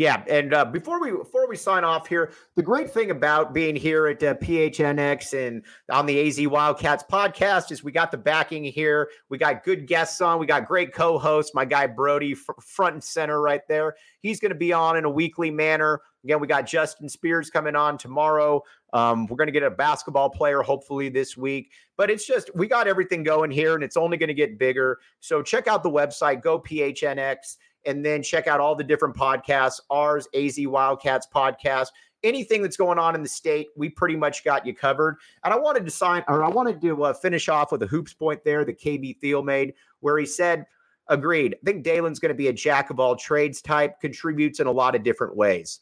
Yeah, 0.00 0.24
and 0.30 0.54
uh, 0.54 0.64
before 0.64 0.98
we 0.98 1.10
before 1.10 1.46
we 1.46 1.56
sign 1.56 1.84
off 1.84 2.06
here, 2.06 2.32
the 2.56 2.62
great 2.62 2.90
thing 2.90 3.10
about 3.10 3.52
being 3.52 3.76
here 3.76 4.06
at 4.06 4.22
uh, 4.22 4.32
PHNX 4.32 5.46
and 5.46 5.62
on 5.92 6.06
the 6.06 6.26
AZ 6.26 6.40
Wildcats 6.40 7.04
podcast 7.04 7.70
is 7.70 7.84
we 7.84 7.92
got 7.92 8.10
the 8.10 8.16
backing 8.16 8.64
here. 8.64 9.10
We 9.28 9.36
got 9.36 9.62
good 9.62 9.86
guests 9.86 10.22
on. 10.22 10.38
We 10.38 10.46
got 10.46 10.66
great 10.66 10.94
co-hosts. 10.94 11.54
My 11.54 11.66
guy 11.66 11.86
Brody, 11.86 12.32
fr- 12.32 12.52
front 12.62 12.94
and 12.94 13.04
center, 13.04 13.42
right 13.42 13.60
there. 13.68 13.94
He's 14.22 14.40
going 14.40 14.52
to 14.52 14.58
be 14.58 14.72
on 14.72 14.96
in 14.96 15.04
a 15.04 15.10
weekly 15.10 15.50
manner. 15.50 16.00
Again, 16.24 16.40
we 16.40 16.46
got 16.46 16.66
Justin 16.66 17.10
Spears 17.10 17.50
coming 17.50 17.76
on 17.76 17.98
tomorrow. 17.98 18.62
Um, 18.94 19.26
we're 19.26 19.36
going 19.36 19.48
to 19.48 19.52
get 19.52 19.62
a 19.62 19.70
basketball 19.70 20.30
player 20.30 20.62
hopefully 20.62 21.10
this 21.10 21.36
week. 21.36 21.72
But 21.98 22.10
it's 22.10 22.26
just 22.26 22.50
we 22.54 22.68
got 22.68 22.88
everything 22.88 23.22
going 23.22 23.50
here, 23.50 23.74
and 23.74 23.84
it's 23.84 23.98
only 23.98 24.16
going 24.16 24.28
to 24.28 24.34
get 24.34 24.58
bigger. 24.58 24.98
So 25.20 25.42
check 25.42 25.68
out 25.68 25.82
the 25.82 25.90
website. 25.90 26.40
Go 26.40 26.58
PHNX 26.58 27.56
and 27.86 28.04
then 28.04 28.22
check 28.22 28.46
out 28.46 28.60
all 28.60 28.74
the 28.74 28.84
different 28.84 29.16
podcasts, 29.16 29.80
ours, 29.90 30.28
AZ 30.34 30.58
Wildcats 30.58 31.26
podcast. 31.34 31.88
Anything 32.22 32.60
that's 32.60 32.76
going 32.76 32.98
on 32.98 33.14
in 33.14 33.22
the 33.22 33.28
state, 33.28 33.68
we 33.76 33.88
pretty 33.88 34.16
much 34.16 34.44
got 34.44 34.66
you 34.66 34.74
covered. 34.74 35.16
And 35.42 35.54
I 35.54 35.58
wanted 35.58 35.86
to 35.86 35.90
sign, 35.90 36.22
or 36.28 36.44
I 36.44 36.48
wanted 36.48 36.80
to 36.82 37.04
uh, 37.04 37.12
finish 37.14 37.48
off 37.48 37.72
with 37.72 37.82
a 37.82 37.86
hoops 37.86 38.12
point 38.12 38.44
there 38.44 38.64
that 38.64 38.78
KB 38.78 39.18
Thiel 39.18 39.42
made, 39.42 39.72
where 40.00 40.18
he 40.18 40.26
said, 40.26 40.66
agreed. 41.08 41.54
I 41.54 41.58
think 41.64 41.84
Dalen's 41.84 42.18
going 42.18 42.30
to 42.30 42.34
be 42.34 42.48
a 42.48 42.52
jack 42.52 42.90
of 42.90 43.00
all 43.00 43.16
trades 43.16 43.60
type, 43.60 44.00
contributes 44.00 44.60
in 44.60 44.66
a 44.66 44.72
lot 44.72 44.94
of 44.94 45.02
different 45.02 45.36
ways. 45.36 45.80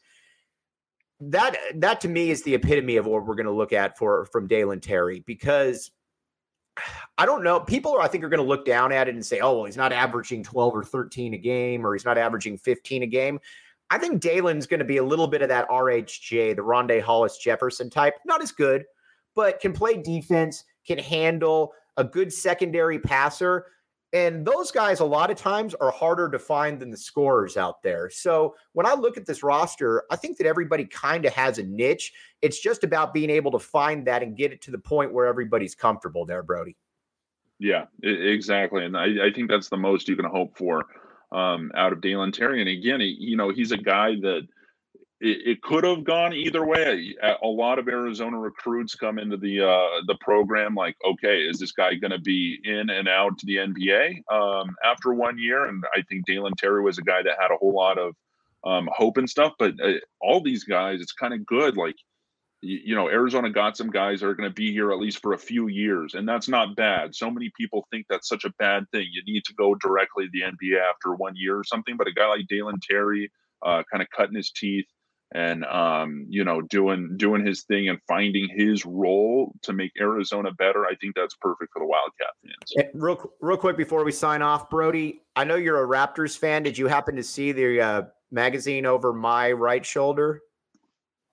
That 1.21 1.57
that 1.75 1.99
to 2.01 2.07
me 2.07 2.31
is 2.31 2.43
the 2.43 2.55
epitome 2.55 2.95
of 2.95 3.05
what 3.05 3.25
we're 3.25 3.35
going 3.35 3.45
to 3.45 3.51
look 3.51 3.73
at 3.73 3.97
for 3.97 4.25
from 4.27 4.47
Dalen 4.47 4.79
Terry 4.79 5.21
because 5.25 5.91
I 7.17 7.25
don't 7.25 7.43
know. 7.43 7.59
People 7.59 7.93
are, 7.93 8.01
I 8.01 8.07
think, 8.07 8.23
are 8.23 8.29
going 8.29 8.41
to 8.41 8.47
look 8.47 8.65
down 8.65 8.91
at 8.91 9.07
it 9.07 9.15
and 9.15 9.25
say, 9.25 9.39
oh, 9.39 9.55
well, 9.55 9.65
he's 9.65 9.77
not 9.77 9.91
averaging 9.91 10.43
12 10.43 10.75
or 10.75 10.83
13 10.83 11.33
a 11.33 11.37
game, 11.37 11.85
or 11.85 11.93
he's 11.93 12.05
not 12.05 12.17
averaging 12.17 12.57
15 12.57 13.03
a 13.03 13.07
game. 13.07 13.39
I 13.89 13.97
think 13.97 14.21
Dalen's 14.21 14.67
going 14.67 14.79
to 14.79 14.85
be 14.85 14.97
a 14.97 15.03
little 15.03 15.27
bit 15.27 15.41
of 15.41 15.49
that 15.49 15.67
RHJ, 15.69 16.55
the 16.55 16.61
Rondae 16.61 17.01
Hollis 17.01 17.37
Jefferson 17.37 17.89
type. 17.89 18.15
Not 18.25 18.41
as 18.41 18.51
good, 18.51 18.85
but 19.35 19.59
can 19.59 19.73
play 19.73 19.97
defense, 19.97 20.63
can 20.85 20.99
handle 20.99 21.73
a 21.97 22.03
good 22.03 22.31
secondary 22.31 22.99
passer. 22.99 23.65
And 24.11 24.43
those 24.43 24.71
guys, 24.71 25.01
a 25.01 25.05
lot 25.05 25.29
of 25.29 25.37
times, 25.37 25.75
are 25.75 25.91
harder 25.91 26.29
to 26.29 26.39
find 26.39 26.79
than 26.79 26.89
the 26.89 26.97
scorers 26.97 27.57
out 27.57 27.83
there. 27.83 28.09
So 28.09 28.55
when 28.73 28.87
I 28.87 28.95
look 28.95 29.17
at 29.17 29.25
this 29.27 29.43
roster, 29.43 30.03
I 30.09 30.15
think 30.15 30.37
that 30.37 30.47
everybody 30.47 30.85
kind 30.85 31.25
of 31.25 31.33
has 31.33 31.59
a 31.59 31.63
niche. 31.63 32.13
It's 32.41 32.59
just 32.59 32.83
about 32.83 33.13
being 33.13 33.29
able 33.29 33.51
to 33.51 33.59
find 33.59 34.07
that 34.07 34.23
and 34.23 34.35
get 34.35 34.51
it 34.51 34.61
to 34.61 34.71
the 34.71 34.79
point 34.79 35.13
where 35.13 35.27
everybody's 35.27 35.75
comfortable 35.75 36.25
there, 36.25 36.41
Brody. 36.41 36.75
Yeah, 37.59 37.85
exactly. 38.01 38.85
And 38.85 38.97
I, 38.97 39.27
I 39.27 39.33
think 39.33 39.49
that's 39.49 39.69
the 39.69 39.77
most 39.77 40.07
you 40.07 40.15
can 40.15 40.25
hope 40.25 40.57
for 40.57 40.85
um, 41.31 41.71
out 41.75 41.93
of 41.93 42.01
Dalen 42.01 42.31
Terry. 42.31 42.61
And 42.61 42.69
again, 42.69 43.01
he, 43.01 43.15
you 43.19 43.37
know, 43.37 43.49
he's 43.49 43.71
a 43.71 43.77
guy 43.77 44.15
that 44.21 44.47
it, 45.21 45.47
it 45.47 45.61
could 45.61 45.83
have 45.83 46.03
gone 46.03 46.33
either 46.33 46.65
way. 46.65 47.15
A 47.43 47.47
lot 47.47 47.79
of 47.79 47.87
Arizona 47.87 48.39
recruits 48.39 48.95
come 48.95 49.19
into 49.19 49.37
the 49.37 49.61
uh, 49.61 50.01
the 50.07 50.15
program 50.21 50.75
like, 50.75 50.95
okay, 51.05 51.41
is 51.41 51.59
this 51.59 51.71
guy 51.71 51.95
going 51.95 52.11
to 52.11 52.19
be 52.19 52.57
in 52.63 52.89
and 52.89 53.07
out 53.07 53.37
to 53.39 53.45
the 53.45 53.57
NBA 53.57 54.21
um, 54.31 54.75
after 54.83 55.13
one 55.13 55.37
year? 55.37 55.65
And 55.65 55.83
I 55.95 56.01
think 56.03 56.25
Dalen 56.25 56.53
Terry 56.57 56.81
was 56.81 56.97
a 56.97 57.03
guy 57.03 57.21
that 57.21 57.37
had 57.39 57.51
a 57.51 57.57
whole 57.57 57.73
lot 57.73 57.97
of 57.97 58.15
um, 58.63 58.89
hope 58.93 59.17
and 59.17 59.29
stuff. 59.29 59.53
But 59.59 59.73
uh, 59.83 59.93
all 60.21 60.41
these 60.41 60.63
guys, 60.63 61.01
it's 61.01 61.13
kind 61.13 61.33
of 61.33 61.45
good. 61.45 61.75
Like, 61.75 61.95
you, 62.61 62.79
you 62.85 62.95
know, 62.95 63.09
Arizona 63.09 63.49
got 63.49 63.75
some 63.75 63.89
guys 63.89 64.21
that 64.21 64.27
are 64.27 64.35
going 64.35 64.49
to 64.49 64.55
be 64.55 64.71
here 64.71 64.93
at 64.93 64.99
least 64.99 65.21
for 65.21 65.33
a 65.33 65.37
few 65.37 65.67
years, 65.67 66.13
and 66.13 66.27
that's 66.27 66.47
not 66.47 66.77
bad. 66.77 67.13
So 67.13 67.29
many 67.29 67.51
people 67.57 67.85
think 67.91 68.05
that's 68.09 68.29
such 68.29 68.45
a 68.45 68.53
bad 68.57 68.85
thing. 68.93 69.07
You 69.11 69.21
need 69.25 69.43
to 69.45 69.53
go 69.55 69.75
directly 69.75 70.27
to 70.27 70.31
the 70.31 70.43
NBA 70.43 70.79
after 70.79 71.13
one 71.13 71.33
year 71.35 71.57
or 71.57 71.65
something. 71.65 71.97
But 71.97 72.07
a 72.07 72.13
guy 72.13 72.27
like 72.27 72.47
Dalen 72.47 72.79
Terry, 72.89 73.29
uh, 73.65 73.83
kind 73.91 74.01
of 74.01 74.09
cutting 74.15 74.37
his 74.37 74.51
teeth 74.51 74.85
and 75.33 75.63
um, 75.65 76.25
you 76.27 76.43
know 76.43 76.61
doing 76.61 77.15
doing 77.17 77.45
his 77.45 77.63
thing 77.63 77.89
and 77.89 77.99
finding 78.07 78.49
his 78.49 78.85
role 78.85 79.53
to 79.61 79.73
make 79.73 79.91
Arizona 79.99 80.51
better. 80.53 80.85
I 80.85 80.95
think 80.95 81.15
that's 81.15 81.35
perfect 81.35 81.71
for 81.73 81.79
the 81.79 81.85
Wildcat 81.85 82.29
fans. 82.43 82.91
real 82.93 83.31
real 83.39 83.57
quick 83.57 83.77
before 83.77 84.03
we 84.03 84.11
sign 84.11 84.41
off, 84.41 84.69
Brody, 84.69 85.21
I 85.35 85.43
know 85.43 85.55
you're 85.55 85.83
a 85.83 85.87
Raptors 85.87 86.37
fan. 86.37 86.63
Did 86.63 86.77
you 86.77 86.87
happen 86.87 87.15
to 87.15 87.23
see 87.23 87.51
the 87.51 87.81
uh, 87.81 88.01
magazine 88.31 88.85
over 88.85 89.13
my 89.13 89.51
right 89.51 89.85
shoulder? 89.85 90.41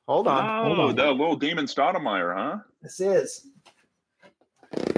Hold 0.09 0.29
on, 0.29 0.45
oh, 0.45 0.75
hold 0.75 0.91
on. 0.91 0.97
that 0.97 1.13
little 1.13 1.37
Damon 1.37 1.65
Stoudamire, 1.65 2.37
huh? 2.37 2.59
This 2.83 3.01
is 3.01 3.49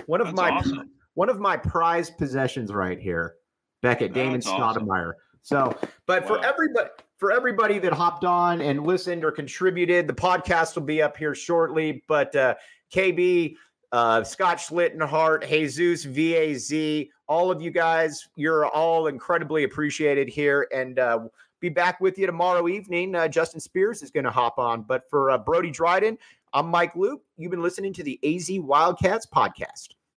one 0.06 0.20
of 0.20 0.26
that's 0.26 0.36
my 0.36 0.50
awesome. 0.50 0.90
one 1.14 1.28
of 1.28 1.38
my 1.38 1.56
prized 1.56 2.18
possessions 2.18 2.72
right 2.72 2.98
here. 2.98 3.36
Beckett, 3.80 4.12
Damon 4.12 4.40
Stoudamire. 4.40 5.12
Awesome. 5.12 5.14
So, 5.42 5.78
but 6.06 6.22
wow. 6.22 6.28
for 6.28 6.44
everybody 6.44 6.90
for 7.18 7.32
everybody 7.32 7.78
that 7.80 7.92
hopped 7.92 8.24
on 8.24 8.60
and 8.60 8.86
listened 8.86 9.24
or 9.24 9.32
contributed, 9.32 10.06
the 10.06 10.14
podcast 10.14 10.76
will 10.76 10.84
be 10.84 11.02
up 11.02 11.16
here 11.16 11.34
shortly. 11.34 12.02
But 12.06 12.34
uh, 12.34 12.54
KB, 12.94 13.56
uh, 13.90 14.22
Scott 14.22 14.58
Schlittenhart, 14.58 15.46
Jesus, 15.48 16.06
VAZ, 16.06 17.10
all 17.26 17.50
of 17.50 17.60
you 17.60 17.72
guys, 17.72 18.28
you're 18.36 18.66
all 18.66 19.08
incredibly 19.08 19.64
appreciated 19.64 20.28
here. 20.28 20.68
And 20.72 21.00
uh, 21.00 21.28
be 21.60 21.68
back 21.68 22.00
with 22.00 22.18
you 22.18 22.26
tomorrow 22.26 22.68
evening. 22.68 23.16
Uh, 23.16 23.26
Justin 23.26 23.58
Spears 23.58 24.02
is 24.02 24.12
going 24.12 24.24
to 24.24 24.30
hop 24.30 24.58
on. 24.58 24.82
But 24.82 25.10
for 25.10 25.32
uh, 25.32 25.38
Brody 25.38 25.72
Dryden, 25.72 26.16
I'm 26.52 26.68
Mike 26.68 26.94
Luke. 26.94 27.22
You've 27.36 27.50
been 27.50 27.62
listening 27.62 27.92
to 27.94 28.04
the 28.04 28.18
AZ 28.22 28.48
Wildcats 28.60 29.26
podcast. 29.26 29.97